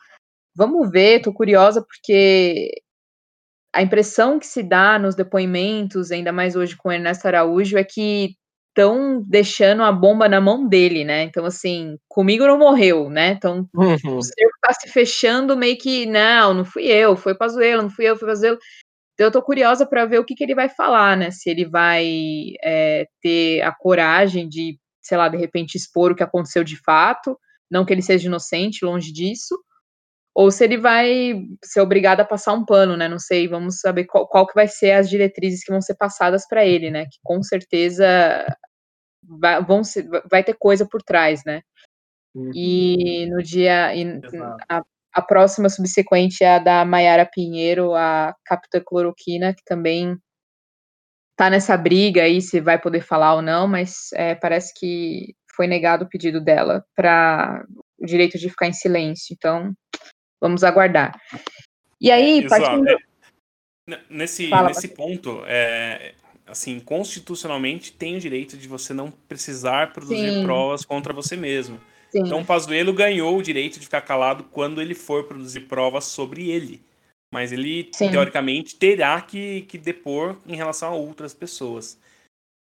Vamos 0.55 0.91
ver, 0.91 1.23
tô 1.23 1.33
curiosa 1.33 1.83
porque 1.83 2.71
a 3.75 3.83
impressão 3.83 4.39
que 4.39 4.47
se 4.47 4.63
dá 4.63 4.99
nos 4.99 5.15
depoimentos, 5.15 6.11
ainda 6.11 6.31
mais 6.33 6.55
hoje 6.55 6.77
com 6.77 6.91
o 6.91 6.93
Ernesto 6.93 7.27
Araújo, 7.27 7.79
é 7.79 7.85
que 7.85 8.37
estão 8.73 9.23
deixando 9.27 9.83
a 9.83 9.93
bomba 9.93 10.29
na 10.29 10.41
mão 10.41 10.67
dele, 10.67 11.05
né? 11.05 11.23
Então, 11.23 11.45
assim, 11.45 11.99
comigo 12.09 12.47
não 12.47 12.59
morreu, 12.59 13.11
né? 13.11 13.33
Então, 13.33 13.69
uhum. 13.75 14.17
o 14.17 14.23
cerco 14.23 14.59
tá 14.61 14.73
se 14.73 14.89
fechando 14.89 15.57
meio 15.57 15.77
que, 15.77 16.07
não, 16.07 16.55
não 16.55 16.65
fui 16.65 16.85
eu, 16.85 17.15
foi 17.15 17.35
Pazuello, 17.35 17.83
não 17.83 17.91
fui 17.91 18.07
eu, 18.07 18.17
foi 18.17 18.29
Pazuello. 18.29 18.59
Então, 19.15 19.27
eu 19.27 19.31
tô 19.31 19.43
curiosa 19.43 19.87
para 19.87 20.07
ver 20.07 20.19
o 20.19 20.25
que, 20.25 20.35
que 20.35 20.43
ele 20.43 20.55
vai 20.55 20.71
falar, 20.71 21.17
né? 21.17 21.31
Se 21.31 21.51
ele 21.51 21.67
vai 21.67 22.55
é, 22.65 23.07
ter 23.21 23.61
a 23.61 23.73
coragem 23.73 24.49
de, 24.49 24.79
sei 25.03 25.19
lá, 25.19 25.29
de 25.29 25.37
repente 25.37 25.77
expor 25.77 26.13
o 26.13 26.15
que 26.15 26.23
aconteceu 26.23 26.65
de 26.65 26.77
fato, 26.83 27.39
não 27.71 27.85
que 27.85 27.93
ele 27.93 28.03
seja 28.03 28.27
inocente, 28.27 28.85
longe 28.85 29.13
disso, 29.13 29.59
ou 30.35 30.51
se 30.51 30.65
ele 30.65 30.79
vai 30.79 31.45
ser 31.63 31.81
obrigado 31.81 32.21
a 32.21 32.25
passar 32.25 32.55
um 32.55 32.65
pano, 32.65 32.97
né? 32.97 33.09
Não 33.09 33.19
sei, 33.19 33.47
vamos 33.47 33.81
saber 33.81 34.05
qual, 34.05 34.27
qual 34.27 34.47
que 34.47 34.55
vai 34.55 34.67
ser 34.67 34.93
as 34.93 35.09
diretrizes 35.09 35.63
que 35.63 35.71
vão 35.71 35.81
ser 35.81 35.95
passadas 35.95 36.47
para 36.49 36.65
ele, 36.65 36.91
né? 36.91 37.05
Que 37.05 37.19
com 37.23 37.43
certeza 37.43 38.47
vai, 39.23 39.63
vão 39.63 39.85
ser, 39.85 40.09
vai 40.31 40.43
ter 40.43 40.55
coisa 40.59 40.87
por 40.89 41.03
trás, 41.03 41.43
né? 41.45 41.61
Uhum. 42.35 42.51
E 42.55 43.27
no 43.31 43.43
dia. 43.43 43.95
E 43.95 44.21
a, 44.69 44.83
a, 45.13 45.23
próxima 45.23 45.69
subsequente 45.69 46.43
é 46.43 46.57
a 46.57 46.59
da 46.59 46.85
Maiara 46.85 47.29
Pinheiro, 47.31 47.95
a 47.95 48.35
Capitã 48.45 48.81
Cloroquina, 48.85 49.55
que 49.55 49.63
também 49.67 50.17
tá 51.37 51.51
nessa 51.51 51.77
briga 51.77 52.23
aí 52.23 52.41
se 52.41 52.61
vai 52.61 52.81
poder 52.81 53.03
falar 53.03 53.35
ou 53.35 53.43
não, 53.43 53.67
mas 53.69 54.11
é, 54.15 54.35
parece 54.35 54.73
que 54.79 55.35
foi 55.55 55.67
negado 55.67 56.05
o 56.05 56.09
pedido 56.09 56.41
dela 56.41 56.85
para 56.97 57.65
o 57.99 58.07
direito 58.07 58.39
de 58.39 58.49
ficar 58.49 58.67
em 58.67 58.73
silêncio. 58.73 59.35
Então, 59.35 59.73
Vamos 60.43 60.65
aguardar. 60.65 61.17
E 62.01 62.11
aí, 62.11 62.49
partindo... 62.49 62.89
É, 62.89 64.01
nesse, 64.11 64.49
Fala, 64.49 64.69
nesse 64.69 64.89
ponto, 64.89 65.45
é, 65.47 66.15
assim, 66.45 66.81
constitucionalmente 66.81 67.93
tem 67.93 68.17
o 68.17 68.21
direito 68.21 68.57
de 68.57 68.67
você 68.67 68.93
não 68.93 69.09
precisar 69.09 69.93
produzir 69.93 70.33
Sim. 70.33 70.43
provas 70.43 70.85
contra 70.85 71.13
você 71.13 71.37
mesmo. 71.37 71.81
Sim. 72.11 72.23
Então, 72.27 72.41
o 72.41 72.45
Pazuello 72.45 72.93
ganhou 72.93 73.39
o 73.39 73.43
direito 73.43 73.79
de 73.79 73.85
ficar 73.85 74.01
calado 74.01 74.43
quando 74.51 74.83
ele 74.83 74.97
for 74.97 75.25
produzir 75.25 75.61
provas 75.61 76.07
sobre 76.07 76.51
ele. 76.51 76.83
Mas 77.33 77.53
ele, 77.53 77.89
Sim. 77.95 78.11
teoricamente, 78.11 78.75
terá 78.75 79.21
que, 79.21 79.63
que 79.63 79.79
depor 79.79 80.37
em 80.45 80.57
relação 80.57 80.91
a 80.91 80.97
outras 80.97 81.33
pessoas. 81.33 81.97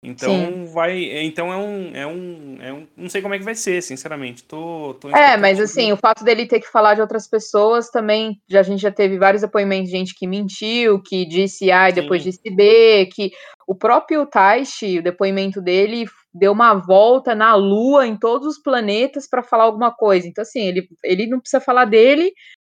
Então 0.01 0.33
Sim. 0.33 0.65
vai. 0.65 0.97
Então 1.25 1.51
é 1.51 1.57
um, 1.57 1.95
é 1.95 2.07
um. 2.07 2.57
É 2.61 2.73
um. 2.73 2.87
Não 2.95 3.09
sei 3.09 3.21
como 3.21 3.33
é 3.33 3.37
que 3.37 3.43
vai 3.43 3.55
ser, 3.55 3.81
sinceramente. 3.81 4.43
Tô, 4.43 4.93
tô 4.93 5.09
É, 5.09 5.35
mas 5.35 5.59
assim, 5.59 5.91
o 5.91 5.97
fato 5.97 6.23
dele 6.23 6.47
ter 6.47 6.61
que 6.61 6.71
falar 6.71 6.93
de 6.93 7.01
outras 7.01 7.27
pessoas 7.27 7.89
também, 7.89 8.41
já, 8.47 8.61
a 8.61 8.63
gente 8.63 8.81
já 8.81 8.91
teve 8.91 9.17
vários 9.17 9.41
depoimentos 9.41 9.89
de 9.91 9.97
gente 9.97 10.15
que 10.15 10.25
mentiu, 10.25 11.01
que 11.03 11.25
disse 11.25 11.69
A 11.69 11.89
e 11.89 11.93
depois 11.93 12.23
disse 12.23 12.49
B, 12.49 13.09
que 13.13 13.31
o 13.67 13.75
próprio 13.75 14.25
Taishi, 14.25 14.99
o 14.99 15.03
depoimento 15.03 15.61
dele 15.61 16.05
deu 16.33 16.53
uma 16.53 16.75
volta 16.75 17.35
na 17.35 17.53
Lua, 17.55 18.07
em 18.07 18.15
todos 18.15 18.47
os 18.47 18.61
planetas, 18.61 19.27
para 19.27 19.43
falar 19.43 19.65
alguma 19.65 19.91
coisa. 19.91 20.25
Então, 20.27 20.43
assim, 20.43 20.61
ele, 20.61 20.87
ele 21.03 21.27
não 21.27 21.41
precisa 21.41 21.59
falar 21.59 21.83
dele, 21.83 22.31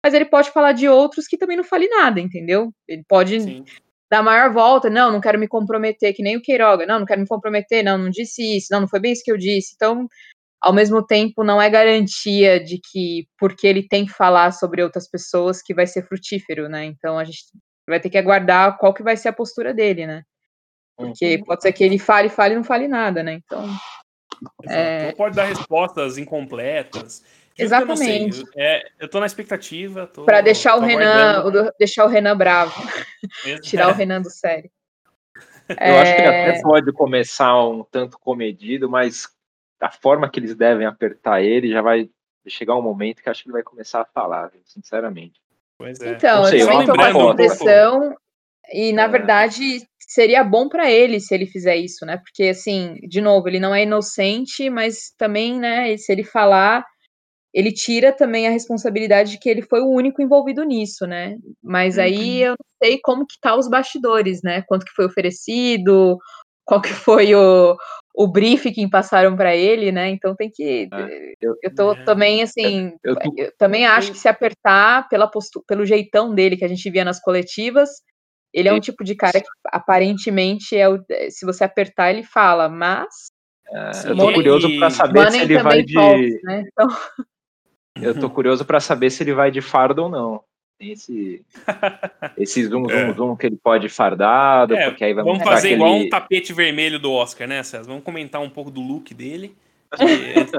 mas 0.03 0.15
ele 0.15 0.25
pode 0.25 0.49
falar 0.49 0.71
de 0.71 0.89
outros 0.89 1.27
que 1.27 1.37
também 1.37 1.55
não 1.55 1.63
fale 1.63 1.87
nada, 1.87 2.19
entendeu? 2.19 2.73
Ele 2.87 3.03
pode 3.07 3.41
Sim. 3.41 3.63
Dar 4.11 4.21
maior 4.21 4.51
volta, 4.51 4.89
não, 4.89 5.09
não 5.09 5.21
quero 5.21 5.39
me 5.39 5.47
comprometer, 5.47 6.13
que 6.13 6.21
nem 6.21 6.35
o 6.35 6.41
Queiroga, 6.41 6.85
não, 6.85 6.99
não 6.99 7.05
quero 7.05 7.21
me 7.21 7.27
comprometer, 7.27 7.81
não, 7.81 7.97
não 7.97 8.09
disse 8.09 8.57
isso, 8.57 8.67
não, 8.69 8.81
não 8.81 8.87
foi 8.87 8.99
bem 8.99 9.13
isso 9.13 9.23
que 9.23 9.31
eu 9.31 9.37
disse. 9.37 9.71
Então, 9.73 10.05
ao 10.61 10.73
mesmo 10.73 11.01
tempo, 11.05 11.45
não 11.45 11.61
é 11.61 11.69
garantia 11.69 12.61
de 12.61 12.77
que, 12.77 13.25
porque 13.39 13.65
ele 13.65 13.87
tem 13.87 14.05
que 14.05 14.11
falar 14.11 14.51
sobre 14.51 14.83
outras 14.83 15.09
pessoas, 15.09 15.61
que 15.61 15.73
vai 15.73 15.87
ser 15.87 16.05
frutífero, 16.05 16.67
né? 16.67 16.83
Então, 16.83 17.17
a 17.17 17.23
gente 17.23 17.39
vai 17.87 18.01
ter 18.01 18.09
que 18.09 18.17
aguardar 18.17 18.77
qual 18.77 18.93
que 18.93 19.01
vai 19.01 19.15
ser 19.15 19.29
a 19.29 19.33
postura 19.33 19.73
dele, 19.73 20.05
né? 20.05 20.23
Porque 20.97 21.37
Uhum. 21.37 21.45
pode 21.45 21.61
ser 21.61 21.71
que 21.71 21.83
ele 21.83 21.97
fale, 21.97 22.27
fale 22.27 22.53
e 22.53 22.57
não 22.57 22.65
fale 22.65 22.89
nada, 22.89 23.23
né? 23.23 23.35
Então, 23.35 23.65
Exato. 24.61 25.05
Ou 25.05 25.13
pode 25.13 25.35
dar 25.35 25.45
respostas 25.45 26.17
incompletas. 26.17 27.23
Exatamente. 27.57 28.39
Eu, 28.39 28.47
é, 28.55 28.83
eu 28.99 29.07
tô 29.09 29.19
na 29.19 29.25
expectativa. 29.25 30.07
Tô, 30.07 30.23
para 30.25 30.41
deixar 30.41 30.75
o 30.75 30.79
tô 30.79 30.85
Renan, 30.85 31.43
o- 31.45 31.71
deixar 31.77 32.05
o 32.05 32.07
Renan 32.07 32.37
bravo, 32.37 32.73
Mesmo- 33.45 33.61
tirar 33.61 33.89
o 33.89 33.91
é, 33.91 33.95
Renan 33.95 34.21
do 34.21 34.29
sério. 34.29 34.69
Eu 35.79 35.97
acho 35.97 36.15
que 36.15 36.21
ele 36.21 36.27
É, 36.27 36.49
até 36.49 36.61
pode 36.61 36.91
começar 36.91 37.57
um 37.65 37.83
tanto 37.83 38.19
comedido, 38.19 38.89
mas 38.89 39.29
a 39.79 39.89
forma 39.89 40.29
que 40.29 40.39
eles 40.39 40.53
devem 40.55 40.85
apertar 40.85 41.41
ele 41.41 41.71
já 41.71 41.81
vai 41.81 42.09
chegar 42.47 42.75
um 42.75 42.81
momento 42.81 43.21
que 43.21 43.29
acho 43.29 43.43
que 43.43 43.49
ele 43.49 43.53
vai 43.53 43.63
começar 43.63 44.01
a 44.01 44.05
falar, 44.05 44.51
sinceramente. 44.65 45.39
Pois 45.77 45.99
é. 46.01 46.09
Então, 46.11 46.41
Não 46.41 46.49
sei, 46.49 46.61
eu 46.61 46.67
também 46.67 46.85
tô 46.87 46.93
com 46.93 47.01
essa 47.01 47.31
impressão, 47.31 48.15
e 48.73 48.91
na 48.93 49.03
É. 49.03 49.07
verdade 49.07 49.63
seria 49.99 50.43
bom 50.43 50.67
pra 50.67 50.91
ele 50.91 51.19
se 51.19 51.33
ele 51.33 51.45
fizer 51.45 51.75
isso, 51.77 52.05
né? 52.05 52.17
Porque, 52.17 52.43
assim, 52.49 52.95
de 53.07 53.21
novo, 53.21 53.47
ele 53.47 53.59
não 53.59 53.73
é 53.73 53.83
inocente, 53.83 54.69
mas 54.69 55.11
também, 55.17 55.57
né, 55.59 55.95
se 55.97 56.11
ele 56.11 56.23
falar, 56.23 56.85
ele 57.53 57.71
tira 57.71 58.11
também 58.13 58.47
a 58.47 58.51
responsabilidade 58.51 59.31
de 59.31 59.37
que 59.39 59.49
ele 59.49 59.61
foi 59.61 59.81
o 59.81 59.89
único 59.89 60.21
envolvido 60.21 60.63
nisso, 60.63 61.05
né? 61.05 61.37
Mas 61.61 61.97
aí 61.99 62.41
eu 62.43 62.51
não 62.51 62.65
sei 62.83 62.99
como 63.03 63.25
que 63.25 63.35
tá 63.41 63.55
os 63.55 63.67
bastidores, 63.69 64.41
né? 64.43 64.61
Quanto 64.67 64.85
que 64.85 64.93
foi 64.93 65.05
oferecido, 65.05 66.17
qual 66.63 66.81
que 66.81 66.93
foi 66.93 67.35
o, 67.35 67.75
o 68.15 68.27
briefing 68.27 68.71
que 68.71 68.89
passaram 68.89 69.35
pra 69.35 69.55
ele, 69.55 69.91
né? 69.91 70.09
Então 70.09 70.35
tem 70.35 70.49
que. 70.49 70.87
Eu, 71.41 71.55
Eu 71.61 71.75
tô 71.75 71.91
É. 71.91 71.95
também, 72.05 72.41
assim, 72.41 72.93
eu 73.03 73.15
tô- 73.15 73.33
eu 73.37 73.51
também 73.57 73.85
acho 73.85 74.11
que 74.13 74.17
se 74.17 74.27
apertar 74.29 75.09
pela 75.09 75.27
postu- 75.29 75.63
pelo 75.67 75.85
jeitão 75.85 76.33
dele 76.33 76.55
que 76.55 76.63
a 76.65 76.69
gente 76.69 76.89
via 76.89 77.03
nas 77.03 77.19
coletivas, 77.19 77.89
ele 78.53 78.69
é 78.69 78.73
um 78.73 78.79
tipo 78.79 79.03
de 79.03 79.15
cara 79.15 79.39
que 79.41 79.47
aparentemente 79.67 80.75
é 80.77 80.87
o, 80.87 80.97
se 81.29 81.45
você 81.45 81.63
apertar 81.63 82.11
ele 82.11 82.23
fala, 82.23 82.69
mas 82.69 83.07
eu 84.05 84.15
tô 84.15 84.33
curioso 84.33 84.69
para 84.77 84.89
saber 84.89 85.31
se 85.31 85.41
ele 85.41 85.53
vai 85.61 85.83
também 85.83 85.85
de. 85.85 86.39
né? 86.43 86.63
Então, 86.67 86.87
Eu 88.01 88.19
tô 88.19 88.29
curioso 88.29 88.65
para 88.65 88.79
saber 88.79 89.09
se 89.09 89.23
ele 89.23 89.33
vai 89.33 89.51
de 89.51 89.61
fardo 89.61 90.03
ou 90.03 90.09
não. 90.09 90.41
Tem 90.77 90.91
esse, 90.91 91.43
esse 92.37 92.65
zoom, 92.65 92.87
zoom, 92.89 92.91
É. 92.91 93.13
zoom 93.13 93.35
que 93.35 93.45
ele 93.45 93.57
pode 93.57 93.85
ir 93.85 93.89
fardado, 93.89 94.73
É, 94.75 94.89
porque 94.89 95.03
aí 95.03 95.13
vai 95.13 95.23
Vamos 95.23 95.39
mostrar 95.39 95.55
fazer 95.55 95.73
igual 95.73 95.95
ele... 95.95 96.05
um 96.07 96.09
tapete 96.09 96.53
vermelho 96.53 96.97
do 96.97 97.11
Oscar, 97.11 97.47
né, 97.47 97.61
César? 97.61 97.87
Vamos 97.87 98.03
comentar 98.03 98.41
um 98.41 98.49
pouco 98.49 98.71
do 98.71 98.81
look 98.81 99.13
dele 99.13 99.55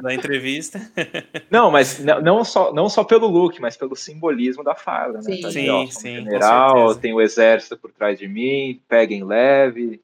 da 0.02 0.12
entrevista. 0.14 0.80
Não, 1.50 1.70
mas 1.70 1.98
não, 1.98 2.44
só, 2.44 2.72
não 2.72 2.88
só 2.88 3.02
pelo 3.02 3.26
look, 3.26 3.60
mas 3.60 3.76
pelo 3.76 3.96
simbolismo 3.96 4.62
da 4.62 4.74
farda, 4.74 5.18
né? 5.18 5.22
Sim. 5.22 5.40
Tá 5.40 5.50
Sim, 5.50 5.68
ó, 5.70 5.82
um 5.82 5.86
sim, 5.86 6.14
general, 6.16 6.94
tem 6.94 7.14
o 7.14 7.20
exército 7.20 7.76
por 7.76 7.90
trás 7.90 8.18
de 8.18 8.28
mim, 8.28 8.80
peguem 8.88 9.24
leve. 9.24 10.00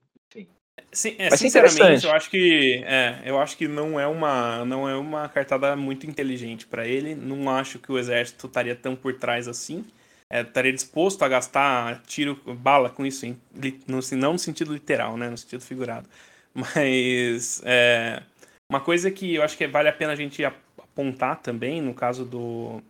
Sim, 0.92 1.14
é, 1.18 1.30
ser 1.30 1.36
sinceramente, 1.36 2.04
eu 2.04 2.12
acho 2.12 2.30
que 2.30 2.82
é, 2.84 3.22
eu 3.24 3.38
acho 3.40 3.56
que 3.56 3.68
não 3.68 3.98
é 3.98 4.06
uma 4.06 4.64
não 4.64 4.88
é 4.88 4.96
uma 4.96 5.28
cartada 5.28 5.74
muito 5.76 6.06
inteligente 6.06 6.66
para 6.66 6.86
ele. 6.86 7.14
Não 7.14 7.50
acho 7.50 7.78
que 7.78 7.90
o 7.92 7.98
exército 7.98 8.46
estaria 8.46 8.74
tão 8.76 8.96
por 8.96 9.14
trás 9.14 9.48
assim. 9.48 9.84
É, 10.30 10.42
estaria 10.42 10.72
disposto 10.72 11.22
a 11.22 11.28
gastar 11.28 12.02
tiro, 12.06 12.36
bala 12.56 12.90
com 12.90 13.06
isso, 13.06 13.24
em, 13.26 13.38
no, 13.86 14.00
não 14.18 14.32
no 14.34 14.38
sentido 14.38 14.72
literal, 14.74 15.16
né, 15.16 15.28
no 15.30 15.38
sentido 15.38 15.62
figurado. 15.62 16.08
Mas 16.54 17.62
é, 17.64 18.22
uma 18.70 18.80
coisa 18.80 19.10
que 19.10 19.34
eu 19.36 19.42
acho 19.42 19.56
que 19.56 19.66
vale 19.66 19.88
a 19.88 19.92
pena 19.92 20.12
a 20.12 20.16
gente 20.16 20.44
ap- 20.44 20.56
apontar 20.78 21.36
também, 21.40 21.80
no 21.80 21.94
caso 21.94 22.24
do, 22.26 22.82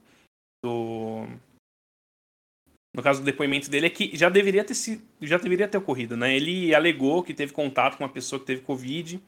do 0.64 1.26
no 2.98 3.02
caso 3.02 3.20
do 3.20 3.24
depoimento 3.24 3.70
dele, 3.70 3.86
é 3.86 3.90
que 3.90 4.10
já 4.12 4.28
deveria 4.28 4.64
ter 4.64 4.74
sido, 4.74 5.00
já 5.22 5.38
deveria 5.38 5.68
ter 5.68 5.78
ocorrido, 5.78 6.16
né? 6.16 6.34
Ele 6.34 6.74
alegou 6.74 7.22
que 7.22 7.32
teve 7.32 7.52
contato 7.52 7.96
com 7.96 8.02
uma 8.02 8.10
pessoa 8.10 8.40
que 8.40 8.46
teve 8.46 8.60
Covid, 8.62 9.20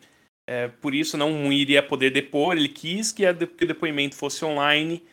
é, 0.45 0.67
por 0.67 0.93
isso 0.93 1.17
não 1.17 1.53
iria 1.53 1.81
poder 1.81 2.11
depor, 2.11 2.57
ele 2.57 2.69
quis 2.69 3.13
que, 3.13 3.25
a, 3.25 3.33
que 3.33 3.63
o 3.63 3.69
depoimento 3.69 4.17
fosse 4.17 4.45
online, 4.45 5.05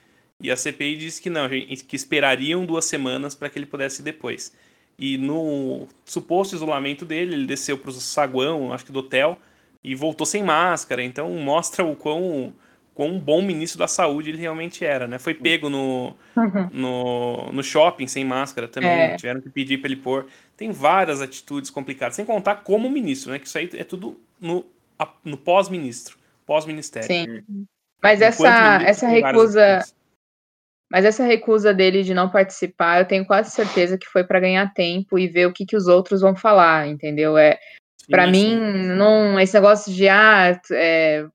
e 0.41 0.49
a 0.49 0.57
CPI 0.57 0.97
disse 0.97 1.21
que 1.21 1.29
não, 1.29 1.47
que 1.47 1.95
esperariam 1.95 2.65
duas 2.65 2.85
semanas 2.85 3.35
para 3.35 3.47
que 3.47 3.59
ele 3.59 3.67
pudesse 3.67 4.01
depois. 4.01 4.51
E 4.97 5.19
no 5.19 5.87
suposto 6.03 6.55
isolamento 6.55 7.05
dele, 7.05 7.35
ele 7.35 7.45
desceu 7.45 7.77
para 7.77 7.91
o 7.91 7.93
saguão, 7.93 8.73
acho 8.73 8.87
que 8.87 8.91
do 8.91 8.99
hotel, 8.99 9.37
e 9.83 9.93
voltou 9.93 10.25
sem 10.25 10.41
máscara, 10.41 11.03
então 11.03 11.29
mostra 11.29 11.85
o 11.85 11.95
quão, 11.95 12.51
quão 12.97 13.19
bom 13.19 13.43
ministro 13.43 13.77
da 13.77 13.87
saúde 13.87 14.31
ele 14.31 14.39
realmente 14.39 14.83
era, 14.83 15.07
né? 15.07 15.19
Foi 15.19 15.35
pego 15.35 15.69
no, 15.69 16.15
no, 16.73 17.51
no 17.51 17.63
shopping 17.63 18.07
sem 18.07 18.25
máscara 18.25 18.67
também, 18.67 18.89
É. 18.89 19.15
tiveram 19.15 19.39
que 19.39 19.51
pedir 19.51 19.77
para 19.77 19.91
ele 19.91 20.01
pôr. 20.01 20.25
Tem 20.57 20.71
várias 20.71 21.21
atitudes 21.21 21.69
complicadas, 21.69 22.15
sem 22.15 22.25
contar 22.25 22.55
como 22.55 22.89
ministro, 22.89 23.31
né? 23.31 23.37
Que 23.37 23.45
isso 23.45 23.55
aí 23.55 23.69
é 23.75 23.83
tudo 23.83 24.19
no, 24.41 24.65
no 25.23 25.37
pós-ministro, 25.37 26.17
pós-ministério. 26.43 27.07
sim. 27.07 27.43
Mas 28.01 28.19
Enquanto 28.19 28.47
essa, 28.47 28.83
essa 28.83 29.07
recusa, 29.07 29.85
mas 30.89 31.05
essa 31.05 31.23
recusa 31.23 31.75
dele 31.75 32.01
de 32.01 32.15
não 32.15 32.31
participar, 32.31 32.99
eu 32.99 33.05
tenho 33.05 33.27
quase 33.27 33.51
certeza 33.51 33.95
que 33.95 34.07
foi 34.07 34.23
para 34.23 34.39
ganhar 34.39 34.73
tempo 34.73 35.19
e 35.19 35.27
ver 35.27 35.45
o 35.45 35.53
que, 35.53 35.67
que 35.67 35.75
os 35.77 35.85
outros 35.85 36.21
vão 36.21 36.35
falar, 36.35 36.87
entendeu? 36.87 37.37
É, 37.37 37.59
Sim, 38.25 38.31
mim, 38.31 38.55
não, 38.95 39.39
esse 39.39 39.53
negócio 39.53 39.93
de 39.93 40.09
ah, 40.09 40.59
é, 40.71 41.27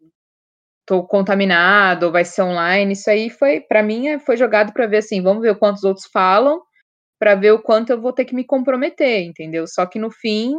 tô 0.93 1.03
contaminado, 1.05 2.13
vai 2.13 2.23
ser 2.23 2.43
online, 2.43 2.93
isso 2.93 3.09
aí 3.09 3.31
foi, 3.31 3.61
para 3.61 3.83
mim, 3.83 4.09
é, 4.09 4.19
foi 4.19 4.37
jogado 4.37 4.75
para 4.75 4.87
ver 4.87 4.99
assim, 4.99 5.23
vamos 5.23 5.41
ver 5.41 5.53
o 5.53 5.59
quanto 5.59 5.77
os 5.77 5.85
outros 5.85 6.07
falam, 6.13 6.61
para 7.19 7.35
ver 7.35 7.53
o 7.53 7.63
quanto 7.63 7.89
eu 7.89 7.99
vou 7.99 8.13
ter 8.13 8.27
que 8.27 8.35
me 8.35 8.45
comprometer, 8.45 9.23
entendeu? 9.23 9.67
Só 9.67 9.87
que 9.87 9.99
no 9.99 10.11
fim, 10.11 10.53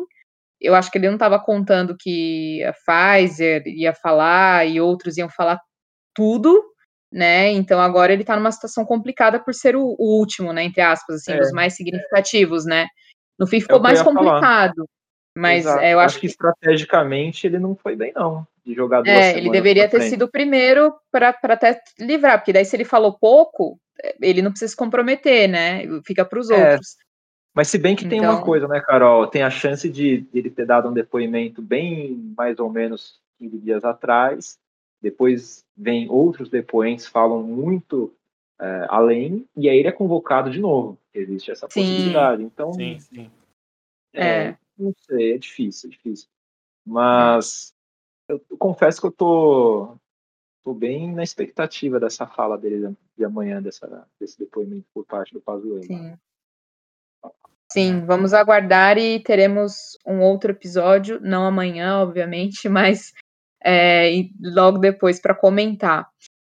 eu 0.59 0.73
acho 0.73 0.89
que 0.89 0.97
ele 0.97 1.05
não 1.05 1.13
estava 1.13 1.39
contando 1.39 1.95
que 1.99 2.63
a 2.63 2.73
Pfizer 2.73 3.61
ia 3.67 3.93
falar 3.93 4.65
e 4.65 4.81
outros 4.81 5.17
iam 5.17 5.29
falar 5.29 5.59
tudo, 6.15 6.63
né? 7.11 7.51
Então 7.51 7.79
agora 7.79 8.11
ele 8.11 8.23
tá 8.23 8.36
numa 8.36 8.51
situação 8.51 8.84
complicada 8.84 9.39
por 9.39 9.53
ser 9.53 9.75
o, 9.75 9.95
o 9.99 10.17
último, 10.17 10.51
né? 10.51 10.63
Entre 10.63 10.81
aspas, 10.81 11.17
assim, 11.17 11.34
É. 11.34 11.38
dos 11.38 11.51
mais 11.51 11.75
significativos, 11.75 12.65
né? 12.65 12.88
No 13.38 13.45
fim 13.45 13.61
ficou 13.61 13.75
que 13.75 13.79
eu 13.79 13.84
mais 13.84 13.99
ia 13.99 14.03
falar. 14.03 14.17
complicado. 14.17 14.89
Mas 15.38 15.65
é, 15.65 15.93
eu 15.93 15.99
acho 15.99 16.19
que 16.19 16.27
estrategicamente 16.27 17.45
ele 17.45 17.59
não 17.59 17.75
foi 17.75 17.95
bem, 17.95 18.11
não. 18.15 18.47
De 18.66 18.74
jogar 18.74 19.01
duas 19.01 19.16
É, 19.16 19.38
ele 19.38 19.49
deveria 19.49 19.89
ter 19.89 19.97
frente. 19.97 20.09
sido 20.11 20.26
o 20.26 20.32
primeiro 20.32 20.93
para 21.11 21.30
até 21.43 21.82
livrar, 21.99 22.39
porque 22.39 22.53
daí 22.53 22.64
se 22.64 22.76
ele 22.76 22.86
falou 22.86 23.11
pouco, 23.18 23.78
eh, 24.01 24.16
ele 24.22 24.41
não 24.41 24.51
precisa 24.51 24.70
se 24.70 24.76
comprometer, 24.78 25.49
né? 25.49 25.82
Fica 26.05 26.24
para 26.24 26.39
os 26.39 26.49
É, 26.49 26.72
outros. 26.72 26.95
Mas 27.53 27.68
se 27.68 27.78
bem 27.78 27.95
que 27.95 28.07
tem 28.07 28.22
uma 28.22 28.34
Então- 28.34 28.43
coisa, 28.45 28.68
né, 28.68 28.82
Carol? 28.82 29.28
Tem 29.28 29.43
a 29.43 29.49
chance 29.49 29.88
de 29.89 30.26
ele 30.34 30.49
ter 30.49 30.66
dado 30.66 30.89
um 30.89 30.93
depoimento 30.93 31.61
bem 31.61 32.16
mais 32.38 32.57
ou 32.57 32.70
menos 32.70 33.20
15 33.38 33.57
dias 33.59 33.84
atrás. 33.84 34.57
Depois 35.01 35.66
vem 35.76 36.09
outros 36.09 36.49
depoentes, 36.49 37.05
falam 37.05 37.43
muito 37.43 38.14
é, 38.61 38.86
além, 38.88 39.45
e 39.57 39.68
aí 39.68 39.78
ele 39.78 39.89
é 39.89 39.91
convocado 39.91 40.49
de 40.49 40.59
novo. 40.59 40.97
Existe 41.14 41.51
essa 41.51 41.68
Sim. 41.70 41.82
possibilidade. 41.82 42.43
Então, 42.43 42.72
Sim, 42.74 42.97
sim. 42.99 43.30
é, 44.14 44.26
É. 44.26 44.57
não 44.78 44.93
sei, 44.99 45.34
é 45.34 45.38
difícil, 45.38 45.89
é 45.89 45.91
difícil. 45.91 46.30
Mas 46.86 47.74
eu, 48.28 48.43
eu 48.49 48.57
confesso 48.57 49.01
que 49.01 49.07
eu 49.07 49.11
tô, 49.11 49.97
tô 50.63 50.74
bem 50.74 51.13
na 51.13 51.24
expectativa 51.24 51.99
dessa 51.99 52.26
fala 52.28 52.57
dele 52.57 52.95
de 53.17 53.26
amanhã, 53.26 53.61
dessa, 53.61 54.07
desse 54.19 54.39
depoimento 54.39 54.86
por 54.93 55.05
parte 55.05 55.34
do 55.34 55.41
Pazuello. 55.41 55.84
Sim. 55.84 56.17
Sim, 57.71 58.05
vamos 58.05 58.36
aguardar 58.36 58.99
e 58.99 59.19
teremos 59.19 59.97
um 60.05 60.19
outro 60.19 60.51
episódio, 60.51 61.19
não 61.19 61.43
amanhã, 61.43 61.97
obviamente, 61.97 62.69
mas 62.69 63.11
é, 63.63 64.11
logo 64.39 64.78
depois 64.78 65.19
para 65.19 65.34
comentar. 65.34 66.07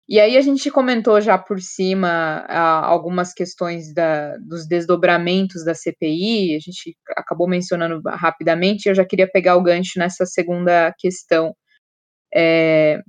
E 0.08 0.18
aí 0.18 0.36
a 0.36 0.40
gente 0.40 0.68
comentou 0.68 1.20
já 1.20 1.38
por 1.38 1.60
cima 1.60 2.44
algumas 2.48 3.32
questões 3.32 3.94
da, 3.94 4.36
dos 4.38 4.66
desdobramentos 4.66 5.64
da 5.64 5.74
CPI, 5.74 6.56
a 6.56 6.58
gente 6.58 6.96
acabou 7.16 7.48
mencionando 7.48 8.02
rapidamente, 8.04 8.88
eu 8.88 8.94
já 8.94 9.04
queria 9.04 9.30
pegar 9.30 9.56
o 9.56 9.62
gancho 9.62 9.98
nessa 9.98 10.26
segunda 10.26 10.92
questão. 10.98 11.54
É, 12.34 13.00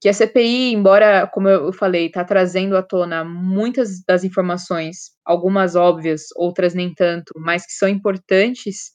que 0.00 0.08
a 0.08 0.12
CPI, 0.12 0.72
embora, 0.74 1.26
como 1.26 1.48
eu 1.48 1.72
falei, 1.72 2.06
está 2.06 2.24
trazendo 2.24 2.76
à 2.76 2.82
tona 2.82 3.24
muitas 3.24 4.02
das 4.06 4.22
informações, 4.22 5.10
algumas 5.24 5.74
óbvias, 5.74 6.26
outras 6.36 6.72
nem 6.72 6.94
tanto, 6.94 7.32
mas 7.36 7.66
que 7.66 7.72
são 7.72 7.88
importantes 7.88 8.92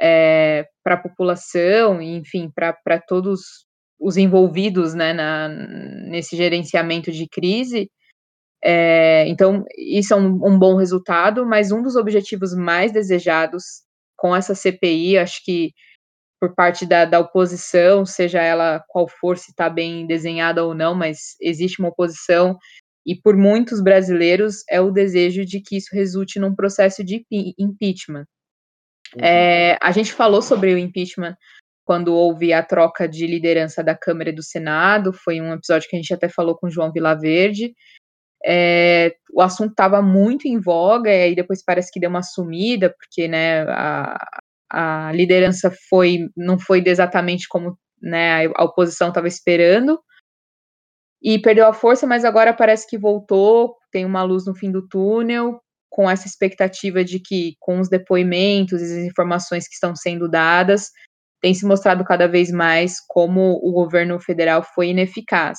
é, 0.00 0.66
para 0.84 0.94
a 0.94 1.00
população, 1.00 2.00
enfim, 2.00 2.50
para 2.54 3.00
todos 3.00 3.66
os 3.98 4.16
envolvidos 4.16 4.94
né, 4.94 5.12
na, 5.12 5.48
nesse 5.48 6.36
gerenciamento 6.36 7.10
de 7.10 7.26
crise. 7.28 7.90
É, 8.62 9.26
então, 9.28 9.64
isso 9.76 10.14
é 10.14 10.16
um, 10.16 10.38
um, 10.46 10.58
bom 10.58 10.76
resultado, 10.76 11.44
mas 11.46 11.72
um 11.72 11.82
dos 11.82 11.96
objetivos 11.96 12.54
mais 12.54 12.92
desejados 12.92 13.64
com 14.16 14.34
essa 14.34 14.54
CPI, 14.54 15.18
acho 15.18 15.44
que 15.44 15.72
por 16.40 16.54
parte 16.54 16.86
da, 16.86 17.04
da 17.04 17.20
oposição, 17.20 18.04
seja 18.04 18.42
ela 18.42 18.82
qual 18.88 19.08
for, 19.08 19.38
se 19.38 19.50
está 19.50 19.70
bem 19.70 20.06
desenhada 20.06 20.64
ou 20.64 20.74
não, 20.74 20.94
mas 20.94 21.36
existe 21.40 21.80
uma 21.80 21.88
oposição, 21.88 22.58
e 23.06 23.14
por 23.14 23.36
muitos 23.36 23.80
brasileiros 23.80 24.64
é 24.68 24.80
o 24.80 24.90
desejo 24.90 25.44
de 25.44 25.60
que 25.60 25.76
isso 25.76 25.94
resulte 25.94 26.40
num 26.40 26.54
processo 26.54 27.04
de 27.04 27.24
impeachment. 27.58 28.26
Uhum. 29.14 29.24
É, 29.24 29.78
a 29.80 29.92
gente 29.92 30.12
falou 30.12 30.42
sobre 30.42 30.74
o 30.74 30.78
impeachment 30.78 31.36
quando 31.84 32.12
houve 32.12 32.52
a 32.52 32.64
troca 32.64 33.08
de 33.08 33.28
liderança 33.28 33.82
da 33.82 33.96
Câmara 33.96 34.30
e 34.30 34.34
do 34.34 34.42
Senado, 34.42 35.12
foi 35.12 35.40
um 35.40 35.52
episódio 35.52 35.88
que 35.88 35.94
a 35.94 36.00
gente 36.00 36.12
até 36.12 36.28
falou 36.28 36.56
com 36.56 36.66
o 36.66 36.70
João 36.70 36.90
Vilaverde. 36.90 37.72
É, 38.44 39.14
o 39.32 39.40
assunto 39.40 39.70
estava 39.70 40.02
muito 40.02 40.48
em 40.48 40.60
voga, 40.60 41.10
e 41.10 41.22
aí 41.22 41.34
depois 41.34 41.64
parece 41.64 41.92
que 41.92 42.00
deu 42.00 42.10
uma 42.10 42.24
sumida, 42.24 42.92
porque 42.98 43.28
né, 43.28 43.62
a, 43.68 44.18
a 44.70 45.12
liderança 45.12 45.72
foi 45.88 46.28
não 46.36 46.58
foi 46.58 46.82
exatamente 46.86 47.46
como 47.48 47.78
né, 48.00 48.46
a 48.54 48.64
oposição 48.64 49.08
estava 49.08 49.28
esperando, 49.28 50.00
e 51.22 51.40
perdeu 51.40 51.66
a 51.66 51.72
força, 51.72 52.06
mas 52.06 52.24
agora 52.24 52.54
parece 52.54 52.86
que 52.86 52.98
voltou, 52.98 53.76
tem 53.90 54.04
uma 54.04 54.22
luz 54.22 54.46
no 54.46 54.54
fim 54.54 54.70
do 54.70 54.86
túnel, 54.86 55.60
com 55.90 56.08
essa 56.08 56.26
expectativa 56.26 57.02
de 57.02 57.18
que, 57.18 57.54
com 57.58 57.80
os 57.80 57.88
depoimentos 57.88 58.80
e 58.80 58.84
as 58.84 59.06
informações 59.06 59.66
que 59.66 59.74
estão 59.74 59.96
sendo 59.96 60.28
dadas, 60.28 60.90
tem 61.40 61.54
se 61.54 61.66
mostrado 61.66 62.04
cada 62.04 62.28
vez 62.28 62.50
mais 62.50 63.00
como 63.08 63.58
o 63.62 63.72
governo 63.72 64.20
federal 64.20 64.62
foi 64.62 64.88
ineficaz. 64.88 65.58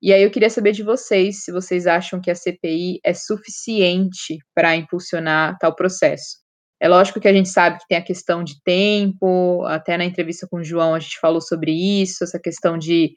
E 0.00 0.12
aí 0.12 0.22
eu 0.22 0.30
queria 0.30 0.50
saber 0.50 0.72
de 0.72 0.82
vocês 0.82 1.42
se 1.44 1.50
vocês 1.50 1.86
acham 1.86 2.20
que 2.20 2.30
a 2.30 2.34
CPI 2.34 3.00
é 3.04 3.12
suficiente 3.12 4.38
para 4.54 4.76
impulsionar 4.76 5.56
tal 5.58 5.74
processo. 5.74 6.38
É 6.80 6.88
lógico 6.88 7.20
que 7.20 7.28
a 7.28 7.32
gente 7.32 7.48
sabe 7.48 7.78
que 7.78 7.88
tem 7.88 7.98
a 7.98 8.04
questão 8.04 8.44
de 8.44 8.62
tempo, 8.62 9.64
até 9.66 9.96
na 9.96 10.04
entrevista 10.04 10.46
com 10.48 10.58
o 10.58 10.64
João 10.64 10.94
a 10.94 11.00
gente 11.00 11.18
falou 11.18 11.40
sobre 11.40 11.72
isso, 11.72 12.22
essa 12.22 12.38
questão 12.38 12.78
de, 12.78 13.14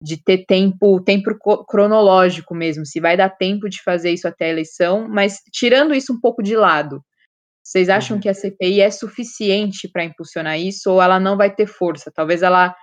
de 0.00 0.22
ter 0.22 0.44
tempo, 0.46 1.02
tempo 1.02 1.36
cronológico 1.66 2.54
mesmo, 2.54 2.86
se 2.86 3.00
vai 3.00 3.16
dar 3.16 3.30
tempo 3.30 3.68
de 3.68 3.82
fazer 3.82 4.12
isso 4.12 4.28
até 4.28 4.46
a 4.46 4.50
eleição, 4.50 5.08
mas 5.08 5.40
tirando 5.52 5.94
isso 5.94 6.12
um 6.12 6.20
pouco 6.20 6.42
de 6.42 6.54
lado, 6.54 7.02
vocês 7.64 7.88
acham 7.88 8.16
uhum. 8.16 8.20
que 8.20 8.28
a 8.28 8.34
CPI 8.34 8.80
é 8.80 8.90
suficiente 8.90 9.88
para 9.88 10.04
impulsionar 10.04 10.58
isso 10.58 10.90
ou 10.90 11.00
ela 11.00 11.20
não 11.20 11.36
vai 11.36 11.54
ter 11.54 11.66
força? 11.66 12.10
Talvez 12.12 12.42
ela 12.42 12.74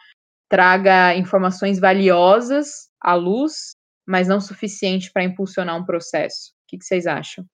traga 0.49 1.15
informações 1.15 1.79
valiosas 1.79 2.89
à 3.01 3.13
luz, 3.13 3.71
mas 4.07 4.27
não 4.27 4.41
suficiente 4.41 5.11
para 5.11 5.23
impulsionar 5.23 5.77
um 5.77 5.85
processo. 5.85 6.51
O 6.51 6.67
que, 6.67 6.77
que 6.77 6.85
vocês 6.85 7.05
acham? 7.05 7.45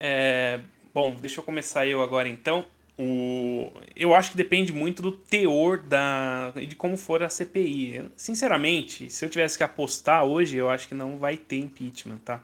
É, 0.00 0.60
bom, 0.94 1.14
deixa 1.20 1.40
eu 1.40 1.44
começar 1.44 1.86
eu 1.86 2.02
agora 2.02 2.28
então. 2.28 2.64
O, 2.98 3.72
eu 3.96 4.14
acho 4.14 4.32
que 4.32 4.36
depende 4.36 4.72
muito 4.72 5.00
do 5.00 5.12
teor 5.12 5.78
da 5.78 6.50
de 6.50 6.76
como 6.76 6.96
for 6.96 7.22
a 7.22 7.28
CPI. 7.28 8.10
Sinceramente, 8.16 9.10
se 9.10 9.24
eu 9.24 9.30
tivesse 9.30 9.56
que 9.56 9.64
apostar 9.64 10.24
hoje, 10.24 10.56
eu 10.56 10.68
acho 10.68 10.86
que 10.86 10.94
não 10.94 11.18
vai 11.18 11.36
ter 11.36 11.56
impeachment, 11.56 12.18
tá? 12.18 12.40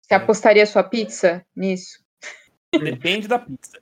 Você 0.00 0.14
apostaria 0.14 0.66
sua 0.66 0.82
pizza 0.82 1.44
nisso? 1.54 2.00
Depende 2.72 3.28
da 3.28 3.38
pizza. 3.38 3.78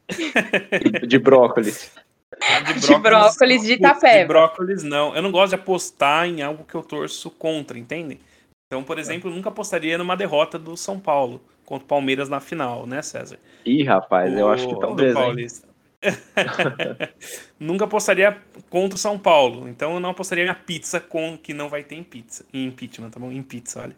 De 1.07 1.19
brócolis. 1.19 1.91
De 2.39 2.73
brócolis, 2.73 2.87
de, 2.87 2.99
brócolis 2.99 3.63
de 3.63 3.73
Itapeva. 3.75 4.19
De 4.19 4.25
brócolis, 4.25 4.83
não. 4.83 5.15
Eu 5.15 5.23
não 5.23 5.31
gosto 5.31 5.51
de 5.51 5.55
apostar 5.57 6.27
em 6.27 6.43
algo 6.43 6.65
que 6.65 6.75
eu 6.75 6.83
torço 6.83 7.31
contra, 7.31 7.79
entendem? 7.79 8.21
Então, 8.67 8.85
por 8.85 8.99
exemplo, 8.99 9.31
eu 9.31 9.35
nunca 9.35 9.49
apostaria 9.49 9.99
numa 9.99 10.17
derrota 10.17 10.59
do 10.59 10.77
São 10.77 11.01
Paulo 11.01 11.41
contra 11.71 11.85
o 11.85 11.89
Palmeiras 11.89 12.29
na 12.29 12.41
final, 12.41 12.85
né, 12.85 13.01
César? 13.01 13.39
Ih, 13.65 13.85
rapaz, 13.85 14.35
o, 14.35 14.37
eu 14.37 14.49
acho 14.49 14.67
que 14.67 14.81
talvez. 14.81 15.15
Paulista. 15.15 15.69
nunca 17.61 17.85
apostaria 17.85 18.37
contra 18.69 18.97
o 18.97 18.99
São 18.99 19.17
Paulo. 19.17 19.69
Então 19.69 19.95
eu 19.95 20.01
não 20.01 20.11
apostaria 20.11 20.43
minha 20.43 20.57
pizza 20.57 20.99
com 20.99 21.39
que 21.39 21.55
não 21.55 21.69
vai 21.69 21.85
ter 21.85 21.95
em 21.95 22.03
pizza. 22.03 22.45
Em 22.53 22.67
impeachment, 22.67 23.11
tá 23.11 23.21
bom? 23.21 23.31
Em 23.31 23.41
pizza, 23.41 23.83
olha. 23.83 23.97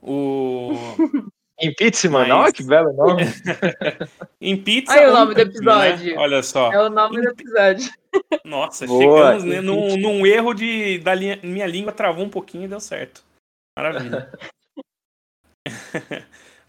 O... 0.00 0.74
Impeachment, 1.60 2.28
Mas... 2.28 2.30
olha 2.30 2.52
que 2.52 2.62
belo 2.62 2.92
nome. 2.92 3.24
em 4.40 4.56
pizza. 4.56 4.92
Olha 4.92 5.10
o 5.10 5.12
nome 5.12 5.34
do 5.34 5.40
episódio. 5.40 6.14
Né? 6.14 6.14
Olha 6.16 6.40
só. 6.40 6.72
É 6.72 6.80
o 6.80 6.88
nome 6.88 7.20
do 7.20 7.28
episódio. 7.30 7.90
Nossa, 8.44 8.86
Boa, 8.86 9.32
chegamos 9.32 9.42
né, 9.42 9.60
num, 9.60 9.96
num, 9.96 10.24
erro 10.24 10.54
de. 10.54 10.98
Da 10.98 11.12
linha, 11.16 11.40
minha 11.42 11.66
língua 11.66 11.90
travou 11.90 12.24
um 12.24 12.30
pouquinho 12.30 12.66
e 12.66 12.68
deu 12.68 12.78
certo. 12.78 13.24
Maravilha. 13.76 14.30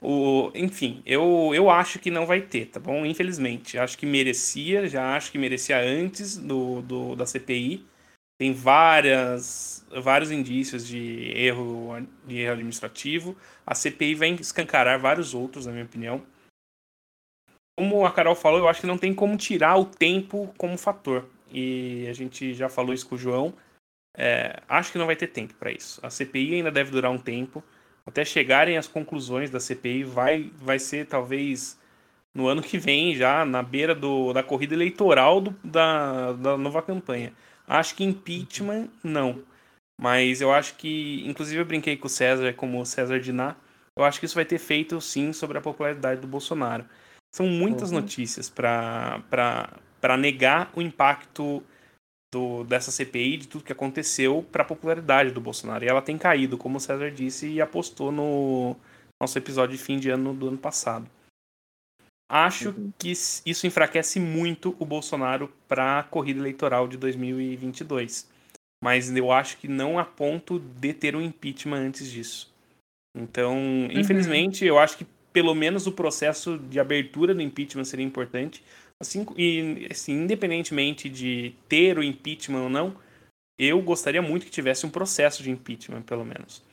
O, 0.01 0.51
enfim, 0.55 1.01
eu, 1.05 1.51
eu 1.53 1.69
acho 1.69 1.99
que 1.99 2.09
não 2.09 2.25
vai 2.25 2.41
ter, 2.41 2.67
tá 2.67 2.79
bom? 2.79 3.05
Infelizmente. 3.05 3.77
Acho 3.77 3.97
que 3.97 4.05
merecia, 4.05 4.87
já 4.87 5.15
acho 5.15 5.31
que 5.31 5.37
merecia 5.37 5.77
antes 5.79 6.37
do, 6.37 6.81
do 6.81 7.15
da 7.15 7.25
CPI. 7.25 7.85
Tem 8.37 8.53
várias, 8.53 9.85
vários 10.01 10.31
indícios 10.31 10.87
de 10.87 11.33
erro, 11.35 12.07
de 12.25 12.37
erro 12.37 12.53
administrativo. 12.53 13.35
A 13.67 13.75
CPI 13.75 14.15
vai 14.15 14.29
escancarar 14.31 14.97
vários 14.97 15.33
outros, 15.33 15.65
na 15.65 15.73
minha 15.73 15.83
opinião. 15.83 16.25
Como 17.77 18.05
a 18.05 18.11
Carol 18.11 18.35
falou, 18.35 18.59
eu 18.59 18.67
acho 18.69 18.81
que 18.81 18.87
não 18.87 18.97
tem 18.97 19.13
como 19.13 19.35
tirar 19.35 19.75
o 19.77 19.85
tempo 19.85 20.53
como 20.57 20.77
fator. 20.77 21.29
E 21.51 22.07
a 22.07 22.13
gente 22.13 22.53
já 22.53 22.69
falou 22.69 22.93
isso 22.93 23.07
com 23.07 23.15
o 23.15 23.17
João. 23.17 23.53
É, 24.17 24.61
acho 24.69 24.93
que 24.93 24.97
não 24.97 25.05
vai 25.05 25.17
ter 25.17 25.27
tempo 25.27 25.53
para 25.55 25.71
isso. 25.71 25.99
A 26.01 26.09
CPI 26.09 26.55
ainda 26.55 26.71
deve 26.71 26.91
durar 26.91 27.11
um 27.11 27.17
tempo. 27.17 27.61
Até 28.05 28.25
chegarem 28.25 28.77
as 28.77 28.87
conclusões 28.87 29.49
da 29.49 29.59
CPI, 29.59 30.03
vai, 30.03 30.51
vai 30.57 30.79
ser 30.79 31.05
talvez 31.05 31.77
no 32.33 32.47
ano 32.47 32.61
que 32.61 32.77
vem, 32.77 33.15
já 33.15 33.45
na 33.45 33.61
beira 33.61 33.93
do, 33.93 34.33
da 34.33 34.43
corrida 34.43 34.73
eleitoral 34.73 35.41
do, 35.41 35.55
da, 35.63 36.33
da 36.33 36.57
nova 36.57 36.81
campanha. 36.81 37.33
Acho 37.67 37.95
que 37.95 38.03
impeachment, 38.03 38.87
não. 39.03 39.43
Mas 39.99 40.41
eu 40.41 40.51
acho 40.51 40.75
que, 40.75 41.23
inclusive 41.27 41.61
eu 41.61 41.65
brinquei 41.65 41.97
com 41.97 42.07
o 42.07 42.09
César, 42.09 42.53
como 42.53 42.79
o 42.79 42.85
César 42.85 43.19
Diná, 43.19 43.55
eu 43.95 44.03
acho 44.03 44.19
que 44.19 44.25
isso 44.25 44.35
vai 44.35 44.45
ter 44.45 44.57
feito 44.57 44.99
sim 45.01 45.33
sobre 45.33 45.57
a 45.57 45.61
popularidade 45.61 46.21
do 46.21 46.27
Bolsonaro. 46.27 46.85
São 47.35 47.45
muitas 47.45 47.91
uhum. 47.91 47.99
notícias 47.99 48.49
para 48.49 50.17
negar 50.17 50.71
o 50.73 50.81
impacto 50.81 51.61
do, 52.31 52.63
dessa 52.63 52.91
CPI, 52.91 53.37
de 53.37 53.47
tudo 53.47 53.63
que 53.63 53.71
aconteceu, 53.71 54.45
para 54.51 54.63
a 54.63 54.67
popularidade 54.67 55.31
do 55.31 55.41
Bolsonaro. 55.41 55.83
E 55.83 55.87
ela 55.87 56.01
tem 56.01 56.17
caído, 56.17 56.57
como 56.57 56.77
o 56.77 56.79
César 56.79 57.11
disse 57.11 57.47
e 57.47 57.61
apostou 57.61 58.11
no 58.11 58.75
nosso 59.21 59.37
episódio 59.37 59.77
de 59.77 59.83
fim 59.83 59.99
de 59.99 60.09
ano 60.09 60.33
do 60.33 60.47
ano 60.47 60.57
passado. 60.57 61.09
Acho 62.31 62.69
uhum. 62.69 62.93
que 62.97 63.09
isso 63.11 63.65
enfraquece 63.65 64.19
muito 64.19 64.75
o 64.79 64.85
Bolsonaro 64.85 65.51
para 65.67 65.99
a 65.99 66.03
corrida 66.03 66.39
eleitoral 66.39 66.87
de 66.87 66.95
2022. 66.95 68.29
Mas 68.83 69.13
eu 69.13 69.31
acho 69.31 69.57
que 69.57 69.67
não 69.67 69.97
a 69.97 70.05
ponto 70.05 70.59
de 70.59 70.93
ter 70.93 71.15
um 71.15 71.21
impeachment 71.21 71.79
antes 71.79 72.09
disso. 72.09 72.53
Então, 73.17 73.57
uhum. 73.57 73.91
infelizmente, 73.91 74.63
eu 74.63 74.77
acho 74.77 74.97
que 74.97 75.07
pelo 75.33 75.55
menos 75.55 75.87
o 75.87 75.91
processo 75.91 76.57
de 76.57 76.79
abertura 76.79 77.33
do 77.33 77.41
impeachment 77.41 77.85
seria 77.85 78.05
importante. 78.05 78.63
Assim, 79.01 79.25
e, 79.37 79.87
assim, 79.89 80.13
independentemente 80.13 81.09
de 81.09 81.55
ter 81.67 81.97
o 81.97 82.03
impeachment 82.03 82.63
ou 82.63 82.69
não, 82.69 82.95
eu 83.57 83.81
gostaria 83.81 84.21
muito 84.21 84.45
que 84.45 84.51
tivesse 84.51 84.85
um 84.85 84.89
processo 84.89 85.41
de 85.41 85.49
impeachment, 85.49 86.01
pelo 86.01 86.25
menos. 86.25 86.63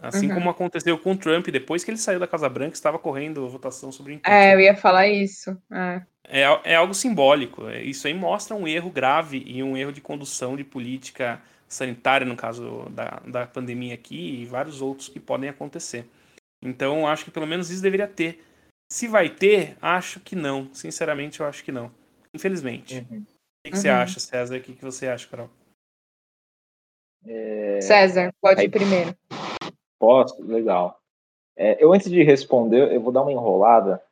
Assim 0.00 0.28
uhum. 0.28 0.34
como 0.34 0.50
aconteceu 0.50 0.98
com 0.98 1.12
o 1.12 1.16
Trump, 1.16 1.46
depois 1.48 1.84
que 1.84 1.90
ele 1.90 1.98
saiu 1.98 2.18
da 2.18 2.26
Casa 2.26 2.48
Branca, 2.48 2.74
estava 2.74 2.98
correndo 2.98 3.48
votação 3.48 3.92
sobre 3.92 4.14
impeachment. 4.14 4.36
É, 4.36 4.54
eu 4.54 4.60
ia 4.60 4.76
falar 4.76 5.08
isso. 5.08 5.56
É. 5.70 6.02
É, 6.28 6.42
é 6.64 6.74
algo 6.76 6.94
simbólico. 6.94 7.68
Isso 7.70 8.06
aí 8.06 8.14
mostra 8.14 8.56
um 8.56 8.66
erro 8.66 8.90
grave 8.90 9.42
e 9.46 9.62
um 9.62 9.76
erro 9.76 9.92
de 9.92 10.00
condução 10.00 10.56
de 10.56 10.64
política 10.64 11.40
sanitária, 11.68 12.26
no 12.26 12.36
caso 12.36 12.86
da, 12.90 13.22
da 13.26 13.46
pandemia 13.46 13.94
aqui, 13.94 14.42
e 14.42 14.46
vários 14.46 14.80
outros 14.80 15.08
que 15.08 15.18
podem 15.18 15.50
acontecer. 15.50 16.06
Então, 16.62 17.06
acho 17.06 17.24
que 17.24 17.30
pelo 17.30 17.46
menos 17.46 17.70
isso 17.70 17.82
deveria 17.82 18.06
ter. 18.06 18.44
Se 18.92 19.08
vai 19.08 19.30
ter, 19.30 19.74
acho 19.80 20.20
que 20.20 20.36
não. 20.36 20.68
Sinceramente, 20.74 21.40
eu 21.40 21.46
acho 21.46 21.64
que 21.64 21.72
não. 21.72 21.90
Infelizmente. 22.34 22.98
Uhum. 23.10 23.20
O 23.20 23.24
que, 23.24 23.70
que 23.70 23.70
uhum. 23.70 23.76
você 23.76 23.88
acha, 23.88 24.20
César? 24.20 24.58
O 24.58 24.60
que, 24.60 24.74
que 24.74 24.84
você 24.84 25.08
acha, 25.08 25.26
Carol? 25.26 25.48
É... 27.24 27.80
César, 27.80 28.34
pode 28.38 28.60
Aí... 28.60 28.66
ir 28.66 28.70
primeiro. 28.70 29.16
Posso? 29.98 30.42
Legal. 30.42 31.00
É, 31.56 31.82
eu, 31.82 31.90
antes 31.94 32.10
de 32.10 32.22
responder, 32.22 32.92
eu 32.92 33.00
vou 33.00 33.10
dar 33.10 33.22
uma 33.22 33.32
enrolada. 33.32 34.04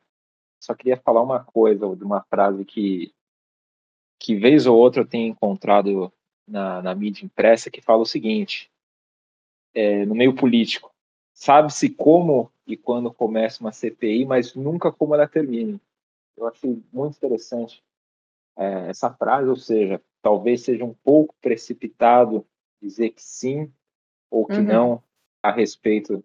Só 0.58 0.74
queria 0.74 0.96
falar 0.96 1.20
uma 1.20 1.44
coisa, 1.44 1.94
de 1.94 2.02
uma 2.02 2.22
frase 2.22 2.64
que, 2.64 3.12
que 4.18 4.34
vez 4.34 4.66
ou 4.66 4.78
outra 4.78 5.02
eu 5.02 5.06
tenho 5.06 5.28
encontrado 5.28 6.10
na, 6.48 6.80
na 6.80 6.94
mídia 6.94 7.26
impressa, 7.26 7.70
que 7.70 7.82
fala 7.82 8.00
o 8.00 8.06
seguinte, 8.06 8.70
é, 9.74 10.06
no 10.06 10.14
meio 10.14 10.34
político, 10.34 10.90
sabe-se 11.40 11.88
como 11.88 12.52
e 12.66 12.76
quando 12.76 13.10
começa 13.10 13.62
uma 13.62 13.72
CPI, 13.72 14.26
mas 14.26 14.54
nunca 14.54 14.92
como 14.92 15.14
ela 15.14 15.26
termina. 15.26 15.80
Eu 16.36 16.46
achei 16.46 16.82
muito 16.92 17.16
interessante 17.16 17.82
é, 18.58 18.90
essa 18.90 19.10
frase, 19.10 19.48
ou 19.48 19.56
seja, 19.56 20.02
talvez 20.20 20.62
seja 20.62 20.84
um 20.84 20.92
pouco 20.92 21.34
precipitado 21.40 22.46
dizer 22.80 23.10
que 23.10 23.22
sim 23.22 23.72
ou 24.30 24.46
que 24.46 24.56
uhum. 24.56 24.64
não 24.64 25.02
a 25.42 25.50
respeito 25.50 26.22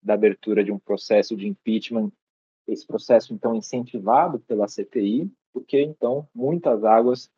da 0.00 0.14
abertura 0.14 0.62
de 0.62 0.70
um 0.70 0.78
processo 0.78 1.36
de 1.36 1.48
impeachment, 1.48 2.12
esse 2.68 2.86
processo 2.86 3.34
então 3.34 3.56
incentivado 3.56 4.38
pela 4.38 4.68
CPI, 4.68 5.28
porque 5.52 5.80
então 5.82 6.28
muitas 6.32 6.84
águas 6.84 7.28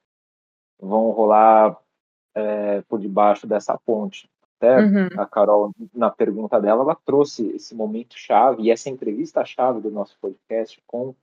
vão 0.79 1.11
rolar 1.11 1.81
é, 2.35 2.83
por 2.83 3.01
debaixo 3.01 3.47
dessa 3.47 3.79
ponte. 3.79 4.29
Até 4.57 4.79
uhum. 4.79 5.09
a 5.19 5.27
Carol, 5.27 5.73
na 5.93 6.11
pergunta 6.11 6.61
dela, 6.61 6.83
ela 6.83 6.95
trouxe 6.95 7.49
esse 7.55 7.75
momento 7.75 8.17
chave 8.17 8.63
e 8.63 8.71
essa 8.71 8.89
entrevista 8.89 9.45
chave 9.45 9.81
do 9.81 9.91
nosso 9.91 10.17
podcast 10.21 10.81
com 10.87 11.15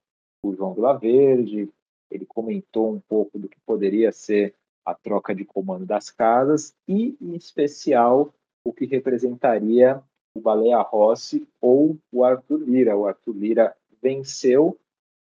o 0.43 0.53
João 0.53 0.75
Verde. 0.99 1.69
Ele 2.09 2.25
comentou 2.25 2.91
um 2.91 2.99
pouco 2.99 3.39
do 3.39 3.47
que 3.47 3.59
poderia 3.65 4.11
ser 4.11 4.53
a 4.85 4.93
troca 4.93 5.33
de 5.33 5.45
comando 5.45 5.85
das 5.85 6.09
casas 6.09 6.75
e, 6.87 7.15
em 7.21 7.35
especial, 7.35 8.33
o 8.65 8.73
que 8.73 8.85
representaria 8.85 10.01
o 10.35 10.41
Baleia 10.41 10.81
Rossi 10.81 11.47
ou 11.59 11.97
o 12.11 12.23
Arthur 12.23 12.59
Lira. 12.59 12.97
O 12.97 13.05
Arthur 13.05 13.35
Lira 13.35 13.75
venceu. 14.01 14.77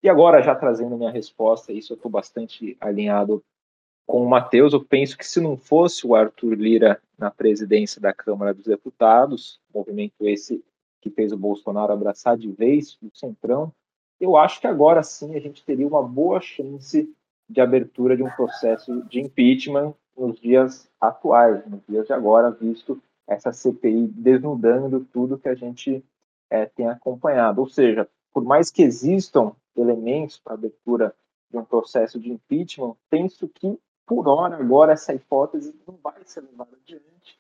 E 0.03 0.09
agora, 0.09 0.43
já 0.43 0.55
trazendo 0.55 0.97
minha 0.97 1.11
resposta, 1.11 1.73
isso 1.73 1.93
eu 1.93 1.97
estou 1.97 2.11
bastante 2.11 2.77
alinhado 2.81 3.43
com 4.07 4.25
o 4.25 4.29
Matheus. 4.29 4.73
Eu 4.73 4.85
penso 4.85 5.17
que 5.17 5.27
se 5.27 5.41
não 5.41 5.57
fosse 5.57 6.07
o 6.07 6.15
Arthur 6.15 6.55
Lira 6.55 7.01
na 7.19 7.31
presidência 7.31 8.01
da 8.01 8.13
Câmara 8.13 8.53
dos 8.55 8.65
Deputados, 8.65 9.61
movimento 9.73 10.27
esse 10.27 10.63
que 11.01 11.11
fez 11.11 11.33
o 11.33 11.37
Bolsonaro 11.37 11.93
abraçar 11.93 12.37
de 12.37 12.51
vez 12.51 12.97
o 13.03 13.11
Centrão, 13.13 13.73
eu 14.21 14.37
acho 14.37 14.61
que 14.61 14.69
agora 14.69 15.03
sim 15.03 15.35
a 15.35 15.41
gente 15.41 15.65
teria 15.65 15.87
uma 15.87 16.03
boa 16.03 16.41
chance 16.41 17.13
de 17.49 17.61
abertura 17.61 18.17
de 18.17 18.23
um 18.23 18.31
processo 18.31 19.03
de 19.09 19.21
impeachment 19.21 19.95
nos 20.17 20.39
dias 20.41 20.89
atuais, 21.01 21.67
nos 21.67 21.81
dias 21.89 22.07
de 22.07 22.13
agora, 22.13 22.51
visto 22.51 23.03
essa 23.27 23.53
CPI 23.53 24.07
desnudando 24.09 25.07
tudo 25.13 25.39
que 25.39 25.49
a 25.49 25.55
gente 25.55 26.05
é, 26.51 26.67
tem 26.67 26.87
acompanhado. 26.87 27.61
Ou 27.61 27.69
seja, 27.69 28.09
por 28.33 28.45
mais 28.45 28.71
que 28.71 28.83
existam 28.83 29.53
elementos 29.77 30.39
para 30.39 30.55
abertura 30.55 31.15
de 31.51 31.59
um 31.59 31.65
processo 31.65 32.21
de 32.21 32.31
impeachment, 32.31 32.95
penso 33.11 33.49
que, 33.49 33.79
por 34.07 34.29
hora, 34.29 34.57
agora, 34.57 34.93
essa 34.93 35.15
hipótese 35.15 35.75
não 35.87 35.97
vai 36.03 36.15
ser 36.25 36.41
levada 36.41 36.77
adiante. 36.83 37.39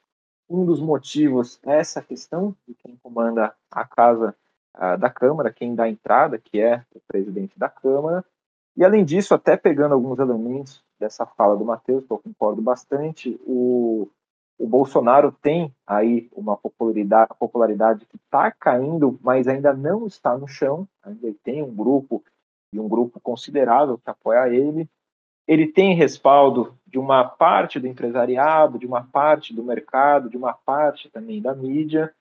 Um 0.48 0.64
dos 0.64 0.80
motivos 0.80 1.58
é 1.64 1.78
essa 1.78 2.02
questão 2.02 2.54
de 2.66 2.74
quem 2.74 2.96
comanda 2.96 3.54
a 3.70 3.84
casa 3.84 4.34
uh, 4.76 4.98
da 4.98 5.10
Câmara, 5.10 5.52
quem 5.52 5.74
dá 5.74 5.88
entrada, 5.88 6.38
que 6.38 6.60
é 6.60 6.84
o 6.94 7.00
presidente 7.06 7.58
da 7.58 7.68
Câmara. 7.68 8.24
E, 8.76 8.84
além 8.84 9.04
disso, 9.04 9.34
até 9.34 9.56
pegando 9.56 9.94
alguns 9.94 10.18
elementos 10.18 10.82
dessa 10.98 11.26
fala 11.26 11.56
do 11.56 11.64
Matheus, 11.64 12.04
que 12.04 12.12
eu 12.12 12.18
concordo 12.18 12.62
bastante, 12.62 13.40
o 13.46 14.08
o 14.62 14.66
Bolsonaro 14.68 15.32
tem 15.32 15.74
aí 15.84 16.30
uma 16.32 16.56
popularidade, 16.56 17.32
popularidade 17.36 18.06
que 18.06 18.16
está 18.16 18.48
caindo, 18.52 19.18
mas 19.20 19.48
ainda 19.48 19.72
não 19.72 20.06
está 20.06 20.38
no 20.38 20.46
chão. 20.46 20.86
Ainda 21.02 21.34
tem 21.42 21.64
um 21.64 21.74
grupo 21.74 22.22
e 22.72 22.78
um 22.78 22.88
grupo 22.88 23.18
considerável 23.20 23.98
que 23.98 24.08
apoia 24.08 24.48
ele. 24.48 24.88
Ele 25.46 25.66
tem 25.66 25.94
respaldo 25.94 26.78
de 26.86 26.98
uma 26.98 27.24
parte 27.24 27.80
do 27.80 27.86
empresariado, 27.86 28.78
de 28.78 28.86
uma 28.86 29.02
parte 29.02 29.54
do 29.54 29.62
mercado, 29.62 30.30
de 30.30 30.36
uma 30.36 30.52
parte 30.52 31.10
também 31.10 31.40
da 31.40 31.54
mídia. 31.54 32.14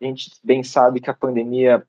A 0.00 0.04
gente 0.04 0.30
bem 0.42 0.62
sabe 0.62 1.00
que 1.00 1.10
a 1.10 1.14
pandemia 1.14 1.86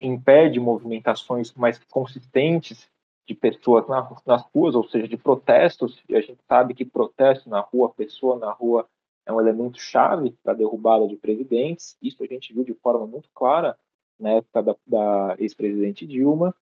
impede 0.00 0.58
movimentações 0.58 1.52
mais 1.54 1.78
consistentes 1.90 2.88
de 3.26 3.34
pessoas 3.34 3.86
nas 4.26 4.42
ruas, 4.52 4.74
ou 4.74 4.88
seja, 4.88 5.06
de 5.06 5.16
protestos, 5.16 6.02
e 6.08 6.16
a 6.16 6.20
gente 6.20 6.40
sabe 6.48 6.74
que 6.74 6.84
protesto 6.84 7.48
na 7.48 7.60
rua, 7.60 7.90
pessoa 7.90 8.36
na 8.38 8.50
rua, 8.50 8.88
é 9.24 9.32
um 9.32 9.40
elemento 9.40 9.80
chave 9.80 10.32
para 10.42 10.52
a 10.52 10.56
derrubada 10.56 11.06
de 11.06 11.16
presidentes. 11.16 11.96
Isso 12.02 12.22
a 12.22 12.26
gente 12.26 12.52
viu 12.52 12.64
de 12.64 12.74
forma 12.74 13.06
muito 13.06 13.28
clara 13.32 13.78
na 14.18 14.30
época 14.30 14.62
da, 14.62 14.76
da 14.86 15.36
ex-presidente 15.38 16.06
Dilma. 16.06 16.54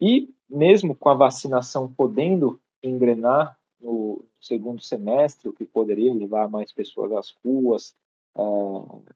E 0.00 0.34
mesmo 0.48 0.94
com 0.94 1.08
a 1.08 1.14
vacinação 1.14 1.92
podendo 1.92 2.60
engrenar 2.82 3.58
no 3.80 4.24
segundo 4.40 4.82
semestre, 4.82 5.48
o 5.48 5.52
que 5.52 5.64
poderia 5.64 6.12
levar 6.12 6.48
mais 6.48 6.72
pessoas 6.72 7.12
às 7.12 7.36
ruas 7.44 7.94
é, 8.36 8.40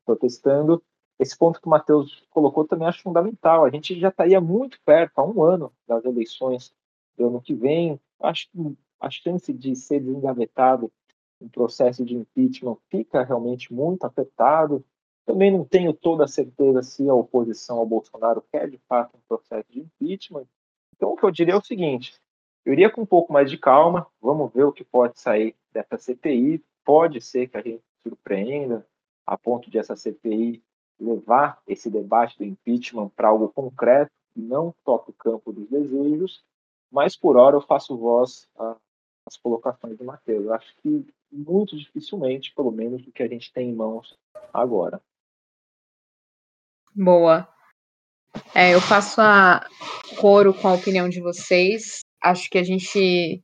protestando, 0.05 0.83
esse 1.19 1.39
ponto 1.39 1.61
que 1.61 1.67
o 1.67 1.71
Matheus 1.71 2.27
colocou 2.31 2.67
também 2.67 2.89
acho 2.89 3.03
fundamental. 3.03 3.65
A 3.65 3.71
gente 3.71 3.99
já 3.99 4.09
estaria 4.09 4.41
muito 4.41 4.81
perto, 4.85 5.19
há 5.19 5.25
um 5.25 5.43
ano 5.43 5.73
das 5.87 6.05
eleições 6.05 6.75
do 7.17 7.29
ano 7.29 7.41
que 7.41 7.55
vem. 7.55 8.01
Acho 8.21 8.51
que 8.51 8.77
a 9.01 9.11
chance 9.11 9.53
de 9.53 9.77
ser 9.77 10.01
desengavetado 10.01 10.91
um 11.41 11.49
processo 11.49 12.05
de 12.05 12.17
impeachment 12.17 12.77
fica 12.89 13.23
realmente 13.23 13.73
muito 13.73 14.05
afetado. 14.05 14.85
Também 15.25 15.53
não 15.53 15.65
tenho 15.65 15.93
toda 15.93 16.25
a 16.25 16.29
certeza 16.29 16.83
se 16.83 17.09
a 17.09 17.15
oposição 17.15 17.79
ao 17.79 17.87
Bolsonaro 17.87 18.43
quer 18.51 18.69
de 18.69 18.79
fato 18.89 19.17
um 19.17 19.21
processo 19.29 19.71
de 19.71 19.81
impeachment. 19.81 20.47
Então, 20.97 21.13
o 21.13 21.17
que 21.17 21.25
eu 21.25 21.31
diria 21.31 21.55
é 21.55 21.57
o 21.57 21.65
seguinte: 21.65 22.15
eu 22.65 22.73
iria 22.73 22.91
com 22.91 23.03
um 23.03 23.07
pouco 23.07 23.33
mais 23.33 23.51
de 23.51 23.59
calma, 23.59 24.07
vamos 24.21 24.53
ver 24.53 24.65
o 24.65 24.73
que 24.73 24.85
pode 24.85 25.19
sair 25.19 25.55
dessa 25.73 25.99
CPI. 25.99 26.63
Pode 26.85 27.21
ser 27.21 27.49
que 27.49 27.57
a 27.57 27.63
gente 27.63 27.83
surpreenda 28.03 28.87
a 29.27 29.37
ponto 29.37 29.71
de 29.71 29.79
essa 29.79 29.97
CPI 29.97 30.63
levar 30.99 31.61
esse 31.67 31.91
debate 31.91 32.39
do 32.39 32.45
impeachment 32.45 33.09
para 33.11 33.29
algo 33.29 33.49
concreto 33.49 34.11
e 34.37 34.41
não 34.41 34.75
toque 34.85 35.11
o 35.11 35.15
campo 35.15 35.53
dos 35.53 35.69
desejos, 35.69 36.45
mas 36.91 37.17
por 37.17 37.37
hora 37.37 37.57
eu 37.57 37.61
faço 37.61 37.97
voz 37.97 38.49
às 39.27 39.37
colocações 39.37 39.97
do 39.99 40.05
Matheus. 40.05 40.45
Eu 40.45 40.55
acho 40.55 40.75
que 40.77 41.07
muito 41.31 41.77
dificilmente, 41.77 42.55
pelo 42.55 42.71
menos, 42.71 43.03
do 43.03 43.11
que 43.11 43.23
a 43.23 43.29
gente 43.29 43.53
tem 43.53 43.71
em 43.71 43.75
mãos 43.75 44.17
agora. 44.53 45.01
Boa. 46.95 47.49
É, 48.55 48.75
eu 48.75 48.81
faço 48.81 49.21
a 49.21 49.67
coro 50.21 50.55
com 50.55 50.69
a 50.69 50.75
opinião 50.75 51.09
de 51.09 51.21
vocês. 51.21 52.01
Acho 52.23 52.49
que 52.51 52.59
a 52.59 52.63
gente. 52.63 53.43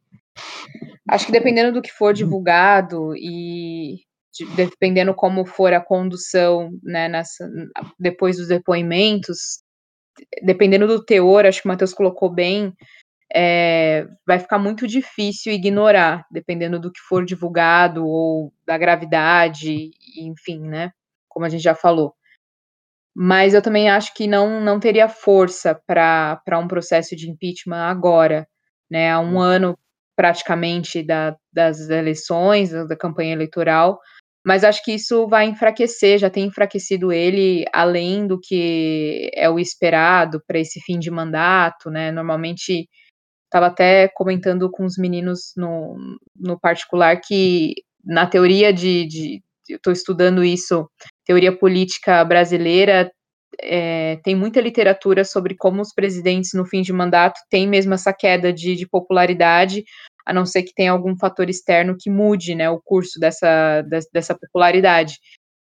Acho 1.09 1.27
que 1.27 1.33
dependendo 1.33 1.73
do 1.73 1.83
que 1.83 1.91
for 1.91 2.13
divulgado 2.13 3.17
e 3.17 3.97
de, 4.33 4.45
dependendo 4.55 5.15
como 5.15 5.45
for 5.45 5.73
a 5.73 5.81
condução 5.81 6.71
né, 6.83 7.09
nessa, 7.09 7.51
depois 7.99 8.37
dos 8.37 8.49
depoimentos, 8.49 9.63
dependendo 10.43 10.87
do 10.87 11.05
teor, 11.05 11.47
acho 11.47 11.63
que 11.63 11.69
o 11.69 11.71
Matheus 11.71 11.93
colocou 11.93 12.31
bem, 12.31 12.73
é, 13.35 14.07
vai 14.27 14.39
ficar 14.39 14.59
muito 14.59 14.87
difícil 14.87 15.53
ignorar, 15.53 16.27
dependendo 16.31 16.81
do 16.81 16.91
que 16.93 17.01
for 17.01 17.25
divulgado 17.25 18.07
ou 18.07 18.53
da 18.67 18.79
gravidade, 18.79 19.91
enfim, 20.17 20.61
né? 20.61 20.93
Como 21.29 21.45
a 21.45 21.49
gente 21.49 21.63
já 21.63 21.75
falou. 21.75 22.15
Mas 23.15 23.53
eu 23.53 23.61
também 23.61 23.91
acho 23.91 24.15
que 24.15 24.27
não, 24.27 24.61
não 24.61 24.79
teria 24.79 25.09
força 25.09 25.75
para 25.87 26.59
um 26.59 26.69
processo 26.69 27.17
de 27.17 27.29
impeachment 27.29 27.83
agora, 27.83 28.47
né? 28.91 29.11
Há 29.11 29.21
um 29.21 29.35
uhum. 29.35 29.41
ano 29.41 29.79
praticamente 30.17 31.03
da, 31.03 31.37
das 31.53 31.89
eleições, 31.89 32.71
da 32.71 32.97
campanha 32.97 33.33
eleitoral, 33.33 33.99
mas 34.45 34.65
acho 34.65 34.83
que 34.83 34.93
isso 34.93 35.29
vai 35.29 35.47
enfraquecer, 35.47 36.19
já 36.19 36.29
tem 36.31 36.47
enfraquecido 36.47 37.13
ele 37.13 37.65
além 37.73 38.27
do 38.27 38.39
que 38.41 39.31
é 39.35 39.49
o 39.49 39.59
esperado 39.59 40.43
para 40.47 40.59
esse 40.59 40.81
fim 40.81 40.99
de 40.99 41.11
mandato, 41.11 41.91
né? 41.91 42.11
Normalmente 42.11 42.89
Estava 43.49 43.69
até 43.69 44.09
comentando 44.09 44.71
com 44.71 44.85
os 44.85 44.99
meninos 44.99 45.55
no, 45.57 45.97
no 46.37 46.61
particular 46.61 47.19
que, 47.19 47.75
na 48.05 48.27
teoria 48.27 48.73
de. 48.73 49.07
de 49.07 49.43
eu 49.71 49.77
estou 49.77 49.93
estudando 49.93 50.45
isso, 50.45 50.89
teoria 51.25 51.57
política 51.57 52.25
brasileira, 52.25 53.11
é, 53.61 54.17
tem 54.23 54.35
muita 54.35 54.61
literatura 54.61 55.25
sobre 55.25 55.55
como 55.57 55.83
os 55.83 55.93
presidentes, 55.93 56.53
no 56.55 56.65
fim 56.65 56.83
de 56.83 56.93
mandato, 56.93 57.41
têm 57.51 57.67
mesmo 57.67 57.95
essa 57.95 58.13
queda 58.13 58.53
de, 58.53 58.75
de 58.75 58.87
popularidade, 58.87 59.85
a 60.25 60.33
não 60.33 60.45
ser 60.45 60.63
que 60.63 60.75
tenha 60.75 60.93
algum 60.93 61.17
fator 61.17 61.49
externo 61.49 61.97
que 61.99 62.11
mude 62.11 62.55
né, 62.55 62.69
o 62.69 62.81
curso 62.81 63.19
dessa, 63.19 63.83
dessa 64.13 64.35
popularidade. 64.35 65.19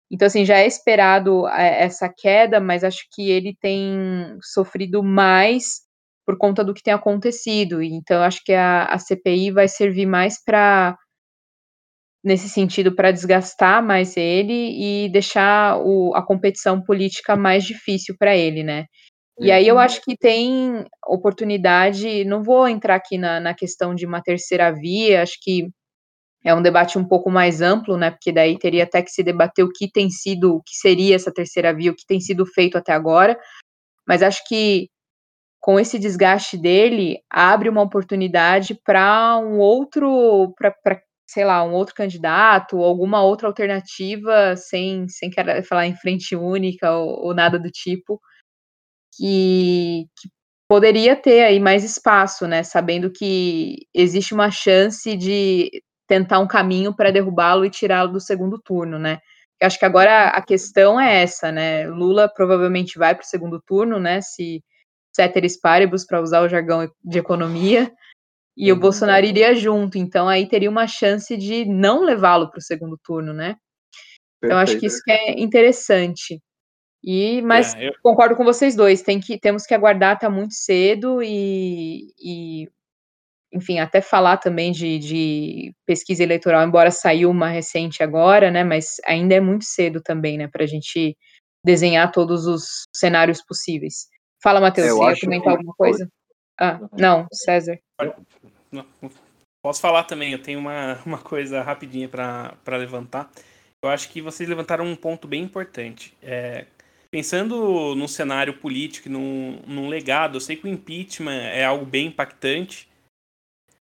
Então, 0.09 0.25
assim, 0.25 0.45
já 0.45 0.57
é 0.57 0.65
esperado 0.65 1.47
é, 1.47 1.83
essa 1.83 2.09
queda, 2.09 2.59
mas 2.59 2.83
acho 2.83 3.05
que 3.11 3.29
ele 3.29 3.55
tem 3.59 4.37
sofrido 4.41 5.03
mais 5.03 5.81
por 6.25 6.37
conta 6.37 6.63
do 6.63 6.73
que 6.73 6.83
tem 6.83 6.93
acontecido. 6.93 7.81
Então, 7.81 8.21
acho 8.21 8.43
que 8.43 8.53
a, 8.53 8.85
a 8.85 8.97
CPI 8.97 9.51
vai 9.51 9.67
servir 9.67 10.05
mais 10.05 10.43
para 10.43 10.97
nesse 12.27 12.49
sentido 12.49 12.93
para 12.93 13.11
desgastar 13.11 13.81
mais 13.81 14.17
ele 14.17 15.05
e 15.05 15.09
deixar 15.09 15.79
o, 15.79 16.13
a 16.13 16.21
competição 16.21 16.81
política 16.81 17.35
mais 17.35 17.63
difícil 17.63 18.15
para 18.19 18.35
ele, 18.35 18.63
né? 18.63 18.85
E 19.39 19.51
aí 19.51 19.67
eu 19.67 19.75
uhum. 19.75 19.81
acho 19.81 20.01
que 20.01 20.17
tem 20.17 20.83
oportunidade, 21.07 22.25
não 22.25 22.43
vou 22.43 22.67
entrar 22.67 22.95
aqui 22.95 23.17
na, 23.17 23.39
na 23.39 23.53
questão 23.53 23.95
de 23.95 24.05
uma 24.05 24.21
terceira 24.21 24.71
via, 24.71 25.21
acho 25.21 25.37
que 25.41 25.69
é 26.43 26.53
um 26.53 26.61
debate 26.61 26.97
um 26.97 27.07
pouco 27.07 27.29
mais 27.29 27.61
amplo, 27.61 27.97
né? 27.97 28.11
Porque 28.11 28.31
daí 28.31 28.57
teria 28.57 28.83
até 28.83 29.01
que 29.01 29.11
se 29.11 29.23
debater 29.23 29.63
o 29.63 29.71
que 29.71 29.89
tem 29.89 30.09
sido, 30.09 30.55
o 30.55 30.61
que 30.61 30.75
seria 30.75 31.15
essa 31.15 31.31
terceira 31.31 31.73
via, 31.73 31.91
o 31.91 31.95
que 31.95 32.05
tem 32.05 32.19
sido 32.19 32.45
feito 32.45 32.77
até 32.77 32.93
agora. 32.93 33.37
Mas 34.07 34.21
acho 34.21 34.41
que 34.47 34.87
com 35.61 35.79
esse 35.79 35.99
desgaste 35.99 36.57
dele, 36.57 37.17
abre 37.29 37.67
uma 37.67 37.81
oportunidade 37.81 38.73
para 38.85 39.37
um 39.37 39.59
outro, 39.59 40.53
para 40.57 40.73
sei 41.27 41.43
lá, 41.45 41.63
um 41.63 41.73
outro 41.73 41.93
candidato, 41.93 42.81
alguma 42.81 43.21
outra 43.21 43.47
alternativa, 43.47 44.55
sem, 44.55 45.07
sem 45.09 45.29
querer 45.29 45.63
falar 45.63 45.85
em 45.85 45.95
frente 45.95 46.35
única 46.35 46.91
ou, 46.95 47.27
ou 47.27 47.33
nada 47.35 47.59
do 47.59 47.69
tipo, 47.69 48.21
que, 49.15 50.07
que, 50.17 50.29
poderia 50.69 51.15
ter 51.15 51.43
aí 51.43 51.59
mais 51.59 51.83
espaço, 51.83 52.47
né? 52.47 52.63
Sabendo 52.63 53.11
que 53.11 53.77
existe 53.93 54.33
uma 54.33 54.51
chance 54.51 55.15
de 55.17 55.71
tentar 56.07 56.39
um 56.39 56.47
caminho 56.47 56.95
para 56.95 57.11
derrubá-lo 57.11 57.65
e 57.65 57.69
tirá-lo 57.69 58.13
do 58.13 58.19
segundo 58.21 58.59
turno, 58.59 58.99
né? 58.99 59.19
Eu 59.59 59.67
acho 59.67 59.79
que 59.79 59.85
agora 59.85 60.29
a 60.29 60.41
questão 60.41 60.99
é 60.99 61.23
essa, 61.23 61.51
né? 61.51 61.87
Lula 61.87 62.29
provavelmente 62.33 62.97
vai 62.97 63.15
para 63.15 63.23
o 63.23 63.27
segundo 63.27 63.61
turno, 63.61 63.99
né? 63.99 64.21
Se 64.21 64.63
ceteris 65.13 65.59
paribus, 65.59 66.05
para 66.05 66.21
usar 66.21 66.41
o 66.41 66.49
jargão 66.49 66.89
de 67.03 67.19
economia, 67.19 67.91
e 68.57 68.71
uhum. 68.71 68.77
o 68.77 68.81
Bolsonaro 68.81 69.25
iria 69.25 69.53
junto, 69.53 69.99
então 69.99 70.27
aí 70.27 70.47
teria 70.47 70.69
uma 70.69 70.87
chance 70.87 71.37
de 71.37 71.63
não 71.63 72.03
levá-lo 72.03 72.49
para 72.49 72.57
o 72.57 72.61
segundo 72.61 72.97
turno, 73.03 73.31
né? 73.31 73.55
Então 74.43 74.57
acho 74.57 74.79
que 74.79 74.87
isso 74.87 75.01
que 75.03 75.11
é 75.11 75.39
interessante. 75.39 76.41
E, 77.03 77.41
mas 77.43 77.75
é, 77.75 77.89
eu... 77.89 77.93
concordo 78.01 78.35
com 78.35 78.43
vocês 78.43 78.75
dois, 78.75 79.03
tem 79.03 79.19
que, 79.19 79.39
temos 79.39 79.63
que 79.63 79.73
aguardar, 79.73 80.17
tá 80.17 80.29
muito 80.29 80.55
cedo 80.55 81.21
e, 81.21 82.07
e 82.19 82.67
enfim, 83.53 83.79
até 83.79 84.01
falar 84.01 84.37
também 84.37 84.71
de, 84.71 84.97
de, 84.99 85.75
pesquisa 85.85 86.23
eleitoral, 86.23 86.67
embora 86.67 86.91
saiu 86.91 87.29
uma 87.29 87.49
recente 87.49 88.01
agora, 88.01 88.49
né, 88.49 88.63
mas 88.63 88.95
ainda 89.05 89.35
é 89.35 89.39
muito 89.39 89.65
cedo 89.65 90.01
também, 90.01 90.37
né, 90.37 90.47
para 90.47 90.63
a 90.63 90.67
gente 90.67 91.15
desenhar 91.63 92.11
todos 92.11 92.45
os 92.45 92.85
cenários 92.93 93.43
possíveis. 93.45 94.07
Fala, 94.41 94.59
Matheus, 94.59 94.87
é, 94.87 94.91
você 94.91 95.09
ia 95.09 95.19
comentar 95.21 95.53
que... 95.53 95.57
alguma 95.57 95.73
coisa? 95.75 96.09
Ah, 96.59 96.79
não, 96.91 97.27
César. 97.31 97.79
Posso 99.61 99.81
falar 99.81 100.03
também, 100.03 100.31
eu 100.31 100.41
tenho 100.41 100.59
uma, 100.59 100.99
uma 101.05 101.17
coisa 101.17 101.61
rapidinha 101.61 102.09
para 102.09 102.77
levantar. 102.77 103.31
Eu 103.83 103.89
acho 103.89 104.09
que 104.09 104.21
vocês 104.21 104.47
levantaram 104.49 104.85
um 104.85 104.95
ponto 104.95 105.27
bem 105.27 105.43
importante. 105.43 106.17
É, 106.21 106.65
pensando 107.11 107.93
num 107.95 108.07
cenário 108.07 108.57
político, 108.57 109.09
num, 109.09 109.61
num 109.67 109.87
legado, 109.87 110.37
eu 110.37 110.41
sei 110.41 110.55
que 110.55 110.65
o 110.65 110.67
impeachment 110.67 111.41
é 111.41 111.63
algo 111.63 111.85
bem 111.85 112.07
impactante. 112.07 112.89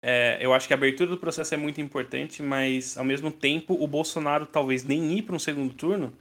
É, 0.03 0.39
eu 0.41 0.53
acho 0.53 0.67
que 0.67 0.75
a 0.75 0.77
abertura 0.77 1.11
do 1.11 1.19
processo 1.19 1.55
é 1.55 1.57
muito 1.57 1.81
importante, 1.81 2.43
mas 2.43 2.97
ao 2.97 3.05
mesmo 3.05 3.31
tempo 3.31 3.75
o 3.75 3.87
Bolsonaro 3.87 4.47
talvez 4.47 4.85
nem 4.85 5.19
ir 5.19 5.23
para 5.23 5.35
um 5.35 5.39
segundo 5.39 5.75
turno, 5.75 6.13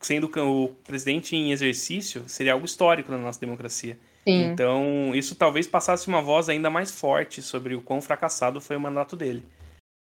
sendo 0.00 0.30
o 0.40 0.68
presidente 0.84 1.36
em 1.36 1.52
exercício, 1.52 2.28
seria 2.28 2.52
algo 2.52 2.66
histórico 2.66 3.10
na 3.10 3.18
nossa 3.18 3.40
democracia. 3.40 3.98
Sim. 4.26 4.44
Então, 4.46 5.12
isso 5.14 5.34
talvez 5.34 5.66
passasse 5.66 6.08
uma 6.08 6.22
voz 6.22 6.48
ainda 6.48 6.70
mais 6.70 6.90
forte 6.90 7.42
sobre 7.42 7.74
o 7.74 7.82
quão 7.82 8.00
fracassado 8.00 8.60
foi 8.60 8.76
o 8.76 8.80
mandato 8.80 9.14
dele. 9.14 9.42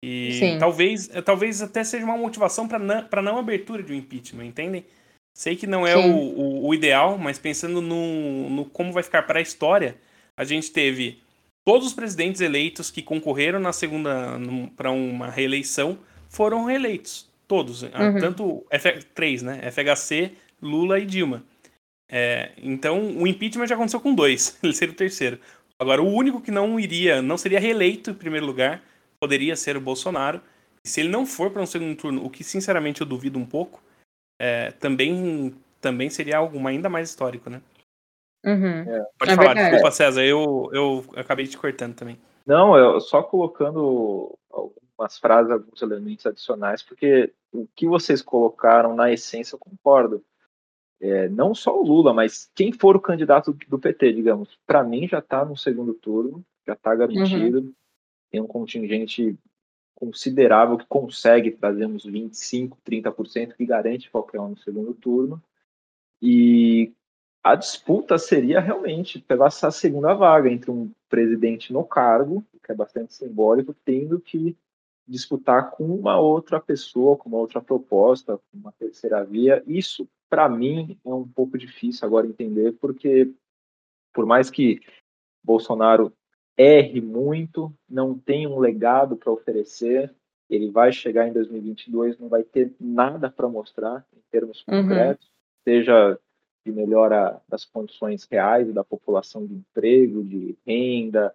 E 0.03 0.33
Sim. 0.33 0.57
talvez, 0.57 1.09
talvez 1.25 1.61
até 1.61 1.83
seja 1.83 2.05
uma 2.05 2.17
motivação 2.17 2.67
para 2.67 2.79
não, 2.79 3.07
não 3.23 3.37
abertura 3.37 3.83
de 3.83 3.93
um 3.93 3.95
impeachment, 3.95 4.45
entendem? 4.45 4.85
Sei 5.33 5.55
que 5.55 5.67
não 5.67 5.85
é 5.85 5.95
o, 5.95 6.15
o, 6.15 6.67
o, 6.67 6.73
ideal, 6.73 7.17
mas 7.17 7.37
pensando 7.39 7.81
no, 7.81 8.49
no 8.49 8.65
como 8.65 8.91
vai 8.91 9.03
ficar 9.03 9.23
para 9.23 9.39
a 9.39 9.41
história, 9.41 9.95
a 10.35 10.43
gente 10.43 10.71
teve 10.71 11.21
todos 11.65 11.87
os 11.87 11.93
presidentes 11.93 12.41
eleitos 12.41 12.89
que 12.89 13.01
concorreram 13.01 13.59
na 13.59 13.71
segunda 13.71 14.37
para 14.75 14.91
uma 14.91 15.29
reeleição 15.29 15.97
foram 16.29 16.65
reeleitos. 16.65 17.29
Todos. 17.47 17.83
Uhum. 17.83 18.19
Tanto 18.19 18.65
F, 18.69 19.03
três, 19.15 19.41
né? 19.41 19.61
FHC, 19.71 20.31
Lula 20.61 20.99
e 20.99 21.05
Dilma. 21.05 21.43
É, 22.09 22.51
então, 22.57 23.17
o 23.17 23.27
impeachment 23.27 23.67
já 23.67 23.75
aconteceu 23.75 24.01
com 24.01 24.15
dois. 24.15 24.57
Ele 24.63 24.73
seria 24.73 24.93
o 24.93 24.97
terceiro. 24.97 25.39
Agora, 25.77 26.01
o 26.01 26.11
único 26.11 26.41
que 26.41 26.51
não 26.51 26.79
iria, 26.79 27.21
não 27.21 27.37
seria 27.37 27.59
reeleito 27.59 28.11
em 28.11 28.15
primeiro 28.15 28.45
lugar, 28.45 28.83
poderia 29.19 29.55
ser 29.55 29.77
o 29.77 29.81
Bolsonaro. 29.81 30.41
E 30.83 30.89
se 30.89 30.99
ele 31.01 31.09
não 31.09 31.25
for 31.25 31.51
para 31.51 31.61
um 31.61 31.65
segundo 31.65 31.95
turno, 31.95 32.25
o 32.25 32.29
que 32.29 32.43
sinceramente 32.43 33.01
eu 33.01 33.07
duvido 33.07 33.39
um 33.39 33.45
pouco, 33.45 33.81
é, 34.39 34.71
também, 34.71 35.55
também 35.79 36.09
seria 36.09 36.37
algo 36.37 36.65
ainda 36.67 36.89
mais 36.89 37.09
histórico, 37.09 37.49
né? 37.49 37.61
Uhum. 38.45 38.81
É. 38.81 39.05
Pode 39.17 39.31
é 39.31 39.35
falar, 39.35 39.53
verdade. 39.53 39.69
desculpa, 39.71 39.91
César, 39.91 40.23
eu, 40.23 40.69
eu 40.73 41.05
acabei 41.15 41.47
te 41.47 41.57
cortando 41.57 41.95
também. 41.95 42.17
Não, 42.45 42.75
eu 42.75 42.99
só 42.99 43.21
colocando 43.21 44.37
algumas 44.49 45.17
frases, 45.19 45.51
alguns 45.51 45.81
elementos 45.81 46.25
adicionais, 46.25 46.81
porque 46.81 47.33
o 47.53 47.67
que 47.75 47.87
vocês 47.87 48.21
colocaram, 48.21 48.95
na 48.95 49.11
essência, 49.11 49.55
eu 49.55 49.59
concordo. 49.59 50.23
É, 51.01 51.29
não 51.29 51.55
só 51.55 51.79
o 51.79 51.85
Lula, 51.85 52.13
mas 52.13 52.51
quem 52.53 52.73
for 52.73 52.95
o 52.95 53.01
candidato 53.01 53.57
do 53.67 53.79
PT, 53.79 54.13
digamos, 54.13 54.59
para 54.67 54.83
mim 54.83 55.07
já 55.07 55.19
está 55.19 55.45
no 55.45 55.55
segundo 55.55 55.93
turno, 55.93 56.43
já 56.67 56.73
está 56.73 56.93
garantido. 56.93 57.59
Uhum. 57.59 57.73
Tem 58.29 58.41
um 58.41 58.47
contingente 58.47 59.37
considerável 59.95 60.77
que 60.77 60.85
consegue 60.87 61.51
trazer 61.51 61.85
uns 61.85 62.05
25, 62.05 62.77
30% 62.85 63.53
que 63.55 63.65
garante 63.65 64.09
qualquer 64.09 64.39
um 64.39 64.49
no 64.49 64.57
segundo 64.57 64.93
turno. 64.93 65.41
E 66.21 66.93
a 67.43 67.55
disputa 67.55 68.17
seria 68.17 68.59
realmente 68.59 69.19
pela 69.19 69.47
essa 69.47 69.71
segunda 69.71 70.13
vaga 70.13 70.49
entre 70.49 70.69
um 70.69 70.91
presidente 71.07 71.73
no 71.73 71.83
cargo, 71.83 72.43
que 72.63 72.71
é 72.71 72.75
bastante 72.75 73.13
simbólico, 73.13 73.75
tendo 73.85 74.19
que 74.19 74.55
disputar 75.07 75.71
com 75.71 75.85
uma 75.85 76.19
outra 76.19 76.59
pessoa, 76.59 77.17
com 77.17 77.29
uma 77.29 77.39
outra 77.39 77.61
proposta, 77.61 78.37
com 78.37 78.57
uma 78.57 78.71
terceira 78.73 79.23
via. 79.23 79.63
Isso, 79.65 80.07
para 80.29 80.47
mim, 80.47 80.97
é 81.03 81.09
um 81.09 81.27
pouco 81.27 81.57
difícil 81.57 82.05
agora 82.07 82.27
entender, 82.27 82.73
porque 82.73 83.33
por 84.13 84.25
mais 84.25 84.49
que 84.49 84.79
Bolsonaro 85.43 86.13
erre 86.57 87.01
muito, 87.01 87.73
não 87.89 88.17
tem 88.17 88.45
um 88.45 88.59
legado 88.59 89.15
para 89.15 89.31
oferecer, 89.31 90.13
ele 90.49 90.69
vai 90.69 90.91
chegar 90.91 91.27
em 91.27 91.33
2022, 91.33 92.19
não 92.19 92.27
vai 92.27 92.43
ter 92.43 92.73
nada 92.79 93.29
para 93.29 93.47
mostrar 93.47 94.05
em 94.15 94.21
termos 94.31 94.63
uhum. 94.67 94.81
concretos, 94.81 95.31
seja 95.63 96.19
de 96.65 96.71
melhora 96.71 97.41
das 97.47 97.65
condições 97.65 98.27
reais 98.29 98.73
da 98.73 98.83
população 98.83 99.45
de 99.45 99.53
emprego, 99.53 100.23
de 100.23 100.57
renda, 100.65 101.33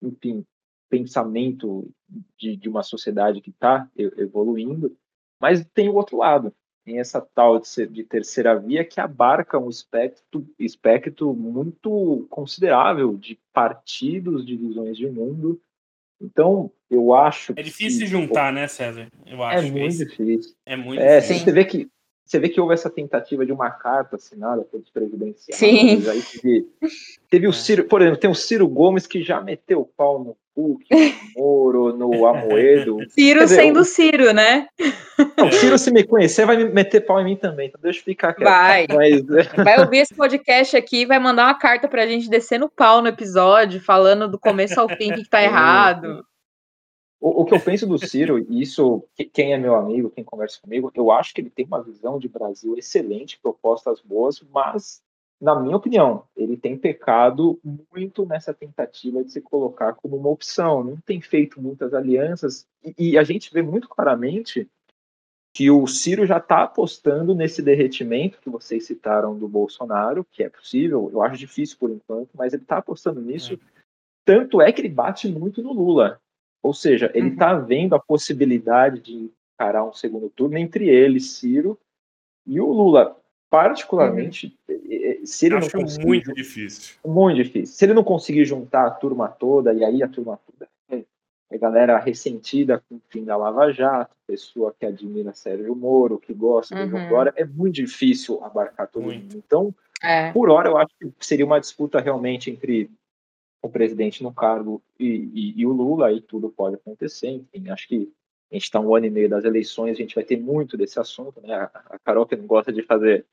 enfim, 0.00 0.44
pensamento 0.88 1.90
de, 2.36 2.56
de 2.56 2.68
uma 2.68 2.82
sociedade 2.82 3.40
que 3.40 3.50
está 3.50 3.90
evoluindo, 3.96 4.96
mas 5.40 5.64
tem 5.74 5.88
o 5.88 5.94
outro 5.94 6.18
lado, 6.18 6.54
tem 6.84 6.98
essa 6.98 7.20
tal 7.20 7.60
de, 7.60 7.86
de 7.86 8.04
terceira 8.04 8.58
via 8.58 8.84
que 8.84 9.00
abarca 9.00 9.58
um 9.58 9.68
espectro, 9.68 10.46
espectro 10.58 11.34
muito 11.34 12.26
considerável 12.30 13.16
de 13.16 13.38
partidos, 13.52 14.44
de 14.44 14.56
visões 14.56 14.96
de 14.96 15.08
mundo. 15.08 15.60
Então, 16.20 16.70
eu 16.90 17.14
acho. 17.14 17.52
É 17.56 17.62
difícil 17.62 18.00
que, 18.00 18.06
juntar, 18.06 18.52
né, 18.52 18.68
César? 18.68 19.08
Eu 19.26 19.42
é 19.42 19.56
acho. 19.56 19.66
É 19.66 19.70
muito 19.70 19.96
difícil. 19.96 20.54
É 20.64 20.76
muito 20.76 21.00
é, 21.00 21.20
difícil. 21.20 21.44
Você 21.44 21.52
vê 21.52 21.64
que 21.64 21.90
você 22.32 22.38
vê 22.38 22.48
que 22.48 22.60
houve 22.60 22.72
essa 22.72 22.88
tentativa 22.88 23.44
de 23.44 23.52
uma 23.52 23.70
carta 23.70 24.16
assinada 24.16 24.62
pelos 24.62 24.88
presidenciais. 24.88 25.58
Sim. 25.58 26.02
Aí 26.08 26.22
teve, 26.22 26.66
teve 27.28 27.46
o 27.46 27.50
é. 27.50 27.52
Ciro, 27.52 27.84
por 27.84 28.00
exemplo, 28.00 28.18
tem 28.18 28.30
o 28.30 28.34
Ciro 28.34 28.66
Gomes 28.66 29.06
que 29.06 29.22
já 29.22 29.40
meteu 29.40 29.82
o 29.82 29.84
pau 29.84 30.18
no 30.18 30.36
Hulk, 30.56 30.86
no 30.90 31.42
Moro, 31.42 31.96
no 31.96 32.26
Amoedo. 32.26 32.98
Ciro 33.12 33.40
dizer, 33.40 33.56
sendo 33.56 33.80
o... 33.80 33.84
Ciro, 33.84 34.32
né? 34.32 34.66
Não, 35.36 35.48
o 35.48 35.52
Ciro, 35.52 35.78
se 35.78 35.90
me 35.90 36.04
conhecer, 36.04 36.46
vai 36.46 36.64
meter 36.64 37.02
pau 37.02 37.20
em 37.20 37.24
mim 37.24 37.36
também, 37.36 37.68
então 37.68 37.80
deixa 37.82 38.00
eu 38.00 38.04
ficar 38.04 38.32
quieto. 38.32 38.48
Vai. 38.48 38.86
Mas... 38.88 39.22
Vai 39.54 39.80
ouvir 39.80 39.98
esse 39.98 40.14
podcast 40.14 40.74
aqui 40.74 41.04
vai 41.04 41.18
mandar 41.18 41.46
uma 41.46 41.54
carta 41.54 41.86
pra 41.86 42.06
gente 42.06 42.30
descer 42.30 42.58
no 42.58 42.70
pau 42.70 43.02
no 43.02 43.08
episódio, 43.08 43.78
falando 43.78 44.26
do 44.26 44.38
começo 44.38 44.80
ao 44.80 44.88
fim 44.88 45.12
o 45.12 45.14
que, 45.16 45.22
que 45.24 45.30
tá 45.30 45.42
errado. 45.42 46.24
O, 47.22 47.42
o, 47.42 47.44
que 47.44 47.54
eu 47.54 47.60
penso 47.60 47.86
do 47.86 48.04
Ciro, 48.04 48.36
e 48.36 48.60
isso, 48.60 49.04
quem 49.32 49.52
é 49.52 49.56
meu 49.56 49.76
amigo, 49.76 50.10
quem 50.10 50.24
conversa 50.24 50.60
comigo, 50.60 50.90
eu 50.92 51.12
acho 51.12 51.32
que 51.32 51.40
ele 51.40 51.50
tem 51.50 51.64
uma 51.64 51.80
visão 51.80 52.18
de 52.18 52.28
Brasil 52.28 52.76
excelente, 52.76 53.38
propostas 53.40 54.00
boas, 54.00 54.42
mas, 54.52 55.00
na 55.40 55.54
minha 55.54 55.76
opinião, 55.76 56.24
ele 56.36 56.56
tem 56.56 56.76
pecado 56.76 57.60
muito 57.94 58.26
nessa 58.26 58.52
tentativa 58.52 59.22
de 59.22 59.30
se 59.30 59.40
colocar 59.40 59.92
como 59.94 60.16
uma 60.16 60.30
opção, 60.30 60.82
não 60.82 60.96
tem 60.96 61.20
feito 61.20 61.62
muitas 61.62 61.94
alianças, 61.94 62.66
e, 62.84 63.12
e 63.12 63.16
a 63.18 63.22
gente 63.22 63.54
vê 63.54 63.62
muito 63.62 63.88
claramente 63.88 64.68
que 65.54 65.70
o 65.70 65.86
Ciro 65.86 66.26
já 66.26 66.38
está 66.38 66.64
apostando 66.64 67.36
nesse 67.36 67.62
derretimento 67.62 68.40
que 68.40 68.50
vocês 68.50 68.84
citaram 68.84 69.38
do 69.38 69.46
Bolsonaro, 69.46 70.26
que 70.28 70.42
é 70.42 70.48
possível, 70.48 71.08
eu 71.12 71.22
acho 71.22 71.38
difícil 71.38 71.76
por 71.78 71.88
enquanto, 71.88 72.30
mas 72.34 72.52
ele 72.52 72.62
está 72.62 72.78
apostando 72.78 73.20
nisso. 73.20 73.54
É. 73.54 73.82
Tanto 74.24 74.60
é 74.60 74.72
que 74.72 74.80
ele 74.80 74.88
bate 74.88 75.28
muito 75.28 75.62
no 75.62 75.72
Lula. 75.72 76.20
Ou 76.62 76.72
seja, 76.72 77.10
ele 77.14 77.30
está 77.30 77.54
uhum. 77.54 77.66
vendo 77.66 77.94
a 77.94 78.00
possibilidade 78.00 79.00
de 79.00 79.30
encarar 79.54 79.84
um 79.84 79.92
segundo 79.92 80.30
turno 80.30 80.56
entre 80.56 80.88
ele, 80.88 81.20
Ciro, 81.20 81.78
e 82.46 82.60
o 82.60 82.72
Lula. 82.72 83.16
Particularmente, 83.50 84.56
uhum. 84.68 85.26
se 85.26 85.46
ele 85.46 85.56
Acho 85.56 85.76
não 85.76 85.82
conseguir. 85.82 86.06
Muito 86.06 86.32
difícil. 86.32 86.96
Muito 87.04 87.36
difícil. 87.36 87.74
Se 87.74 87.84
ele 87.84 87.92
não 87.92 88.04
conseguir 88.04 88.44
juntar 88.46 88.86
a 88.86 88.90
turma 88.90 89.28
toda, 89.28 89.74
e 89.74 89.84
aí 89.84 90.02
a 90.02 90.08
turma 90.08 90.38
toda 90.46 90.68
é 91.54 91.58
galera 91.58 91.98
ressentida 91.98 92.82
com 92.88 92.96
o 92.96 93.02
fim 93.08 93.24
da 93.24 93.36
Lava 93.36 93.70
Jato, 93.72 94.16
pessoa 94.26 94.74
que 94.78 94.86
admira 94.86 95.34
Sérgio 95.34 95.76
Moro, 95.76 96.18
que 96.18 96.32
gosta 96.32 96.74
uhum. 96.74 96.84
do 96.84 96.90
João 96.90 97.08
Dória, 97.08 97.34
é 97.36 97.44
muito 97.44 97.74
difícil 97.74 98.42
abarcar 98.42 98.88
todo 98.88 99.04
muito. 99.04 99.22
mundo. 99.22 99.42
Então, 99.46 99.74
é. 100.02 100.32
por 100.32 100.48
hora, 100.48 100.70
eu 100.70 100.78
acho 100.78 100.90
que 100.98 101.12
seria 101.20 101.44
uma 101.44 101.60
disputa 101.60 102.00
realmente 102.00 102.50
entre 102.50 102.90
o 103.62 103.68
presidente 103.68 104.22
no 104.22 104.34
cargo 104.34 104.82
e, 104.98 105.30
e, 105.32 105.60
e 105.60 105.66
o 105.66 105.72
Lula, 105.72 106.08
aí 106.08 106.20
tudo 106.20 106.50
pode 106.50 106.74
acontecer. 106.74 107.28
Enfim, 107.28 107.70
acho 107.70 107.86
que 107.86 108.12
a 108.50 108.54
gente 108.54 108.64
está 108.64 108.80
um 108.80 108.94
ano 108.94 109.06
e 109.06 109.10
meio 109.10 109.30
das 109.30 109.44
eleições, 109.44 109.92
a 109.92 110.00
gente 110.00 110.14
vai 110.14 110.24
ter 110.24 110.36
muito 110.36 110.76
desse 110.76 110.98
assunto, 110.98 111.40
né? 111.40 111.54
A, 111.54 111.98
Carol 112.04 112.26
que 112.26 112.36
não 112.36 112.46
gosta 112.46 112.72
de 112.72 112.82
fazer 112.82 113.24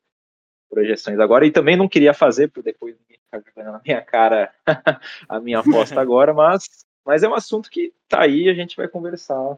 projeções 0.69 1.19
agora, 1.19 1.47
e 1.47 1.51
também 1.51 1.75
não 1.75 1.89
queria 1.89 2.13
fazer, 2.13 2.47
porque 2.47 2.71
depois 2.71 2.95
ficar 3.07 3.43
jogando 3.45 3.73
na 3.73 3.81
minha 3.83 4.01
cara 4.01 4.53
a 5.27 5.39
minha 5.39 5.59
aposta 5.59 5.99
agora, 5.99 6.33
mas 6.33 6.85
mas 7.05 7.23
é 7.23 7.27
um 7.27 7.33
assunto 7.33 7.69
que 7.69 7.93
tá 8.07 8.21
aí 8.21 8.49
a 8.49 8.53
gente 8.53 8.75
vai 8.75 8.87
conversar 8.87 9.57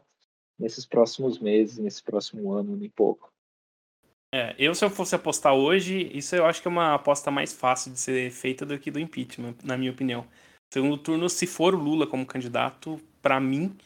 nesses 0.58 0.86
próximos 0.86 1.38
meses, 1.38 1.78
nesse 1.78 2.02
próximo 2.02 2.52
ano, 2.52 2.76
nem 2.76 2.88
pouco. 2.88 3.30
É, 4.34 4.54
eu 4.58 4.74
se 4.74 4.84
eu 4.84 4.88
fosse 4.88 5.14
apostar 5.14 5.54
hoje, 5.54 6.10
isso 6.16 6.34
eu 6.34 6.46
acho 6.46 6.62
que 6.62 6.68
é 6.68 6.70
uma 6.70 6.94
aposta 6.94 7.30
mais 7.30 7.52
fácil 7.52 7.92
de 7.92 7.98
ser 7.98 8.30
feita 8.30 8.64
do 8.64 8.78
que 8.78 8.90
do 8.90 8.98
impeachment, 8.98 9.56
na 9.62 9.76
minha 9.76 9.90
opinião. 9.90 10.26
Segundo 10.72 10.96
turno, 10.96 11.28
se 11.28 11.46
for 11.46 11.74
o 11.74 11.78
Lula 11.78 12.06
como 12.06 12.24
candidato, 12.24 12.98
para 13.20 13.38
mim, 13.38 13.76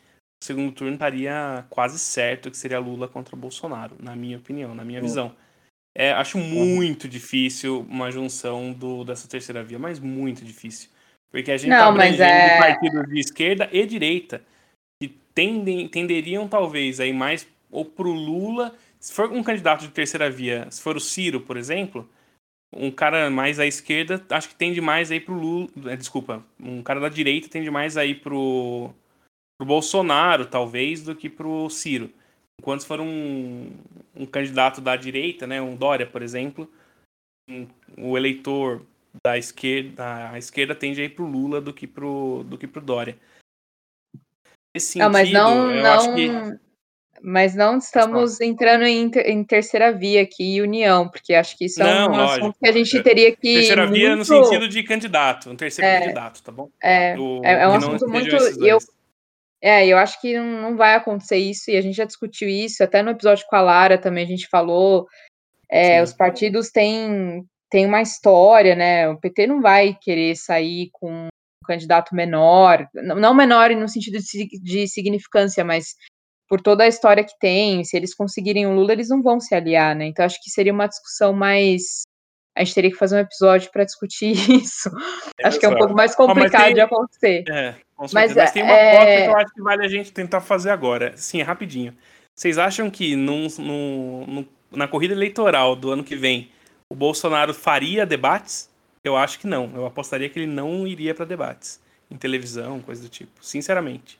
o 0.41 0.45
segundo 0.45 0.70
turno 0.70 0.93
estaria 0.93 1.66
quase 1.68 1.99
certo 1.99 2.49
que 2.49 2.57
seria 2.57 2.78
Lula 2.78 3.09
contra 3.09 3.34
Bolsonaro, 3.34 3.97
na 3.99 4.14
minha 4.14 4.37
opinião, 4.37 4.72
na 4.72 4.84
minha 4.84 5.01
uhum. 5.01 5.07
visão. 5.07 5.37
É, 5.99 6.12
acho 6.12 6.39
muito 6.39 7.09
difícil 7.09 7.80
uma 7.91 8.12
junção 8.12 8.72
do, 8.72 9.03
dessa 9.03 9.26
terceira 9.26 9.64
via, 9.64 9.80
mas 9.80 9.99
muito 9.99 10.45
difícil. 10.45 10.89
Porque 11.28 11.51
a 11.51 11.57
gente 11.57 11.70
não, 11.70 11.91
tá 11.91 11.93
mas 11.93 12.20
é... 12.20 12.57
partidos 12.57 13.09
de 13.09 13.18
esquerda 13.18 13.68
e 13.72 13.84
direita 13.84 14.41
que 15.03 15.09
tendem, 15.34 15.89
tenderiam 15.89 16.47
talvez 16.47 17.01
aí 17.01 17.12
mais 17.12 17.49
ou 17.68 17.84
pro 17.84 18.12
Lula, 18.12 18.72
se 19.01 19.12
for 19.12 19.32
um 19.32 19.43
candidato 19.43 19.80
de 19.80 19.89
terceira 19.89 20.30
via, 20.30 20.70
se 20.70 20.80
for 20.80 20.97
o 20.97 21.01
Ciro, 21.01 21.41
por 21.41 21.57
exemplo, 21.57 22.09
um 22.75 22.91
cara 22.91 23.31
mais 23.31 23.59
à 23.59 23.67
esquerda, 23.67 24.25
acho 24.31 24.49
que 24.49 24.55
tende 24.55 24.81
mais 24.81 25.11
aí 25.11 25.21
pro 25.21 25.35
Lula, 25.35 25.69
é, 25.87 25.97
desculpa, 25.97 26.45
um 26.61 26.83
cara 26.83 27.01
da 27.01 27.09
direita 27.09 27.49
tende 27.49 27.71
mais 27.71 27.97
aí 27.97 28.14
pro, 28.14 28.91
pro 29.59 29.67
Bolsonaro, 29.67 30.47
talvez, 30.47 31.03
do 31.03 31.14
que 31.14 31.29
pro 31.29 31.69
Ciro. 31.71 32.11
Enquanto 32.61 32.81
se 32.81 32.87
for 32.87 33.01
um, 33.01 33.71
um 34.14 34.27
candidato 34.27 34.81
da 34.81 34.97
direita, 34.97 35.47
né, 35.47 35.61
um 35.61 35.77
Dória, 35.77 36.07
por 36.07 36.23
exemplo, 36.23 36.71
um, 37.49 37.67
o 37.97 38.17
eleitor 38.17 38.85
da 39.25 39.39
esquerda, 39.39 40.31
a 40.31 40.39
esquerda 40.39 40.75
tende 40.75 41.01
a 41.01 41.05
ir 41.05 41.11
pro 41.11 41.27
Lula 41.27 41.61
do 41.61 41.73
que 41.73 41.87
pro, 41.87 42.45
do 42.45 42.59
que 42.59 42.67
pro 42.67 42.81
Dória. 42.81 43.19
Nesse 44.75 44.93
sentido, 44.93 45.05
não, 45.05 45.12
mas 45.12 45.33
não, 45.33 45.71
eu 45.71 45.83
não, 45.83 45.93
acho 45.93 46.14
que... 46.14 46.66
Mas 47.23 47.55
não 47.55 47.79
estamos 47.79 48.41
entrando 48.41 48.85
em, 48.85 49.11
em, 49.25 49.45
terceira 49.45 49.93
via 49.93 50.23
aqui, 50.23 50.61
união, 50.61 51.09
porque 51.09 51.35
acho 51.35 51.57
que 51.57 51.67
isso 51.67 51.83
é 51.83 52.09
um 52.09 52.14
assunto 52.14 52.59
que 52.59 52.69
a 52.69 52.73
gente 52.73 53.03
teria 53.03 53.35
que. 53.35 53.55
Terceira 53.55 53.83
muito... 53.83 53.95
via 53.95 54.17
no 54.17 54.25
sentido 54.25 54.69
de 54.69 54.83
candidato, 54.83 55.51
um 55.51 55.57
terceiro 55.57 55.89
é, 55.89 56.01
candidato, 56.01 56.43
tá 56.43 56.53
bom? 56.53 56.71
É, 56.83 57.14
Do, 57.14 57.41
é, 57.45 57.62
é 57.62 57.69
um 57.69 57.75
assunto 57.75 58.09
muito. 58.09 58.35
Eu, 58.64 58.79
é, 59.61 59.87
eu 59.87 59.99
acho 59.99 60.21
que 60.21 60.39
não, 60.39 60.62
não 60.62 60.77
vai 60.77 60.95
acontecer 60.95 61.39
isso, 61.39 61.71
e 61.71 61.77
a 61.77 61.81
gente 61.81 61.97
já 61.97 62.05
discutiu 62.05 62.49
isso, 62.49 62.85
até 62.85 63.03
no 63.03 63.11
episódio 63.11 63.47
com 63.49 63.57
a 63.57 63.61
Lara 63.61 63.99
também 63.99 64.25
a 64.25 64.29
gente 64.29 64.49
falou. 64.49 65.07
É, 65.69 66.01
os 66.01 66.12
partidos 66.12 66.71
têm, 66.71 67.45
tem 67.69 67.87
uma 67.87 68.01
história, 68.01 68.77
né? 68.77 69.09
O 69.09 69.19
PT 69.19 69.47
não 69.47 69.61
vai 69.61 69.97
querer 70.01 70.37
sair 70.37 70.91
com 70.93 71.27
um 71.27 71.29
candidato 71.67 72.14
menor, 72.14 72.89
não 72.95 73.35
menor 73.35 73.71
no 73.71 73.89
sentido 73.89 74.19
de, 74.19 74.61
de 74.62 74.87
significância, 74.87 75.64
mas 75.64 75.97
por 76.49 76.61
toda 76.61 76.85
a 76.85 76.89
história 76.89 77.25
que 77.25 77.39
tem, 77.39 77.85
se 77.85 77.97
eles 77.97 78.15
conseguirem 78.15 78.67
o 78.67 78.75
Lula, 78.75 78.93
eles 78.93 79.09
não 79.09 79.23
vão 79.23 79.41
se 79.41 79.55
aliar, 79.55 79.95
né? 79.95 80.07
Então 80.07 80.25
acho 80.25 80.43
que 80.43 80.51
seria 80.51 80.73
uma 80.73 80.87
discussão 80.87 81.33
mais. 81.33 82.03
A 82.57 82.65
gente 82.65 82.75
teria 82.75 82.91
que 82.91 82.97
fazer 82.97 83.17
um 83.17 83.21
episódio 83.21 83.71
para 83.71 83.85
discutir 83.85 84.33
isso. 84.51 84.89
É, 85.39 85.49
acho 85.49 85.59
que 85.59 85.67
é 85.67 85.69
um 85.69 85.77
pouco 85.77 85.95
mais 85.95 86.15
complicado 86.15 86.67
tem... 86.67 86.75
de 86.75 86.81
acontecer. 86.81 87.45
É, 87.51 87.75
mas, 88.13 88.35
mas, 88.35 88.51
tem 88.53 88.63
uma 88.63 88.73
é... 88.73 89.25
que 89.25 89.31
eu 89.31 89.37
acho 89.37 89.55
que 89.55 89.63
vale 89.63 89.85
a 89.85 89.89
gente 89.89 90.13
tentar 90.13 90.41
fazer 90.41 90.71
agora. 90.71 91.17
Sim, 91.17 91.43
rapidinho. 91.43 91.95
Vocês 92.35 92.59
acham 92.59 92.91
que 92.91 93.17
num, 93.17 93.49
num, 93.59 94.25
num, 94.27 94.47
na 94.71 94.87
corrida 94.87 95.15
eleitoral 95.15 95.75
do 95.75 95.91
ano 95.91 96.05
que 96.05 96.15
vem 96.15 96.51
o 96.89 96.95
Bolsonaro 96.95 97.53
faria 97.53 98.07
debates? 98.07 98.71
Eu 99.03 99.17
acho 99.17 99.39
que 99.39 99.47
não. 99.47 99.73
Eu 99.75 99.87
apostaria 99.87 100.29
que 100.29 100.39
ele 100.39 100.47
não 100.47 100.87
iria 100.87 101.15
para 101.15 101.25
debates 101.25 101.81
em 102.11 102.17
televisão, 102.17 102.81
coisa 102.81 103.03
do 103.03 103.09
tipo. 103.09 103.33
Sinceramente. 103.45 104.19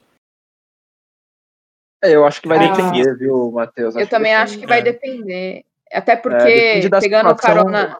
É, 2.03 2.15
eu 2.15 2.25
acho 2.25 2.41
que 2.41 2.47
vai 2.47 2.57
ah, 2.57 2.71
depender, 2.71 3.17
viu, 3.17 3.51
Matheus? 3.51 3.95
Eu 3.95 4.07
também 4.07 4.33
acho 4.33 4.59
que 4.59 4.67
vai 4.67 4.83
depender. 4.83 5.65
Até 5.91 6.15
porque, 6.15 6.47
é, 6.47 6.89
pegando 6.99 7.35
carona. 7.35 7.97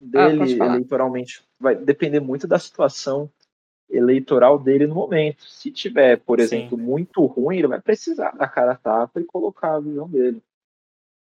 Dele, 0.00 0.62
ah, 0.62 0.66
eleitoralmente, 0.66 1.42
vai 1.58 1.74
depender 1.74 2.20
muito 2.20 2.46
da 2.46 2.58
situação 2.58 3.28
eleitoral 3.90 4.58
dele 4.58 4.86
no 4.86 4.94
momento. 4.94 5.42
Se 5.44 5.70
tiver, 5.72 6.18
por 6.18 6.38
exemplo, 6.38 6.78
Sim. 6.78 6.84
muito 6.84 7.24
ruim, 7.26 7.58
ele 7.58 7.66
vai 7.66 7.80
precisar 7.80 8.30
da 8.36 8.46
cara 8.46 8.76
tapa 8.76 9.20
e 9.20 9.24
colocar 9.24 9.74
a 9.74 9.80
visão 9.80 10.08
dele. 10.08 10.40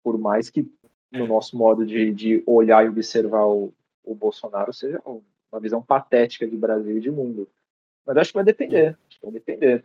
Por 0.02 0.16
mais 0.16 0.48
que 0.48 0.70
no 1.10 1.26
nosso 1.26 1.56
modo 1.56 1.84
de, 1.84 2.12
de 2.12 2.42
olhar 2.46 2.84
e 2.84 2.88
observar 2.88 3.46
o, 3.46 3.72
o 4.04 4.14
Bolsonaro 4.14 4.72
seja 4.72 5.00
uma 5.04 5.60
visão 5.60 5.82
patética 5.82 6.46
de 6.46 6.56
Brasil 6.56 6.96
e 6.96 7.00
de 7.00 7.10
mundo. 7.10 7.48
Mas 8.06 8.16
acho 8.16 8.30
que 8.30 8.36
vai 8.36 8.44
depender. 8.44 8.96
Vai 9.22 9.32
depender. 9.32 9.84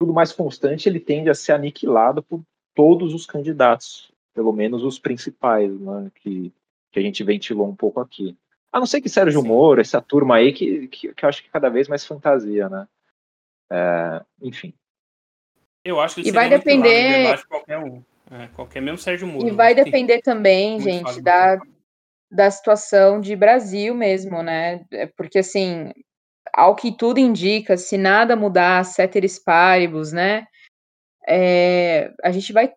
Tudo 0.00 0.14
mais 0.14 0.32
constante, 0.32 0.88
ele 0.88 0.98
tende 0.98 1.28
a 1.28 1.34
ser 1.34 1.52
aniquilado 1.52 2.22
por 2.22 2.42
todos 2.74 3.12
os 3.12 3.26
candidatos, 3.26 4.10
pelo 4.34 4.52
menos 4.52 4.82
os 4.82 4.98
principais, 4.98 5.70
né, 5.78 6.10
que, 6.14 6.50
que 6.90 6.98
a 6.98 7.02
gente 7.02 7.22
ventilou 7.22 7.68
um 7.68 7.76
pouco 7.76 8.00
aqui. 8.00 8.34
A 8.72 8.78
não 8.78 8.86
ser 8.86 9.00
que 9.02 9.08
Sérgio 9.08 9.42
Sim. 9.42 9.48
Moro, 9.48 9.80
essa 9.80 10.00
turma 10.00 10.36
aí, 10.36 10.52
que, 10.52 10.88
que, 10.88 11.12
que, 11.12 11.24
eu 11.24 11.28
acho 11.28 11.42
que 11.42 11.50
cada 11.50 11.68
vez 11.68 11.86
mais 11.86 12.06
fantasia, 12.06 12.68
né? 12.68 12.88
É, 13.70 14.24
enfim. 14.40 14.72
Eu 15.84 16.00
acho 16.00 16.16
que 16.16 16.28
e 16.28 16.32
vai 16.32 16.48
depender. 16.48 17.36
De 17.36 17.46
qualquer 17.46 17.78
um. 17.78 18.02
É, 18.30 18.46
qualquer 18.48 18.80
mesmo 18.80 18.98
Sérgio 18.98 19.26
Moro. 19.26 19.46
E 19.46 19.50
vai 19.50 19.74
depender 19.74 20.22
também, 20.22 20.80
gente, 20.80 21.20
da, 21.20 21.60
da 22.30 22.50
situação 22.50 23.20
de 23.20 23.34
Brasil 23.34 23.94
mesmo, 23.94 24.42
né? 24.42 24.84
É, 24.92 25.06
porque 25.06 25.40
assim, 25.40 25.92
ao 26.52 26.74
que 26.74 26.92
tudo 26.92 27.18
indica, 27.18 27.76
se 27.76 27.96
nada 27.96 28.36
mudar, 28.36 28.84
ceteris 28.84 29.38
paribus, 29.38 30.12
né? 30.12 30.46
É, 31.28 32.12
a 32.22 32.30
gente 32.30 32.52
vai. 32.52 32.72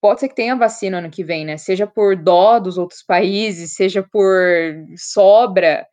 Pode 0.00 0.20
ser 0.20 0.28
que 0.28 0.34
tenha 0.34 0.54
vacina 0.54 0.98
ano 0.98 1.10
que 1.10 1.24
vem, 1.24 1.44
né? 1.44 1.56
Seja 1.56 1.86
por 1.86 2.16
dó 2.16 2.58
dos 2.60 2.78
outros 2.78 3.02
países, 3.02 3.74
seja 3.74 4.06
por 4.12 4.36
sobra. 4.96 5.86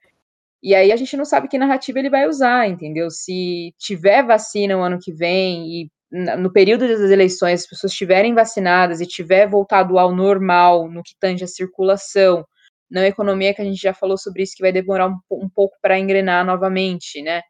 E 0.61 0.75
aí 0.75 0.91
a 0.91 0.95
gente 0.95 1.17
não 1.17 1.25
sabe 1.25 1.47
que 1.47 1.57
narrativa 1.57 1.99
ele 1.99 2.09
vai 2.09 2.27
usar, 2.27 2.67
entendeu? 2.67 3.09
Se 3.09 3.73
tiver 3.79 4.23
vacina 4.23 4.77
o 4.77 4.81
ano 4.81 4.99
que 4.99 5.11
vem 5.11 5.67
e 5.67 5.91
no 6.11 6.51
período 6.51 6.87
das 6.87 7.11
eleições 7.11 7.61
as 7.61 7.67
pessoas 7.67 7.91
estiverem 7.91 8.33
vacinadas 8.33 9.01
e 9.01 9.07
tiver 9.07 9.47
voltado 9.47 9.99
ao 9.99 10.15
normal 10.15 10.89
no 10.89 11.03
que 11.03 11.15
tange 11.19 11.43
a 11.43 11.47
circulação, 11.47 12.45
na 12.89 13.07
economia 13.07 13.53
que 13.53 13.61
a 13.61 13.65
gente 13.65 13.81
já 13.81 13.93
falou 13.93 14.17
sobre 14.17 14.43
isso 14.43 14.55
que 14.55 14.63
vai 14.63 14.71
demorar 14.71 15.07
um, 15.07 15.17
um 15.31 15.49
pouco 15.49 15.75
para 15.81 15.99
engrenar 15.99 16.45
novamente, 16.45 17.21
né? 17.21 17.41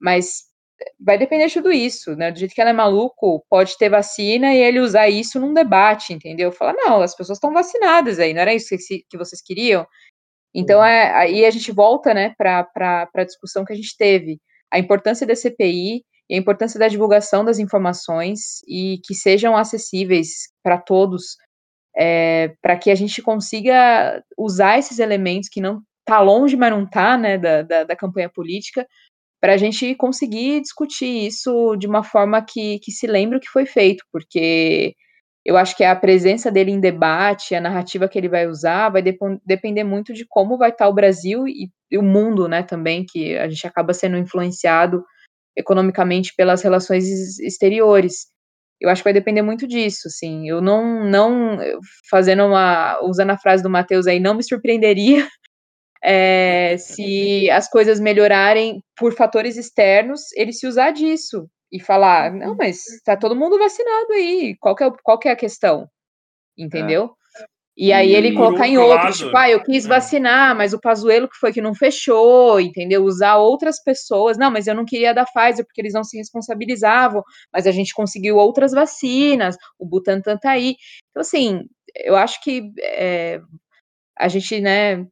Mas 0.00 0.44
vai 1.00 1.18
depender 1.18 1.46
de 1.46 1.54
tudo 1.54 1.72
isso, 1.72 2.14
né? 2.16 2.30
Do 2.30 2.38
jeito 2.38 2.54
que 2.54 2.60
ela 2.60 2.70
é 2.70 2.72
maluco, 2.72 3.44
pode 3.48 3.76
ter 3.78 3.88
vacina 3.88 4.54
e 4.54 4.58
ele 4.58 4.80
usar 4.80 5.08
isso 5.08 5.40
num 5.40 5.54
debate, 5.54 6.12
entendeu? 6.12 6.52
Falar, 6.52 6.74
não, 6.74 7.00
as 7.02 7.16
pessoas 7.16 7.38
estão 7.38 7.52
vacinadas 7.52 8.18
aí, 8.18 8.34
não 8.34 8.42
era 8.42 8.54
isso 8.54 8.68
que, 8.68 9.04
que 9.08 9.18
vocês 9.18 9.42
queriam? 9.42 9.86
Então, 10.54 10.82
é, 10.84 11.12
aí 11.14 11.44
a 11.44 11.50
gente 11.50 11.70
volta, 11.72 12.14
né, 12.14 12.34
para 12.38 12.66
a 13.14 13.24
discussão 13.24 13.64
que 13.64 13.72
a 13.72 13.76
gente 13.76 13.96
teve. 13.96 14.40
A 14.72 14.78
importância 14.78 15.26
da 15.26 15.36
CPI 15.36 16.02
e 16.30 16.34
a 16.34 16.38
importância 16.38 16.78
da 16.80 16.88
divulgação 16.88 17.44
das 17.44 17.58
informações 17.58 18.60
e 18.66 18.98
que 19.04 19.14
sejam 19.14 19.56
acessíveis 19.56 20.48
para 20.62 20.78
todos, 20.78 21.36
é, 21.96 22.54
para 22.60 22.76
que 22.76 22.90
a 22.90 22.94
gente 22.94 23.22
consiga 23.22 24.22
usar 24.36 24.78
esses 24.78 24.98
elementos 24.98 25.48
que 25.48 25.60
não 25.60 25.82
tá 26.04 26.20
longe, 26.20 26.56
mas 26.56 26.70
não 26.70 26.86
tá, 26.86 27.16
né, 27.16 27.38
da, 27.38 27.62
da, 27.62 27.84
da 27.84 27.96
campanha 27.96 28.28
política, 28.28 28.86
para 29.40 29.54
a 29.54 29.56
gente 29.56 29.94
conseguir 29.94 30.60
discutir 30.60 31.26
isso 31.26 31.76
de 31.76 31.86
uma 31.86 32.02
forma 32.02 32.42
que, 32.42 32.78
que 32.80 32.92
se 32.92 33.06
lembre 33.06 33.38
o 33.38 33.40
que 33.40 33.48
foi 33.48 33.66
feito, 33.66 34.04
porque 34.12 34.94
eu 35.44 35.56
acho 35.56 35.76
que 35.76 35.84
a 35.84 35.94
presença 35.94 36.50
dele 36.50 36.72
em 36.72 36.80
debate, 36.80 37.54
a 37.54 37.60
narrativa 37.60 38.08
que 38.08 38.18
ele 38.18 38.28
vai 38.28 38.48
usar, 38.48 38.88
vai 38.88 39.02
depender 39.44 39.84
muito 39.84 40.12
de 40.12 40.26
como 40.28 40.58
vai 40.58 40.70
estar 40.70 40.86
tá 40.86 40.90
o 40.90 40.94
Brasil 40.94 41.46
e, 41.46 41.70
e, 41.88 41.96
o 41.96 42.02
mundo, 42.02 42.48
né, 42.48 42.64
também, 42.64 43.04
que 43.06 43.36
a 43.38 43.48
gente 43.48 43.64
acaba 43.64 43.94
sendo 43.94 44.16
influenciado 44.16 45.04
economicamente 45.56 46.34
pelas 46.36 46.62
relações 46.62 47.38
exteriores. 47.38 48.26
Eu 48.80 48.90
acho 48.90 49.00
que 49.00 49.06
vai 49.06 49.12
depender 49.12 49.42
muito 49.42 49.66
disso, 49.66 50.08
assim. 50.08 50.48
Eu 50.48 50.60
não, 50.60 51.04
não 51.04 51.58
fazendo 52.10 52.44
uma, 52.44 53.00
usando 53.02 53.30
a 53.30 53.38
frase 53.38 53.62
do 53.62 53.70
Matheus 53.70 54.06
aí, 54.06 54.20
não 54.20 54.34
me 54.34 54.42
surpreenderia 54.42 55.26
é, 56.02 56.76
se 56.78 57.50
as 57.50 57.68
coisas 57.68 57.98
melhorarem 58.00 58.82
por 58.96 59.14
fatores 59.14 59.56
externos, 59.56 60.32
ele 60.34 60.52
se 60.52 60.66
usar 60.66 60.90
disso 60.90 61.48
e 61.72 61.80
falar, 61.80 62.32
não, 62.32 62.54
mas 62.54 62.78
tá 63.04 63.16
todo 63.16 63.34
mundo 63.34 63.58
vacinado 63.58 64.12
aí, 64.12 64.56
qual 64.60 64.74
que 64.76 64.84
é, 64.84 64.90
qual 65.02 65.18
que 65.18 65.28
é 65.28 65.32
a 65.32 65.36
questão? 65.36 65.88
Entendeu? 66.56 67.04
É. 67.04 67.25
E 67.76 67.92
aí 67.92 68.14
ele 68.14 68.32
colocar 68.32 68.66
em 68.66 68.78
outro, 68.78 69.04
lado, 69.04 69.12
tipo, 69.12 69.36
ah, 69.36 69.50
eu 69.50 69.62
quis 69.62 69.84
é. 69.84 69.88
vacinar, 69.88 70.56
mas 70.56 70.72
o 70.72 70.80
Pazuelo 70.80 71.28
que 71.28 71.36
foi 71.36 71.52
que 71.52 71.60
não 71.60 71.74
fechou, 71.74 72.58
entendeu? 72.58 73.04
Usar 73.04 73.36
outras 73.36 73.82
pessoas. 73.82 74.38
Não, 74.38 74.50
mas 74.50 74.66
eu 74.66 74.74
não 74.74 74.86
queria 74.86 75.12
da 75.12 75.26
Pfizer 75.26 75.64
porque 75.66 75.82
eles 75.82 75.92
não 75.92 76.02
se 76.02 76.16
responsabilizavam, 76.16 77.22
mas 77.52 77.66
a 77.66 77.70
gente 77.70 77.92
conseguiu 77.92 78.36
outras 78.36 78.72
vacinas, 78.72 79.56
o 79.78 79.86
Butantan 79.86 80.38
tá 80.38 80.52
aí. 80.52 80.76
Então, 81.10 81.20
assim, 81.20 81.64
eu 81.96 82.16
acho 82.16 82.42
que 82.42 82.62
é, 82.80 83.40
a 84.18 84.28
gente, 84.28 84.58
né, 84.58 85.06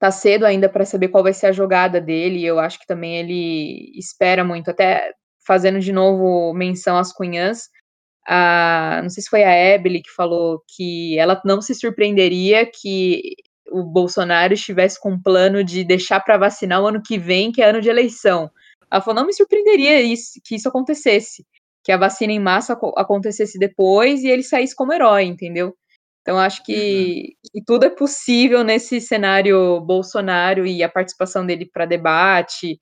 tá 0.00 0.10
cedo 0.10 0.44
ainda 0.44 0.68
para 0.68 0.84
saber 0.84 1.08
qual 1.08 1.22
vai 1.22 1.32
ser 1.32 1.46
a 1.46 1.52
jogada 1.52 2.00
dele. 2.00 2.44
Eu 2.44 2.58
acho 2.58 2.80
que 2.80 2.86
também 2.86 3.18
ele 3.18 3.92
espera 3.96 4.44
muito, 4.44 4.70
até 4.70 5.12
fazendo 5.46 5.78
de 5.78 5.92
novo 5.92 6.52
menção 6.52 6.98
às 6.98 7.12
cunhãs 7.12 7.68
a, 8.26 9.00
não 9.02 9.10
sei 9.10 9.22
se 9.22 9.28
foi 9.28 9.42
a 9.44 9.54
Ebele 9.54 10.02
que 10.02 10.10
falou 10.10 10.62
que 10.76 11.18
ela 11.18 11.40
não 11.44 11.60
se 11.60 11.74
surpreenderia 11.74 12.64
que 12.66 13.34
o 13.70 13.82
Bolsonaro 13.82 14.54
estivesse 14.54 15.00
com 15.00 15.12
um 15.12 15.22
plano 15.22 15.64
de 15.64 15.82
deixar 15.84 16.20
para 16.20 16.38
vacinar 16.38 16.82
o 16.82 16.86
ano 16.86 17.02
que 17.02 17.18
vem, 17.18 17.50
que 17.50 17.62
é 17.62 17.70
ano 17.70 17.80
de 17.80 17.88
eleição. 17.88 18.50
Ela 18.90 19.00
falou, 19.00 19.20
não 19.20 19.26
me 19.26 19.32
surpreenderia 19.32 20.00
isso, 20.00 20.40
que 20.44 20.54
isso 20.54 20.68
acontecesse, 20.68 21.46
que 21.82 21.90
a 21.90 21.96
vacina 21.96 22.32
em 22.32 22.38
massa 22.38 22.78
acontecesse 22.96 23.58
depois 23.58 24.22
e 24.22 24.28
ele 24.28 24.42
saísse 24.42 24.76
como 24.76 24.92
herói, 24.92 25.24
entendeu? 25.24 25.74
Então, 26.20 26.38
acho 26.38 26.62
que, 26.62 27.34
uhum. 27.44 27.50
que 27.52 27.64
tudo 27.66 27.84
é 27.84 27.90
possível 27.90 28.62
nesse 28.62 29.00
cenário 29.00 29.80
Bolsonaro 29.80 30.64
e 30.64 30.82
a 30.82 30.88
participação 30.88 31.44
dele 31.44 31.68
para 31.72 31.84
debate, 31.84 32.78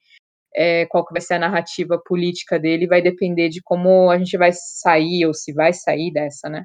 é, 0.55 0.87
qual 0.87 1.05
que 1.07 1.13
vai 1.13 1.21
ser 1.21 1.35
a 1.35 1.39
narrativa 1.39 2.01
política 2.05 2.59
dele, 2.59 2.87
vai 2.87 3.03
depender 3.03 3.49
de 3.49 3.61
como 3.63 4.11
a 4.11 4.19
gente 4.19 4.37
vai 4.37 4.51
sair, 4.53 5.27
ou 5.27 5.35
se 5.35 5.53
vai 5.53 5.73
sair 5.73 6.13
dessa, 6.13 6.49
né? 6.49 6.65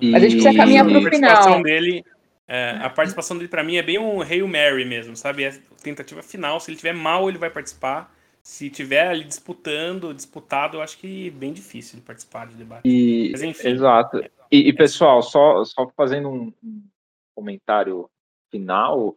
E... 0.00 0.10
Mas 0.10 0.22
a 0.22 0.28
gente 0.28 0.42
precisa 0.42 0.56
caminhar 0.56 0.86
para 0.86 0.98
o 0.98 1.10
final. 1.10 1.62
Dele, 1.62 2.04
é, 2.46 2.78
a 2.82 2.90
participação 2.90 3.36
dele, 3.36 3.48
para 3.48 3.64
mim, 3.64 3.76
é 3.76 3.82
bem 3.82 3.98
um 3.98 4.20
Hail 4.20 4.46
Mary 4.46 4.84
mesmo, 4.84 5.16
sabe? 5.16 5.44
É 5.44 5.52
tentativa 5.82 6.22
final. 6.22 6.60
Se 6.60 6.70
ele 6.70 6.76
tiver 6.76 6.94
mal, 6.94 7.28
ele 7.28 7.38
vai 7.38 7.50
participar. 7.50 8.12
Se 8.42 8.68
tiver 8.68 9.08
ali 9.08 9.24
disputando, 9.24 10.12
disputado, 10.12 10.76
eu 10.76 10.82
acho 10.82 10.98
que 10.98 11.28
é 11.28 11.30
bem 11.30 11.52
difícil 11.52 11.98
de 11.98 12.04
participar 12.04 12.46
de 12.46 12.54
debate. 12.54 12.82
E, 12.86 13.30
Mas, 13.32 13.42
enfim, 13.42 13.68
exato. 13.68 14.22
E, 14.50 14.68
e, 14.68 14.72
pessoal, 14.72 15.22
só, 15.22 15.64
só 15.64 15.88
fazendo 15.96 16.28
um 16.28 16.52
comentário 17.34 18.08
final, 18.50 19.16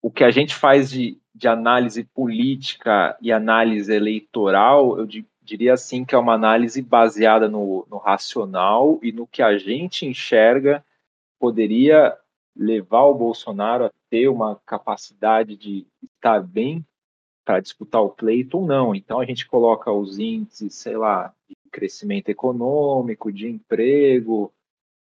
o 0.00 0.10
que 0.10 0.24
a 0.24 0.30
gente 0.30 0.54
faz 0.54 0.90
de, 0.90 1.18
de 1.34 1.48
análise 1.48 2.04
política 2.04 3.16
e 3.20 3.32
análise 3.32 3.92
eleitoral, 3.92 4.98
eu 4.98 5.06
diria 5.42 5.74
assim 5.74 6.04
que 6.04 6.14
é 6.14 6.18
uma 6.18 6.34
análise 6.34 6.80
baseada 6.82 7.48
no, 7.48 7.86
no 7.90 7.96
racional 7.96 8.98
e 9.02 9.12
no 9.12 9.26
que 9.26 9.42
a 9.42 9.58
gente 9.58 10.06
enxerga 10.06 10.84
poderia 11.38 12.16
levar 12.56 13.04
o 13.04 13.14
Bolsonaro 13.14 13.86
a 13.86 13.92
ter 14.10 14.28
uma 14.28 14.60
capacidade 14.66 15.56
de 15.56 15.86
estar 16.02 16.40
bem 16.40 16.84
para 17.44 17.60
disputar 17.60 18.02
o 18.02 18.10
pleito 18.10 18.58
ou 18.58 18.66
não. 18.66 18.94
Então 18.94 19.20
a 19.20 19.24
gente 19.24 19.46
coloca 19.46 19.90
os 19.90 20.18
índices, 20.18 20.74
sei 20.74 20.96
lá, 20.96 21.32
de 21.48 21.56
crescimento 21.70 22.28
econômico, 22.28 23.32
de 23.32 23.48
emprego, 23.48 24.52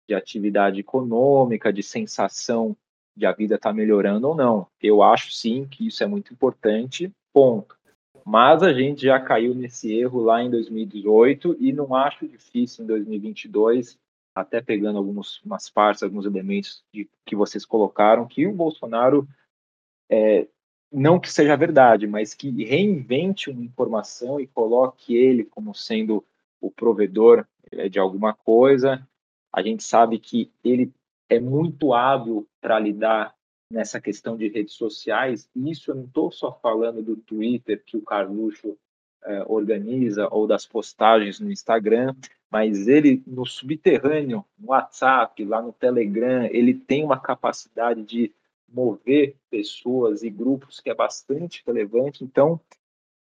de 0.07 0.15
atividade 0.15 0.79
econômica, 0.79 1.73
de 1.73 1.83
sensação 1.83 2.77
de 3.17 3.25
a 3.25 3.31
vida 3.31 3.55
estar 3.55 3.69
tá 3.69 3.75
melhorando 3.75 4.27
ou 4.27 4.35
não. 4.35 4.67
Eu 4.79 5.01
acho 5.01 5.31
sim 5.31 5.65
que 5.65 5.87
isso 5.87 6.03
é 6.03 6.07
muito 6.07 6.31
importante, 6.31 7.11
ponto. 7.33 7.75
Mas 8.23 8.61
a 8.61 8.71
gente 8.71 9.01
já 9.03 9.19
caiu 9.19 9.55
nesse 9.55 9.91
erro 9.91 10.21
lá 10.21 10.43
em 10.43 10.51
2018 10.51 11.57
e 11.59 11.73
não 11.73 11.95
acho 11.95 12.27
difícil 12.27 12.83
em 12.83 12.87
2022, 12.87 13.97
até 14.35 14.61
pegando 14.61 14.97
algumas 14.99 15.41
partes, 15.73 16.03
alguns 16.03 16.25
elementos 16.25 16.83
de, 16.93 17.09
que 17.25 17.35
vocês 17.35 17.65
colocaram, 17.65 18.27
que 18.27 18.45
o 18.45 18.53
Bolsonaro, 18.53 19.27
é, 20.09 20.45
não 20.91 21.19
que 21.19 21.31
seja 21.31 21.55
verdade, 21.57 22.05
mas 22.05 22.33
que 22.33 22.49
reinvente 22.63 23.49
uma 23.49 23.63
informação 23.63 24.39
e 24.39 24.45
coloque 24.45 25.15
ele 25.15 25.43
como 25.43 25.73
sendo 25.73 26.23
o 26.61 26.69
provedor 26.69 27.45
é, 27.71 27.89
de 27.89 27.97
alguma 27.97 28.33
coisa. 28.33 29.07
A 29.51 29.61
gente 29.63 29.83
sabe 29.83 30.19
que 30.19 30.51
ele 30.63 30.91
é 31.29 31.39
muito 31.39 31.93
hábil 31.93 32.47
para 32.61 32.79
lidar 32.79 33.35
nessa 33.71 33.99
questão 33.99 34.37
de 34.37 34.47
redes 34.47 34.73
sociais. 34.73 35.49
E 35.55 35.71
isso 35.71 35.91
eu 35.91 35.95
não 35.95 36.05
estou 36.05 36.31
só 36.31 36.51
falando 36.61 37.01
do 37.01 37.17
Twitter 37.17 37.83
que 37.85 37.97
o 37.97 38.01
Carluxo 38.01 38.77
é, 39.23 39.43
organiza 39.47 40.27
ou 40.31 40.47
das 40.47 40.65
postagens 40.65 41.39
no 41.39 41.51
Instagram, 41.51 42.15
mas 42.49 42.87
ele 42.87 43.21
no 43.27 43.45
subterrâneo, 43.45 44.45
no 44.57 44.69
WhatsApp, 44.69 45.43
lá 45.43 45.61
no 45.61 45.73
Telegram, 45.73 46.45
ele 46.45 46.73
tem 46.73 47.03
uma 47.03 47.19
capacidade 47.19 48.03
de 48.03 48.33
mover 48.67 49.35
pessoas 49.49 50.23
e 50.23 50.29
grupos 50.29 50.79
que 50.79 50.89
é 50.89 50.95
bastante 50.95 51.63
relevante. 51.65 52.23
Então, 52.23 52.59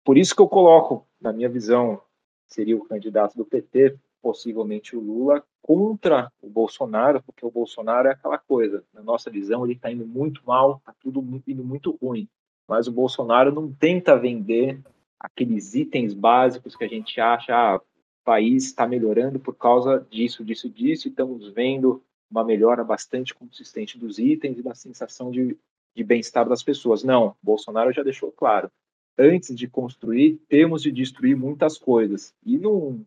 por 0.04 0.16
isso 0.16 0.34
que 0.34 0.42
eu 0.42 0.48
coloco, 0.48 1.06
na 1.20 1.32
minha 1.32 1.48
visão, 1.48 2.00
seria 2.46 2.76
o 2.76 2.84
candidato 2.84 3.36
do 3.36 3.44
PT, 3.44 3.98
possivelmente 4.22 4.96
o 4.96 5.00
Lula, 5.00 5.42
contra 5.62 6.30
o 6.40 6.48
Bolsonaro, 6.48 7.22
porque 7.22 7.44
o 7.44 7.50
Bolsonaro 7.50 8.08
é 8.08 8.12
aquela 8.12 8.38
coisa, 8.38 8.84
na 8.92 9.02
nossa 9.02 9.30
visão, 9.30 9.64
ele 9.64 9.74
está 9.74 9.90
indo 9.90 10.06
muito 10.06 10.42
mal, 10.46 10.76
está 10.78 10.94
tudo 11.00 11.20
indo 11.46 11.64
muito 11.64 11.98
ruim. 12.02 12.28
Mas 12.66 12.86
o 12.86 12.92
Bolsonaro 12.92 13.52
não 13.52 13.72
tenta 13.72 14.18
vender 14.18 14.80
aqueles 15.18 15.74
itens 15.74 16.14
básicos 16.14 16.76
que 16.76 16.84
a 16.84 16.88
gente 16.88 17.20
acha, 17.20 17.54
ah, 17.54 17.76
o 17.76 17.82
país 18.24 18.66
está 18.66 18.86
melhorando 18.86 19.40
por 19.40 19.54
causa 19.54 20.06
disso, 20.10 20.44
disso, 20.44 20.68
disso, 20.68 21.08
e 21.08 21.10
estamos 21.10 21.48
vendo 21.48 22.02
uma 22.30 22.44
melhora 22.44 22.84
bastante 22.84 23.34
consistente 23.34 23.98
dos 23.98 24.18
itens 24.18 24.58
e 24.58 24.62
da 24.62 24.74
sensação 24.74 25.30
de, 25.30 25.56
de 25.94 26.04
bem-estar 26.04 26.48
das 26.48 26.62
pessoas. 26.62 27.02
Não, 27.02 27.34
Bolsonaro 27.42 27.92
já 27.92 28.02
deixou 28.02 28.30
claro. 28.30 28.70
Antes 29.18 29.56
de 29.56 29.66
construir, 29.66 30.40
temos 30.48 30.82
de 30.82 30.92
destruir 30.92 31.36
muitas 31.36 31.76
coisas. 31.76 32.34
E 32.44 32.56
não, 32.56 33.04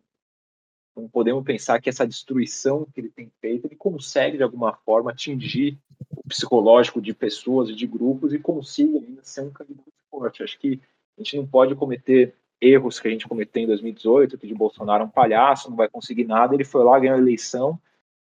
não 1.00 1.08
podemos 1.08 1.42
pensar 1.44 1.80
que 1.80 1.88
essa 1.88 2.06
destruição 2.06 2.86
que 2.92 3.00
ele 3.00 3.08
tem 3.08 3.30
feito, 3.40 3.66
ele 3.66 3.76
consegue 3.76 4.36
de 4.36 4.42
alguma 4.42 4.74
forma 4.74 5.10
atingir 5.10 5.78
o 6.10 6.28
psicológico 6.28 7.00
de 7.00 7.14
pessoas 7.14 7.70
e 7.70 7.74
de 7.74 7.86
grupos 7.86 8.32
e 8.34 8.38
consiga 8.38 8.98
ainda 8.98 9.22
ser 9.24 9.42
um 9.42 9.50
candidato 9.50 9.90
forte. 10.10 10.42
Acho 10.42 10.58
que 10.58 10.80
a 11.16 11.22
gente 11.22 11.36
não 11.36 11.46
pode 11.46 11.74
cometer 11.74 12.34
erros 12.60 13.00
que 13.00 13.08
a 13.08 13.10
gente 13.10 13.26
cometeu 13.26 13.62
em 13.62 13.66
2018, 13.66 14.38
que 14.38 14.46
de 14.46 14.54
Bolsonaro 14.54 15.02
é 15.02 15.06
um 15.06 15.10
palhaço, 15.10 15.70
não 15.70 15.76
vai 15.76 15.88
conseguir 15.88 16.24
nada. 16.24 16.54
Ele 16.54 16.64
foi 16.64 16.84
lá, 16.84 16.98
ganhou 16.98 17.16
a 17.16 17.20
eleição 17.20 17.80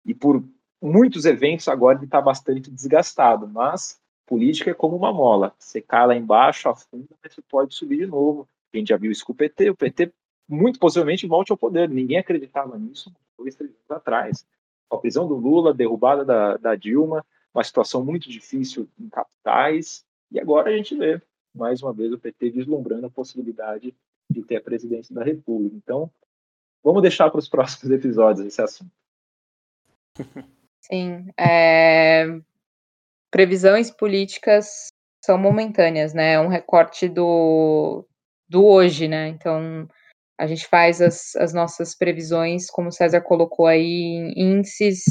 e 0.04 0.14
por 0.14 0.42
muitos 0.82 1.24
eventos 1.24 1.68
agora 1.68 1.98
ele 1.98 2.04
está 2.04 2.20
bastante 2.20 2.70
desgastado, 2.70 3.48
mas 3.48 4.00
política 4.26 4.70
é 4.70 4.74
como 4.74 4.96
uma 4.96 5.12
mola. 5.12 5.54
Você 5.58 5.80
cai 5.80 6.06
lá 6.06 6.14
embaixo, 6.14 6.68
afunda, 6.68 7.08
mas 7.22 7.34
você 7.34 7.42
pode 7.42 7.74
subir 7.74 7.98
de 7.98 8.06
novo. 8.06 8.48
A 8.72 8.76
gente 8.76 8.88
já 8.88 8.96
viu 8.96 9.10
isso 9.10 9.24
com 9.24 9.32
o 9.32 9.36
PT. 9.36 9.70
O 9.70 9.76
PT 9.76 10.12
muito 10.48 10.78
possivelmente 10.78 11.26
volte 11.26 11.52
ao 11.52 11.58
poder. 11.58 11.88
Ninguém 11.88 12.18
acreditava 12.18 12.78
nisso 12.78 13.12
dois, 13.36 13.54
três 13.54 13.70
anos 13.70 13.90
atrás. 13.90 14.46
A 14.90 14.96
prisão 14.96 15.28
do 15.28 15.36
Lula, 15.36 15.74
derrubada 15.74 16.24
da, 16.24 16.56
da 16.56 16.74
Dilma, 16.74 17.24
uma 17.54 17.62
situação 17.62 18.04
muito 18.04 18.28
difícil 18.30 18.88
em 18.98 19.08
capitais, 19.08 20.04
e 20.30 20.38
agora 20.38 20.70
a 20.70 20.76
gente 20.76 20.96
vê, 20.96 21.20
mais 21.54 21.82
uma 21.82 21.92
vez, 21.92 22.12
o 22.12 22.18
PT 22.18 22.50
vislumbrando 22.50 23.06
a 23.06 23.10
possibilidade 23.10 23.94
de 24.30 24.42
ter 24.42 24.56
a 24.56 24.60
presidência 24.60 25.14
da 25.14 25.24
República. 25.24 25.76
Então, 25.76 26.10
vamos 26.82 27.02
deixar 27.02 27.30
para 27.30 27.38
os 27.38 27.48
próximos 27.50 27.90
episódios 27.90 28.46
esse 28.46 28.60
assunto. 28.60 28.90
Sim. 30.80 31.26
É... 31.38 32.26
Previsões 33.30 33.90
políticas 33.90 34.88
são 35.22 35.36
momentâneas, 35.36 36.14
né? 36.14 36.34
É 36.34 36.40
um 36.40 36.48
recorte 36.48 37.08
do, 37.08 38.06
do 38.48 38.64
hoje, 38.64 39.06
né? 39.08 39.28
Então, 39.28 39.88
a 40.38 40.46
gente 40.46 40.66
faz 40.66 41.00
as, 41.00 41.34
as 41.36 41.52
nossas 41.52 41.96
previsões, 41.96 42.70
como 42.70 42.88
o 42.88 42.92
César 42.92 43.20
colocou 43.20 43.66
aí, 43.66 43.84
em 43.84 44.58
índices 44.58 45.02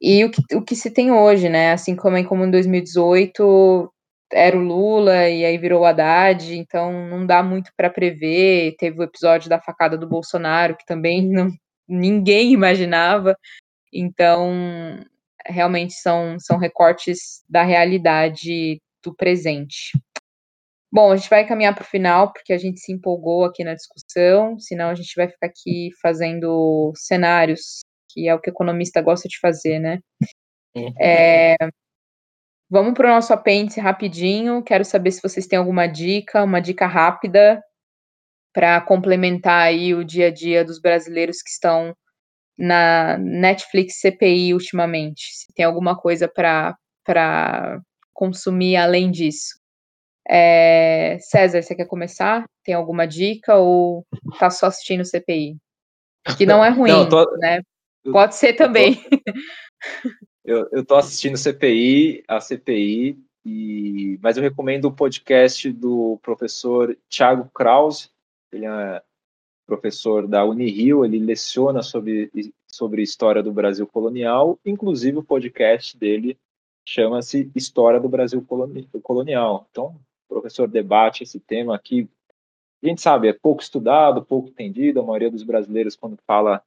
e 0.00 0.24
o 0.24 0.30
que, 0.30 0.42
o 0.54 0.62
que 0.62 0.76
se 0.76 0.90
tem 0.90 1.10
hoje, 1.10 1.48
né? 1.48 1.72
Assim 1.72 1.96
como 1.96 2.22
como 2.24 2.44
em 2.44 2.50
2018 2.50 3.92
era 4.32 4.56
o 4.56 4.60
Lula 4.60 5.28
e 5.28 5.44
aí 5.44 5.58
virou 5.58 5.82
o 5.82 5.84
Haddad, 5.84 6.56
então 6.56 7.08
não 7.08 7.26
dá 7.26 7.42
muito 7.42 7.72
para 7.76 7.90
prever. 7.90 8.76
Teve 8.78 9.00
o 9.00 9.02
episódio 9.02 9.48
da 9.48 9.60
facada 9.60 9.96
do 9.96 10.08
Bolsonaro, 10.08 10.76
que 10.76 10.86
também 10.86 11.26
não, 11.28 11.48
ninguém 11.88 12.52
imaginava. 12.52 13.36
Então, 13.92 15.00
realmente 15.46 15.94
são, 15.94 16.38
são 16.38 16.58
recortes 16.58 17.42
da 17.48 17.62
realidade 17.64 18.80
do 19.02 19.14
presente. 19.14 19.92
Bom, 20.90 21.12
a 21.12 21.16
gente 21.16 21.28
vai 21.28 21.46
caminhar 21.46 21.74
para 21.74 21.82
o 21.82 21.86
final, 21.86 22.32
porque 22.32 22.52
a 22.52 22.58
gente 22.58 22.80
se 22.80 22.92
empolgou 22.92 23.44
aqui 23.44 23.62
na 23.62 23.74
discussão, 23.74 24.58
senão 24.58 24.88
a 24.88 24.94
gente 24.94 25.14
vai 25.14 25.28
ficar 25.28 25.46
aqui 25.46 25.90
fazendo 26.00 26.92
cenários, 26.96 27.80
que 28.10 28.26
é 28.26 28.34
o 28.34 28.40
que 28.40 28.48
o 28.48 28.52
economista 28.52 29.02
gosta 29.02 29.28
de 29.28 29.38
fazer, 29.38 29.78
né? 29.78 29.98
É, 31.00 31.56
vamos 32.70 32.94
para 32.94 33.08
o 33.08 33.14
nosso 33.14 33.32
apêndice 33.32 33.80
rapidinho. 33.80 34.62
Quero 34.62 34.84
saber 34.84 35.10
se 35.10 35.22
vocês 35.22 35.46
têm 35.46 35.58
alguma 35.58 35.86
dica, 35.86 36.42
uma 36.42 36.60
dica 36.60 36.86
rápida 36.86 37.62
para 38.52 38.80
complementar 38.80 39.62
aí 39.62 39.94
o 39.94 40.04
dia 40.04 40.28
a 40.28 40.30
dia 40.30 40.64
dos 40.64 40.80
brasileiros 40.80 41.42
que 41.42 41.50
estão 41.50 41.94
na 42.58 43.18
Netflix 43.18 44.00
CPI 44.00 44.54
ultimamente. 44.54 45.22
Se 45.32 45.52
tem 45.54 45.64
alguma 45.64 45.96
coisa 45.96 46.28
para 46.28 46.76
consumir 48.12 48.76
além 48.76 49.10
disso. 49.10 49.57
É, 50.28 51.18
César, 51.20 51.62
você 51.62 51.74
quer 51.74 51.86
começar? 51.86 52.44
Tem 52.62 52.74
alguma 52.74 53.06
dica 53.06 53.56
ou 53.56 54.06
tá 54.38 54.50
só 54.50 54.66
assistindo 54.66 55.04
CPI? 55.04 55.56
Que 56.36 56.44
não 56.44 56.62
é 56.62 56.68
ruim, 56.68 56.90
não, 56.90 57.08
tô, 57.08 57.24
né? 57.38 57.62
Pode 58.12 58.34
ser 58.34 58.52
também. 58.52 59.02
Eu, 59.10 59.18
tô, 59.18 59.22
eu, 60.44 60.68
eu 60.72 60.84
tô 60.84 60.94
assistindo 60.96 61.36
CPI, 61.38 62.22
a 62.28 62.40
CPI, 62.40 63.18
e, 63.44 64.18
mas 64.22 64.36
eu 64.36 64.42
recomendo 64.42 64.86
o 64.86 64.92
podcast 64.92 65.72
do 65.72 66.18
professor 66.22 66.94
Thiago 67.08 67.50
Krause. 67.54 68.10
Ele 68.52 68.66
é 68.66 69.02
professor 69.66 70.26
da 70.26 70.44
Unirio, 70.44 71.04
ele 71.04 71.18
leciona 71.18 71.82
sobre, 71.82 72.30
sobre 72.66 73.02
história 73.02 73.42
do 73.42 73.52
Brasil 73.52 73.86
colonial, 73.86 74.58
inclusive 74.64 75.18
o 75.18 75.22
podcast 75.22 75.96
dele 75.96 76.38
chama-se 76.86 77.50
História 77.54 78.00
do 78.00 78.08
Brasil 78.08 78.42
Colonial. 79.02 79.66
Então, 79.70 80.00
professor 80.28 80.68
debate 80.68 81.22
esse 81.22 81.40
tema 81.40 81.74
aqui. 81.74 82.08
A 82.82 82.86
gente 82.86 83.00
sabe, 83.00 83.28
é 83.28 83.32
pouco 83.32 83.62
estudado, 83.62 84.24
pouco 84.24 84.48
entendido. 84.48 85.00
A 85.00 85.02
maioria 85.02 85.30
dos 85.30 85.42
brasileiros, 85.42 85.96
quando 85.96 86.16
fala 86.26 86.62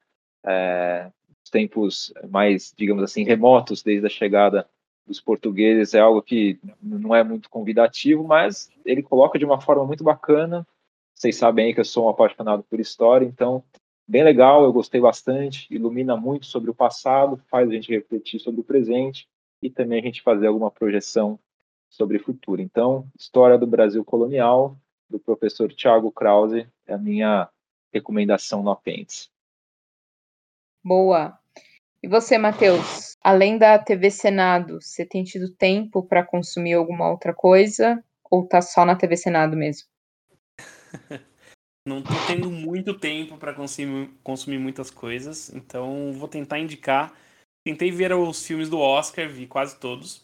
é, 0.45 1.09
dos 1.41 1.49
tempos 1.49 2.14
mais, 2.30 2.74
digamos 2.78 3.03
assim, 3.03 3.24
remotos, 3.24 3.82
desde 3.82 4.05
a 4.05 4.09
chegada 4.09 4.68
dos 5.05 5.22
portugueses, 5.22 5.93
é 5.93 5.99
algo 5.99 6.22
que 6.22 6.59
não 6.82 7.16
é 7.16 7.24
muito 7.24 7.49
convidativo, 7.49 8.24
mas 8.24 8.70
ele 8.86 9.01
coloca 9.01 9.39
de 9.39 9.45
uma 9.45 9.59
forma 9.59 9.86
muito 9.86 10.03
bacana. 10.03 10.68
Vocês 11.14 11.36
sabem 11.36 11.66
aí 11.66 11.74
que 11.74 11.80
eu 11.80 11.86
sou 11.86 12.05
um 12.05 12.09
apaixonado 12.09 12.64
por 12.64 12.80
história, 12.80 13.26
então, 13.26 13.64
bem 14.07 14.24
legal, 14.24 14.64
eu 14.64 14.74
gostei 14.74 14.99
bastante, 14.99 15.68
ilumina 15.74 16.16
muito 16.16 16.45
sobre 16.45 16.70
o 16.70 16.74
passado, 16.74 17.41
faz 17.49 17.70
a 17.70 17.74
gente 17.74 17.91
refletir 17.91 18.39
sobre 18.39 18.62
o 18.62 18.64
presente 18.64 19.28
e 19.62 19.70
também 19.70 19.99
a 19.99 20.03
gente 20.03 20.22
fazer 20.22 20.47
alguma 20.47 20.72
projeção 20.72 21.39
sobre 21.92 22.18
futuro. 22.18 22.62
Então, 22.62 23.08
História 23.20 23.58
do 23.58 23.68
Brasil 23.68 24.04
Colonial, 24.04 24.78
do 25.10 25.20
professor 25.20 25.72
Tiago 25.72 26.12
Krause, 26.12 26.66
é 26.88 26.94
a 26.94 26.98
minha 26.98 27.50
recomendação 27.94 28.64
no 28.64 28.72
apêndice. 28.72 29.30
Boa. 30.84 31.38
E 32.02 32.08
você, 32.08 32.38
Matheus? 32.38 33.16
Além 33.22 33.58
da 33.58 33.78
TV 33.78 34.10
Senado, 34.10 34.82
você 34.82 35.06
tem 35.06 35.24
tido 35.24 35.54
tempo 35.54 36.02
para 36.02 36.26
consumir 36.26 36.74
alguma 36.74 37.12
outra 37.12 37.34
coisa? 37.34 38.04
Ou 38.32 38.48
tá 38.48 38.62
só 38.62 38.86
na 38.86 38.96
TV 38.96 39.18
Senado 39.18 39.56
mesmo? 39.56 39.88
Não 41.86 42.02
tô 42.02 42.14
tendo 42.28 42.50
muito 42.50 42.98
tempo 42.98 43.38
para 43.38 43.54
consumir, 43.54 44.10
consumir 44.24 44.60
muitas 44.60 44.92
coisas, 44.92 45.54
então 45.54 46.14
vou 46.14 46.28
tentar 46.28 46.60
indicar. 46.60 47.12
Tentei 47.66 47.92
ver 47.92 48.14
os 48.14 48.46
filmes 48.46 48.70
do 48.70 48.80
Oscar, 48.80 49.28
vi 49.28 49.48
quase 49.48 49.80
todos. 49.80 50.24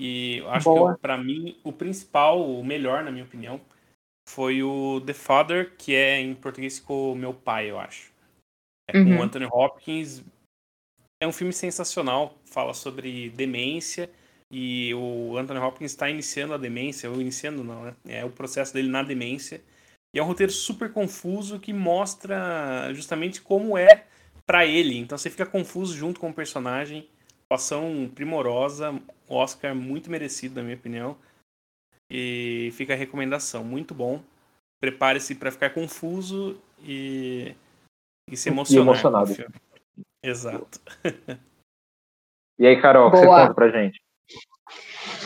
E 0.00 0.42
acho 0.48 0.64
Boa. 0.64 0.94
que 0.94 1.00
para 1.00 1.18
mim 1.18 1.58
o 1.64 1.72
principal, 1.72 2.40
o 2.40 2.64
melhor 2.64 3.02
na 3.02 3.10
minha 3.10 3.24
opinião, 3.24 3.60
foi 4.28 4.62
o 4.62 5.00
The 5.00 5.14
Father, 5.14 5.74
que 5.76 5.94
é 5.94 6.20
em 6.20 6.34
português 6.34 6.78
ficou 6.78 7.14
Meu 7.14 7.34
Pai, 7.34 7.70
eu 7.70 7.78
acho. 7.78 8.12
É 8.88 8.92
com 8.92 9.10
uhum. 9.10 9.22
Anthony 9.22 9.46
Hopkins. 9.46 10.22
É 11.20 11.26
um 11.26 11.32
filme 11.32 11.52
sensacional, 11.52 12.38
fala 12.44 12.72
sobre 12.74 13.30
demência 13.30 14.08
e 14.50 14.94
o 14.94 15.36
Anthony 15.36 15.60
Hopkins 15.60 15.90
está 15.90 16.08
iniciando 16.08 16.54
a 16.54 16.58
demência, 16.58 17.10
ou 17.10 17.20
iniciando 17.20 17.62
não, 17.62 17.84
né? 17.84 17.94
É 18.06 18.24
o 18.24 18.30
processo 18.30 18.72
dele 18.72 18.88
na 18.88 19.02
demência. 19.02 19.60
E 20.14 20.18
é 20.18 20.22
um 20.22 20.26
roteiro 20.26 20.52
super 20.52 20.90
confuso 20.92 21.60
que 21.60 21.72
mostra 21.72 22.92
justamente 22.94 23.42
como 23.42 23.76
é 23.76 24.06
para 24.46 24.64
ele. 24.64 24.96
Então 24.96 25.18
você 25.18 25.28
fica 25.28 25.44
confuso 25.44 25.94
junto 25.94 26.18
com 26.18 26.30
o 26.30 26.34
personagem. 26.34 27.06
Atuação 27.44 28.10
primorosa, 28.14 28.98
Oscar 29.28 29.74
muito 29.74 30.10
merecido, 30.10 30.56
na 30.56 30.62
minha 30.62 30.76
opinião. 30.76 31.16
E 32.10 32.70
fica 32.72 32.94
a 32.94 32.96
recomendação, 32.96 33.62
muito 33.62 33.94
bom. 33.94 34.22
Prepare-se 34.80 35.34
para 35.34 35.50
ficar 35.50 35.70
confuso 35.70 36.60
e, 36.80 37.54
e 38.30 38.36
se 38.36 38.48
emocionar. 38.48 38.84
E 38.84 38.88
emocionado. 38.88 39.34
Exato. 40.22 40.80
E 42.58 42.66
aí, 42.66 42.80
Carol, 42.80 43.08
o 43.08 43.10
que 43.10 43.18
você 43.18 43.26
conta 43.26 43.54
pra 43.54 43.70
gente? 43.70 44.00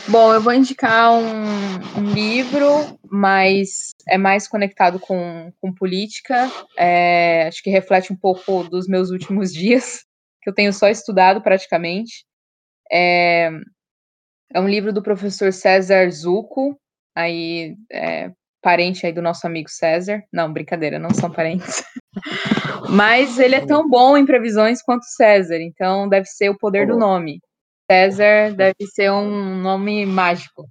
Bom, 0.07 0.33
eu 0.33 0.41
vou 0.41 0.53
indicar 0.53 1.13
um, 1.13 1.99
um, 1.99 2.13
livro, 2.13 2.99
mas 3.09 3.91
é 4.07 4.17
mais 4.17 4.47
conectado 4.47 4.99
com, 4.99 5.51
com 5.61 5.73
política. 5.73 6.49
É, 6.77 7.47
acho 7.47 7.63
que 7.63 7.69
reflete 7.69 8.11
um 8.11 8.15
pouco 8.15 8.63
dos 8.65 8.87
meus 8.87 9.09
últimos 9.09 9.51
dias, 9.53 10.05
que 10.41 10.49
eu 10.49 10.53
tenho 10.53 10.73
só 10.73 10.89
estudado 10.89 11.41
praticamente. 11.41 12.25
É, 12.91 13.49
é 14.53 14.59
um 14.59 14.67
livro 14.67 14.93
do 14.93 15.01
professor 15.01 15.51
César 15.51 16.09
Zucco, 16.11 16.77
aí 17.15 17.75
é, 17.91 18.31
parente 18.61 19.05
aí 19.05 19.11
do 19.11 19.21
nosso 19.21 19.45
amigo 19.47 19.69
César. 19.69 20.23
Não, 20.31 20.51
brincadeira, 20.51 20.99
não 20.99 21.09
são 21.09 21.31
parentes. 21.31 21.83
Mas 22.89 23.39
ele 23.39 23.55
é 23.55 23.65
tão 23.65 23.89
bom 23.89 24.15
em 24.15 24.25
previsões 24.25 24.81
quanto 24.81 25.05
César, 25.05 25.59
então 25.59 26.07
deve 26.07 26.27
ser 26.27 26.49
o 26.49 26.57
poder 26.57 26.87
do 26.87 26.97
nome. 26.97 27.39
César 27.89 28.53
deve 28.55 28.85
ser 28.93 29.11
um 29.11 29.61
nome 29.61 30.05
mágico. 30.05 30.67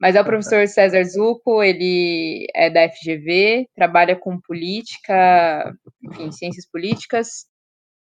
Mas 0.00 0.16
é 0.16 0.20
o 0.20 0.24
professor 0.24 0.66
César 0.66 1.04
Zucco, 1.04 1.62
ele 1.62 2.46
é 2.54 2.68
da 2.68 2.88
FGV, 2.88 3.66
trabalha 3.74 4.16
com 4.16 4.40
política, 4.40 5.72
enfim, 6.02 6.32
ciências 6.32 6.66
políticas, 6.68 7.46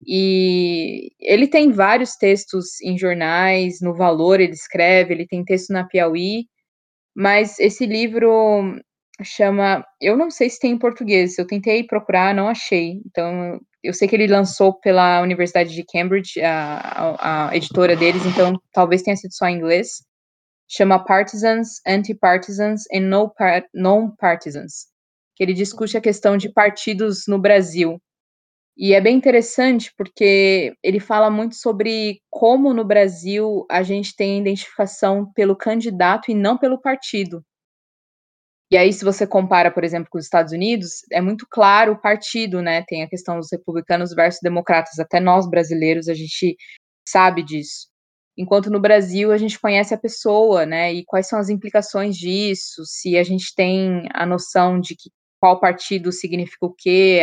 e 0.06 1.10
ele 1.20 1.46
tem 1.46 1.70
vários 1.72 2.16
textos 2.16 2.80
em 2.82 2.98
jornais, 2.98 3.80
no 3.80 3.94
Valor 3.94 4.40
ele 4.40 4.52
escreve, 4.52 5.14
ele 5.14 5.26
tem 5.26 5.44
texto 5.44 5.72
na 5.72 5.84
Piauí, 5.84 6.46
mas 7.14 7.58
esse 7.58 7.86
livro 7.86 8.80
chama, 9.22 9.84
eu 10.00 10.16
não 10.16 10.30
sei 10.30 10.50
se 10.50 10.58
tem 10.58 10.72
em 10.72 10.78
português, 10.78 11.38
eu 11.38 11.46
tentei 11.46 11.84
procurar, 11.84 12.34
não 12.34 12.48
achei. 12.48 13.00
Então, 13.06 13.60
eu 13.82 13.92
sei 13.94 14.08
que 14.08 14.16
ele 14.16 14.26
lançou 14.26 14.74
pela 14.80 15.20
Universidade 15.20 15.74
de 15.74 15.84
Cambridge, 15.84 16.40
a, 16.40 16.78
a, 16.78 17.50
a 17.50 17.56
editora 17.56 17.94
deles, 17.94 18.24
então 18.26 18.60
talvez 18.72 19.02
tenha 19.02 19.16
sido 19.16 19.32
só 19.32 19.46
em 19.46 19.56
inglês. 19.56 20.02
Chama 20.66 21.04
Partisans, 21.04 21.80
Anti-Partisans 21.86 22.84
and 22.92 23.10
Non-Partisans, 23.74 24.86
que 25.36 25.44
ele 25.44 25.52
discute 25.52 25.96
a 25.96 26.00
questão 26.00 26.36
de 26.36 26.50
partidos 26.52 27.24
no 27.28 27.38
Brasil. 27.38 28.00
E 28.76 28.92
é 28.92 29.00
bem 29.00 29.16
interessante 29.16 29.92
porque 29.96 30.74
ele 30.82 30.98
fala 30.98 31.30
muito 31.30 31.54
sobre 31.54 32.20
como 32.28 32.74
no 32.74 32.84
Brasil 32.84 33.64
a 33.70 33.82
gente 33.84 34.16
tem 34.16 34.40
identificação 34.40 35.30
pelo 35.32 35.56
candidato 35.56 36.30
e 36.30 36.34
não 36.34 36.58
pelo 36.58 36.80
partido. 36.80 37.44
E 38.70 38.76
aí, 38.76 38.92
se 38.92 39.04
você 39.04 39.26
compara, 39.26 39.70
por 39.70 39.84
exemplo, 39.84 40.08
com 40.10 40.18
os 40.18 40.24
Estados 40.24 40.52
Unidos, 40.52 41.02
é 41.12 41.20
muito 41.20 41.46
claro 41.48 41.92
o 41.92 42.00
partido, 42.00 42.60
né? 42.60 42.82
Tem 42.88 43.04
a 43.04 43.08
questão 43.08 43.38
dos 43.38 43.48
republicanos 43.52 44.12
versus 44.12 44.40
democratas. 44.42 44.98
Até 44.98 45.20
nós 45.20 45.48
brasileiros 45.48 46.08
a 46.08 46.14
gente 46.14 46.56
sabe 47.06 47.44
disso. 47.44 47.88
Enquanto 48.36 48.70
no 48.70 48.80
Brasil 48.80 49.30
a 49.30 49.38
gente 49.38 49.60
conhece 49.60 49.94
a 49.94 49.98
pessoa, 49.98 50.66
né? 50.66 50.92
E 50.92 51.04
quais 51.04 51.28
são 51.28 51.38
as 51.38 51.48
implicações 51.50 52.16
disso? 52.16 52.82
Se 52.84 53.16
a 53.16 53.22
gente 53.22 53.54
tem 53.54 54.08
a 54.12 54.26
noção 54.26 54.80
de 54.80 54.96
que 54.96 55.10
qual 55.40 55.60
partido 55.60 56.10
significa 56.10 56.66
o 56.66 56.74
quê, 56.76 57.20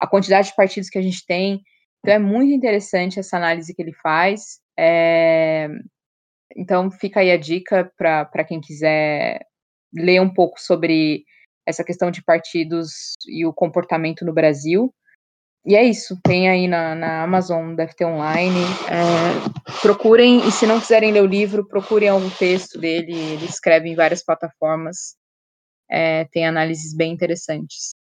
a 0.00 0.06
quantidade 0.06 0.48
de 0.48 0.56
partidos 0.56 0.88
que 0.88 0.98
a 0.98 1.02
gente 1.02 1.24
tem. 1.26 1.62
Então 2.00 2.14
é 2.14 2.18
muito 2.18 2.52
interessante 2.52 3.18
essa 3.18 3.36
análise 3.36 3.74
que 3.74 3.82
ele 3.82 3.92
faz. 3.94 4.60
É... 4.78 5.68
Então 6.56 6.90
fica 6.90 7.20
aí 7.20 7.30
a 7.30 7.36
dica 7.36 7.90
para 7.96 8.44
quem 8.44 8.60
quiser 8.60 9.40
ler 9.92 10.20
um 10.20 10.32
pouco 10.32 10.60
sobre 10.60 11.24
essa 11.66 11.82
questão 11.82 12.10
de 12.10 12.22
partidos 12.22 13.14
e 13.26 13.44
o 13.44 13.52
comportamento 13.52 14.24
no 14.24 14.32
Brasil. 14.32 14.94
E 15.64 15.74
é 15.74 15.82
isso, 15.82 16.16
tem 16.22 16.48
aí 16.48 16.68
na, 16.68 16.94
na 16.94 17.24
Amazon, 17.24 17.74
deve 17.74 17.92
ter 17.92 18.04
online. 18.04 18.60
É, 18.88 19.82
procurem, 19.82 20.46
e 20.46 20.52
se 20.52 20.64
não 20.64 20.80
quiserem 20.80 21.10
ler 21.10 21.24
o 21.24 21.26
livro, 21.26 21.66
procurem 21.66 22.08
algum 22.08 22.30
texto 22.30 22.78
dele, 22.78 23.12
ele 23.12 23.46
escreve 23.46 23.88
em 23.88 23.96
várias 23.96 24.24
plataformas. 24.24 25.16
É, 25.90 26.24
tem 26.26 26.46
análises 26.46 26.94
bem 26.94 27.12
interessantes. 27.12 27.95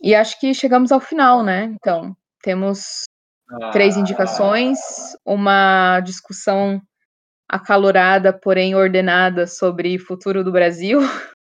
E 0.00 0.14
acho 0.14 0.38
que 0.40 0.54
chegamos 0.54 0.92
ao 0.92 1.00
final, 1.00 1.42
né? 1.42 1.64
Então, 1.64 2.16
temos 2.42 3.04
ah. 3.50 3.70
três 3.70 3.96
indicações, 3.96 4.78
uma 5.24 6.00
discussão 6.00 6.80
acalorada, 7.48 8.32
porém 8.32 8.74
ordenada 8.74 9.46
sobre 9.46 9.96
o 9.96 10.04
futuro 10.04 10.44
do 10.44 10.52
Brasil. 10.52 11.00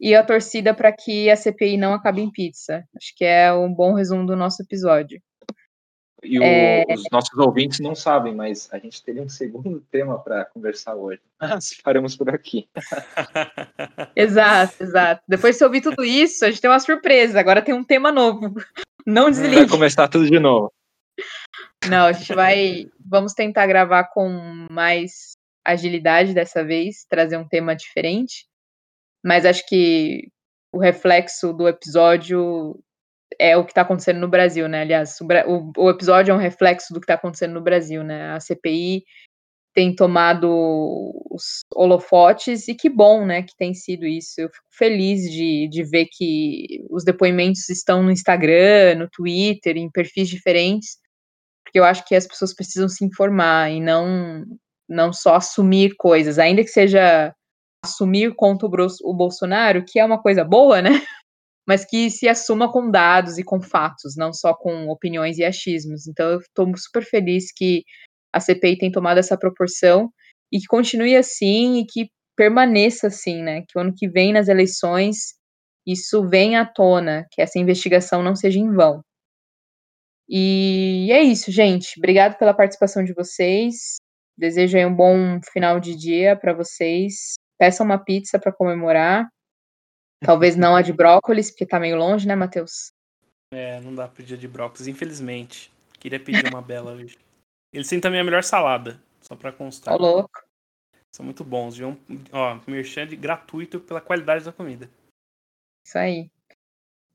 E 0.00 0.14
a 0.14 0.22
torcida 0.22 0.72
para 0.72 0.92
que 0.92 1.28
a 1.28 1.34
CPI 1.34 1.76
não 1.76 1.92
acabe 1.92 2.22
em 2.22 2.30
pizza. 2.30 2.84
Acho 2.96 3.12
que 3.16 3.24
é 3.24 3.52
um 3.52 3.74
bom 3.74 3.94
resumo 3.94 4.24
do 4.24 4.36
nosso 4.36 4.62
episódio. 4.62 5.20
E 6.22 6.38
o, 6.38 6.42
é... 6.42 6.84
os 6.92 7.04
nossos 7.12 7.36
ouvintes 7.38 7.78
não 7.80 7.94
sabem, 7.94 8.34
mas 8.34 8.68
a 8.72 8.78
gente 8.78 9.02
teria 9.02 9.22
um 9.22 9.28
segundo 9.28 9.80
tema 9.90 10.18
para 10.18 10.44
conversar 10.46 10.94
hoje. 10.94 11.20
Mas 11.40 11.80
paramos 11.80 12.16
por 12.16 12.28
aqui. 12.30 12.68
exato, 14.16 14.82
exato. 14.82 15.22
Depois 15.28 15.56
de 15.56 15.64
ouvir 15.64 15.80
tudo 15.80 16.04
isso, 16.04 16.44
a 16.44 16.50
gente 16.50 16.60
tem 16.60 16.70
uma 16.70 16.80
surpresa. 16.80 17.38
Agora 17.38 17.62
tem 17.62 17.74
um 17.74 17.84
tema 17.84 18.10
novo. 18.10 18.54
Não 19.06 19.30
desligue. 19.30 19.54
Vai 19.54 19.68
começar 19.68 20.08
tudo 20.08 20.26
de 20.26 20.38
novo. 20.38 20.72
Não, 21.88 22.06
a 22.06 22.12
gente 22.12 22.34
vai. 22.34 22.90
Vamos 22.98 23.34
tentar 23.34 23.66
gravar 23.66 24.04
com 24.04 24.28
mais 24.70 25.36
agilidade 25.64 26.34
dessa 26.34 26.64
vez, 26.64 27.04
trazer 27.08 27.36
um 27.36 27.46
tema 27.46 27.76
diferente. 27.76 28.46
Mas 29.24 29.46
acho 29.46 29.64
que 29.66 30.28
o 30.72 30.78
reflexo 30.78 31.52
do 31.52 31.68
episódio 31.68 32.78
é 33.38 33.56
o 33.56 33.64
que 33.64 33.72
está 33.72 33.82
acontecendo 33.82 34.20
no 34.20 34.28
Brasil, 34.28 34.68
né? 34.68 34.82
Aliás, 34.82 35.18
o, 35.20 35.72
o, 35.76 35.90
episódio 35.90 36.32
é 36.32 36.34
um 36.34 36.38
reflexo 36.38 36.92
do 36.92 37.00
que 37.00 37.04
está 37.04 37.14
acontecendo 37.14 37.54
no 37.54 37.60
Brasil, 37.60 38.02
né? 38.02 38.32
A 38.32 38.40
CPI 38.40 39.02
tem 39.74 39.94
tomado 39.94 40.48
os 41.30 41.64
holofotes 41.72 42.66
e 42.66 42.74
que 42.74 42.88
bom, 42.88 43.24
né, 43.24 43.42
que 43.42 43.54
tem 43.56 43.72
sido 43.74 44.06
isso. 44.06 44.40
Eu 44.40 44.48
fico 44.48 44.66
feliz 44.72 45.22
de, 45.30 45.68
de 45.68 45.84
ver 45.84 46.06
que 46.10 46.84
os 46.90 47.04
depoimentos 47.04 47.68
estão 47.68 48.02
no 48.02 48.10
Instagram, 48.10 48.96
no 48.96 49.08
Twitter, 49.08 49.76
em 49.76 49.88
perfis 49.88 50.28
diferentes, 50.28 50.96
porque 51.64 51.78
eu 51.78 51.84
acho 51.84 52.04
que 52.04 52.16
as 52.16 52.26
pessoas 52.26 52.54
precisam 52.54 52.88
se 52.88 53.04
informar 53.04 53.70
e 53.70 53.80
não 53.80 54.44
não 54.88 55.12
só 55.12 55.36
assumir 55.36 55.94
coisas, 55.96 56.38
ainda 56.38 56.64
que 56.64 56.70
seja 56.70 57.32
assumir 57.84 58.34
contra 58.34 58.66
o 58.66 59.14
Bolsonaro, 59.14 59.84
que 59.84 60.00
é 60.00 60.04
uma 60.04 60.20
coisa 60.20 60.42
boa, 60.44 60.82
né? 60.82 60.90
Mas 61.68 61.84
que 61.84 62.10
se 62.10 62.26
assuma 62.26 62.72
com 62.72 62.90
dados 62.90 63.36
e 63.36 63.44
com 63.44 63.60
fatos, 63.60 64.16
não 64.16 64.32
só 64.32 64.54
com 64.54 64.88
opiniões 64.88 65.36
e 65.36 65.44
achismos. 65.44 66.06
Então 66.06 66.30
eu 66.30 66.40
estou 66.40 66.66
super 66.76 67.04
feliz 67.04 67.52
que 67.54 67.84
a 68.32 68.40
CPI 68.40 68.78
tem 68.78 68.90
tomado 68.90 69.18
essa 69.18 69.36
proporção 69.36 70.10
e 70.50 70.58
que 70.58 70.66
continue 70.66 71.14
assim 71.14 71.80
e 71.80 71.86
que 71.86 72.08
permaneça 72.34 73.08
assim, 73.08 73.42
né? 73.42 73.62
Que 73.68 73.78
o 73.78 73.82
ano 73.82 73.92
que 73.94 74.08
vem 74.08 74.32
nas 74.32 74.48
eleições 74.48 75.38
isso 75.86 76.28
venha 76.28 76.60
à 76.60 76.66
tona, 76.66 77.26
que 77.32 77.40
essa 77.40 77.58
investigação 77.58 78.22
não 78.22 78.36
seja 78.36 78.58
em 78.58 78.70
vão. 78.70 79.00
E 80.28 81.08
é 81.10 81.22
isso, 81.22 81.50
gente. 81.50 81.94
Obrigado 81.96 82.36
pela 82.36 82.52
participação 82.52 83.02
de 83.02 83.14
vocês. 83.14 83.96
Desejo 84.36 84.76
um 84.78 84.94
bom 84.94 85.40
final 85.50 85.80
de 85.80 85.96
dia 85.96 86.36
para 86.36 86.52
vocês. 86.52 87.34
Peçam 87.58 87.86
uma 87.86 87.98
pizza 87.98 88.38
para 88.38 88.52
comemorar. 88.52 89.26
Talvez 90.20 90.56
não 90.56 90.74
a 90.74 90.82
de 90.82 90.92
brócolis, 90.92 91.50
porque 91.50 91.66
tá 91.66 91.78
meio 91.78 91.96
longe, 91.96 92.26
né, 92.26 92.34
Matheus? 92.34 92.92
É, 93.52 93.80
não 93.80 93.94
dá 93.94 94.06
pra 94.06 94.16
pedir 94.16 94.36
de 94.36 94.48
brócolis, 94.48 94.88
infelizmente. 94.88 95.70
Queria 95.98 96.20
pedir 96.20 96.46
uma 96.48 96.62
bela 96.62 96.92
hoje. 96.92 97.16
Eles 97.72 97.88
têm 97.88 98.00
também 98.00 98.20
a 98.20 98.24
melhor 98.24 98.42
salada, 98.42 99.00
só 99.20 99.36
pra 99.36 99.52
constar. 99.52 99.94
Ó, 99.94 99.98
louco. 99.98 100.42
São 101.14 101.24
muito 101.24 101.44
bons, 101.44 101.76
viu? 101.76 101.98
Ó, 102.32 102.58
merchan 102.66 103.06
gratuito 103.06 103.80
pela 103.80 104.00
qualidade 104.00 104.44
da 104.44 104.52
comida. 104.52 104.90
Isso 105.86 105.98
aí. 105.98 106.30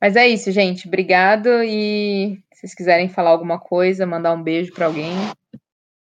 Mas 0.01 0.15
é 0.15 0.27
isso, 0.27 0.51
gente. 0.51 0.87
Obrigado. 0.87 1.63
E 1.63 2.41
se 2.51 2.61
vocês 2.61 2.75
quiserem 2.75 3.07
falar 3.09 3.29
alguma 3.29 3.59
coisa, 3.59 4.05
mandar 4.05 4.33
um 4.33 4.43
beijo 4.43 4.73
para 4.73 4.87
alguém, 4.87 5.13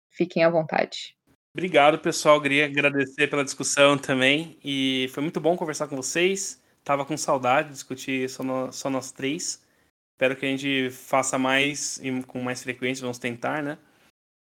fiquem 0.10 0.44
à 0.44 0.50
vontade. 0.50 1.16
Obrigado, 1.54 2.00
pessoal. 2.00 2.42
Queria 2.42 2.66
agradecer 2.66 3.28
pela 3.28 3.44
discussão 3.44 3.98
também. 3.98 4.58
E 4.64 5.10
foi 5.14 5.22
muito 5.22 5.40
bom 5.42 5.58
conversar 5.58 5.88
com 5.88 5.96
vocês. 5.96 6.61
Tava 6.84 7.06
com 7.06 7.16
saudade 7.16 7.70
de 7.70 7.74
discutir 7.76 8.30
só, 8.30 8.44
no, 8.44 8.72
só 8.72 8.90
nós 8.90 9.12
três. 9.12 9.66
Espero 10.14 10.36
que 10.36 10.46
a 10.46 10.50
gente 10.50 10.90
faça 10.92 11.38
mais 11.38 12.00
e 12.04 12.24
com 12.24 12.42
mais 12.42 12.62
frequência. 12.62 13.02
Vamos 13.02 13.20
tentar, 13.20 13.62
né? 13.64 13.78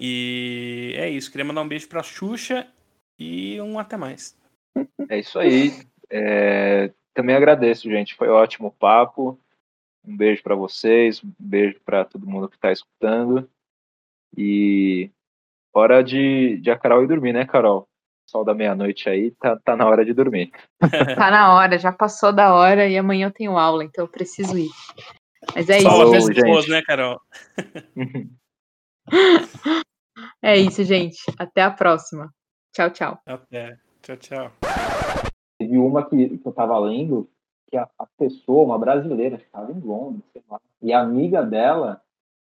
E 0.00 0.94
é 0.96 1.08
isso. 1.08 1.30
Queria 1.30 1.44
mandar 1.44 1.62
um 1.62 1.68
beijo 1.68 1.88
pra 1.88 2.02
Xuxa 2.02 2.66
e 3.18 3.60
um 3.60 3.78
até 3.78 3.96
mais. 3.96 4.38
É 5.08 5.18
isso 5.18 5.38
aí. 5.38 5.72
É, 6.10 6.92
também 7.12 7.34
agradeço, 7.34 7.90
gente. 7.90 8.14
Foi 8.14 8.28
ótimo 8.28 8.70
papo. 8.70 9.38
Um 10.04 10.16
beijo 10.16 10.42
para 10.42 10.54
vocês, 10.54 11.22
um 11.22 11.32
beijo 11.38 11.80
para 11.80 12.04
todo 12.04 12.26
mundo 12.26 12.48
que 12.48 12.56
está 12.56 12.72
escutando. 12.72 13.50
E 14.36 15.10
hora 15.72 16.02
de, 16.02 16.58
de 16.58 16.70
a 16.70 16.78
Carol 16.78 17.02
ir 17.02 17.08
dormir, 17.08 17.32
né, 17.32 17.44
Carol? 17.44 17.88
Sol 18.28 18.44
da 18.44 18.52
meia-noite 18.52 19.08
aí, 19.08 19.30
tá, 19.30 19.56
tá 19.56 19.74
na 19.74 19.86
hora 19.86 20.04
de 20.04 20.12
dormir. 20.12 20.52
tá 21.16 21.30
na 21.30 21.54
hora, 21.54 21.78
já 21.78 21.90
passou 21.90 22.30
da 22.30 22.54
hora 22.54 22.86
e 22.86 22.98
amanhã 22.98 23.28
eu 23.28 23.32
tenho 23.32 23.56
aula, 23.56 23.82
então 23.82 24.04
eu 24.04 24.08
preciso 24.08 24.58
ir. 24.58 24.68
Mas 25.54 25.70
é 25.70 25.80
Só 25.80 26.14
isso. 26.14 26.28
Pessoas, 26.28 26.68
né, 26.68 26.82
Carol? 26.82 27.18
é 30.42 30.58
isso, 30.58 30.84
gente. 30.84 31.16
Até 31.38 31.62
a 31.62 31.70
próxima. 31.70 32.30
Tchau, 32.74 32.90
tchau. 32.90 33.18
Até. 33.24 33.78
Tchau, 34.02 34.16
tchau. 34.18 34.52
Teve 35.58 35.78
uma 35.78 36.06
que, 36.06 36.36
que 36.36 36.46
eu 36.46 36.52
tava 36.52 36.78
lendo, 36.78 37.30
que 37.66 37.78
a, 37.78 37.88
a 37.98 38.06
pessoa, 38.18 38.62
uma 38.62 38.78
brasileira, 38.78 39.38
que 39.38 39.44
estava 39.44 39.72
em 39.72 39.80
Londres, 39.80 40.22
lá, 40.50 40.60
e 40.82 40.92
a 40.92 41.00
amiga 41.00 41.42
dela 41.42 42.02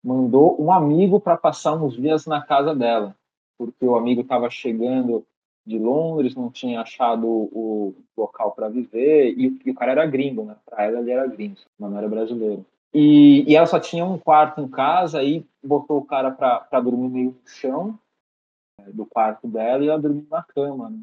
mandou 0.01 0.55
um 0.57 0.71
amigo 0.71 1.19
para 1.19 1.35
passar 1.35 1.73
uns 1.73 1.95
dias 1.95 2.25
na 2.25 2.41
casa 2.41 2.73
dela, 2.73 3.13
porque 3.57 3.85
o 3.85 3.97
amigo 3.97 4.21
estava 4.21 4.49
chegando 4.49 5.27
de 5.65 5.79
Londres, 5.79 6.35
não 6.35 6.51
tinha 6.51 6.81
achado 6.81 7.25
o 7.25 7.95
local 8.15 8.51
para 8.51 8.69
viver, 8.69 9.33
e, 9.35 9.59
e, 9.65 9.71
o 9.71 9.75
cara 9.75 9.93
era 9.93 10.05
gringo, 10.05 10.43
né? 10.43 10.55
Para 10.65 10.83
ela 10.83 10.99
ele 10.99 11.11
era 11.11 11.25
gringo, 11.27 11.55
mas 11.79 11.91
não 11.91 11.97
era 11.97 12.07
brasileiro. 12.07 12.65
E, 12.93 13.43
e, 13.47 13.55
ela 13.55 13.65
só 13.65 13.79
tinha 13.79 14.05
um 14.05 14.17
quarto 14.17 14.61
em 14.61 14.67
casa, 14.67 15.19
aí 15.19 15.45
botou 15.63 15.97
o 15.97 16.05
cara 16.05 16.31
para 16.31 16.79
dormir 16.79 17.09
meio 17.09 17.31
no 17.31 17.47
chão 17.47 17.99
é, 18.79 18.91
do 18.91 19.05
quarto 19.05 19.47
dela 19.47 19.83
e 19.83 19.87
ela 19.87 19.99
dormiu 19.99 20.27
na 20.29 20.43
cama, 20.43 20.89
né? 20.89 20.99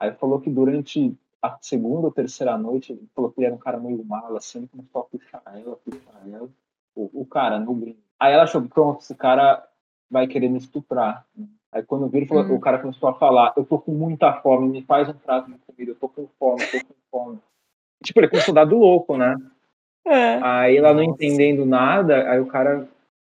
Aí 0.00 0.12
falou 0.12 0.40
que 0.40 0.50
durante 0.50 1.16
a 1.40 1.58
segunda 1.60 2.06
ou 2.06 2.12
terceira 2.12 2.56
noite, 2.56 2.98
falou 3.14 3.30
que 3.30 3.40
ele 3.40 3.46
era 3.46 3.54
um 3.54 3.58
cara 3.58 3.78
meio 3.78 4.04
mal, 4.04 4.36
assim, 4.36 4.66
começou 4.66 5.02
a 5.02 5.04
puxar 5.04 5.42
ela, 5.46 5.76
puxar 5.76 6.28
ela. 6.28 6.48
O, 6.94 7.22
o 7.22 7.26
cara, 7.26 7.58
no 7.58 7.74
gringo. 7.74 8.00
Aí 8.18 8.32
ela 8.32 8.44
achou 8.44 8.62
pronto, 8.62 9.00
esse 9.00 9.14
cara 9.14 9.66
vai 10.10 10.26
querer 10.26 10.48
me 10.48 10.58
estuprar. 10.58 11.26
Aí 11.72 11.82
quando 11.82 12.08
viu, 12.08 12.26
falou, 12.26 12.44
hum. 12.44 12.54
o 12.54 12.60
cara 12.60 12.78
começou 12.78 13.08
a 13.08 13.14
falar, 13.14 13.52
eu 13.56 13.64
tô 13.64 13.78
com 13.78 13.92
muita 13.92 14.32
fome, 14.40 14.68
me 14.68 14.82
faz 14.82 15.08
um 15.08 15.14
prato 15.14 15.50
de 15.50 15.58
comida, 15.58 15.92
eu 15.92 15.96
tô 15.96 16.08
com 16.08 16.26
fome, 16.38 16.62
eu 16.62 16.80
tô 16.80 16.86
com 16.86 16.94
fome. 17.10 17.38
Tipo, 18.02 18.20
ele 18.20 18.28
começou 18.28 18.52
a 18.52 18.54
dar 18.54 18.64
do 18.64 18.78
louco, 18.78 19.16
né? 19.16 19.36
É. 20.06 20.38
Aí 20.42 20.76
ela 20.76 20.94
não 20.94 21.02
entendendo 21.02 21.66
nada, 21.66 22.30
aí 22.30 22.38
o 22.38 22.46
cara, 22.46 22.88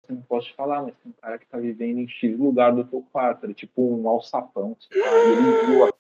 eu 0.10 0.16
não 0.16 0.22
posso 0.24 0.48
te 0.48 0.56
falar, 0.56 0.84
mas 0.84 0.94
tem 1.02 1.12
um 1.12 1.22
cara 1.22 1.38
que 1.38 1.48
tá 1.48 1.58
vivendo 1.58 2.00
em 2.00 2.08
X 2.08 2.38
lugar 2.38 2.74
do 2.74 2.84
teu 2.84 3.04
quarto, 3.12 3.46
era 3.46 3.54
tipo 3.54 3.82
um 3.82 4.08
alçapão, 4.10 4.76
sei 4.80 5.02
lá, 5.02 5.08
ele 5.08 5.92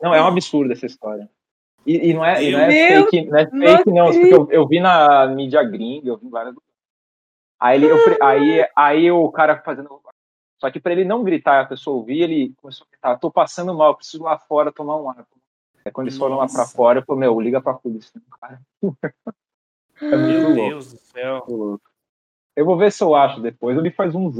não, 0.00 0.14
é 0.14 0.22
um 0.22 0.26
absurdo 0.26 0.72
essa 0.72 0.86
história. 0.86 1.28
E, 1.86 2.10
e 2.10 2.14
não 2.14 2.24
é, 2.24 2.42
e 2.42 2.50
não 2.50 2.60
é 2.60 2.70
fake, 2.70 3.24
não, 3.26 3.38
é 3.38 3.46
fake, 3.46 3.90
não 3.90 4.06
porque 4.06 4.34
eu, 4.34 4.48
eu, 4.50 4.68
vi 4.68 4.80
na 4.80 5.26
mídia 5.28 5.62
gringa, 5.62 6.08
eu 6.08 6.16
vi 6.16 6.28
várias. 6.28 6.54
Aí, 7.58 7.82
ele, 7.82 7.90
eu, 7.90 7.98
aí, 8.20 8.68
aí 8.74 9.10
o 9.10 9.30
cara 9.30 9.62
fazendo. 9.62 10.00
Só 10.58 10.70
que 10.70 10.80
para 10.80 10.92
ele 10.92 11.04
não 11.04 11.22
gritar 11.22 11.60
a 11.60 11.66
pessoa 11.66 11.96
ouvir, 11.96 12.22
ele 12.22 12.54
começou 12.60 12.86
a 12.86 12.90
gritar: 12.90 13.18
tô 13.18 13.30
passando 13.30 13.74
mal, 13.74 13.96
preciso 13.96 14.22
lá 14.22 14.38
fora 14.38 14.72
tomar 14.72 14.96
um 14.96 15.10
ar. 15.10 15.26
Aí 15.84 15.92
quando 15.92 16.08
eles 16.08 16.18
foram 16.18 16.36
lá 16.36 16.46
para 16.46 16.66
fora, 16.66 17.00
eu 17.00 17.04
falei: 17.04 17.20
meu, 17.20 17.40
liga 17.40 17.60
pra 17.60 17.74
polícia. 17.74 18.20
Cara. 18.40 18.60
É 18.82 18.86
meu 20.16 20.48
louco. 20.48 20.70
Deus 20.70 20.92
do 20.92 20.98
céu. 20.98 21.80
Eu 22.56 22.64
vou 22.64 22.76
ver 22.76 22.90
se 22.90 23.04
eu 23.04 23.14
acho 23.14 23.40
depois. 23.40 23.76
Eu 23.76 23.82
vi 23.82 23.90
faz 23.90 24.14
uns 24.14 24.38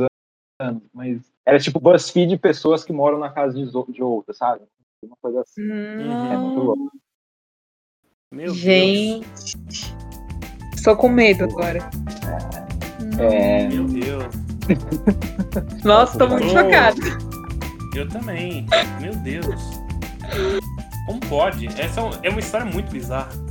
anos, 0.61 0.83
mas 0.93 1.21
era 1.45 1.59
tipo 1.59 1.79
BuzzFeed 1.79 2.39
pessoas 2.39 2.85
que 2.85 2.93
moram 2.93 3.19
na 3.19 3.31
casa 3.31 3.55
de, 3.55 3.71
de 3.93 4.03
outras, 4.03 4.39
sabe? 4.39 4.65
Uma 5.03 5.17
coisa 5.21 5.43
assim. 5.43 5.63
Hum. 5.63 6.33
É 6.33 6.37
muito 6.37 6.61
louco. 6.61 6.93
Meu 8.33 8.55
Gente. 8.55 9.57
Deus. 9.57 9.95
Estou 10.75 10.97
com 10.97 11.09
medo 11.09 11.45
agora. 11.45 11.79
É. 13.21 13.65
é. 13.65 13.69
Meu 13.69 13.85
Deus. 13.85 14.56
Nossa, 15.85 16.13
estou 16.13 16.29
muito 16.29 16.49
chocado. 16.49 17.01
Eu 17.95 18.09
também. 18.09 18.67
Meu 19.01 19.15
Deus. 19.17 19.63
Como 21.07 21.21
pode? 21.29 21.67
Essa 21.81 22.01
é 22.23 22.31
uma 22.31 22.41
história 22.41 22.67
muito 22.67 22.91
bizarra. 22.91 23.46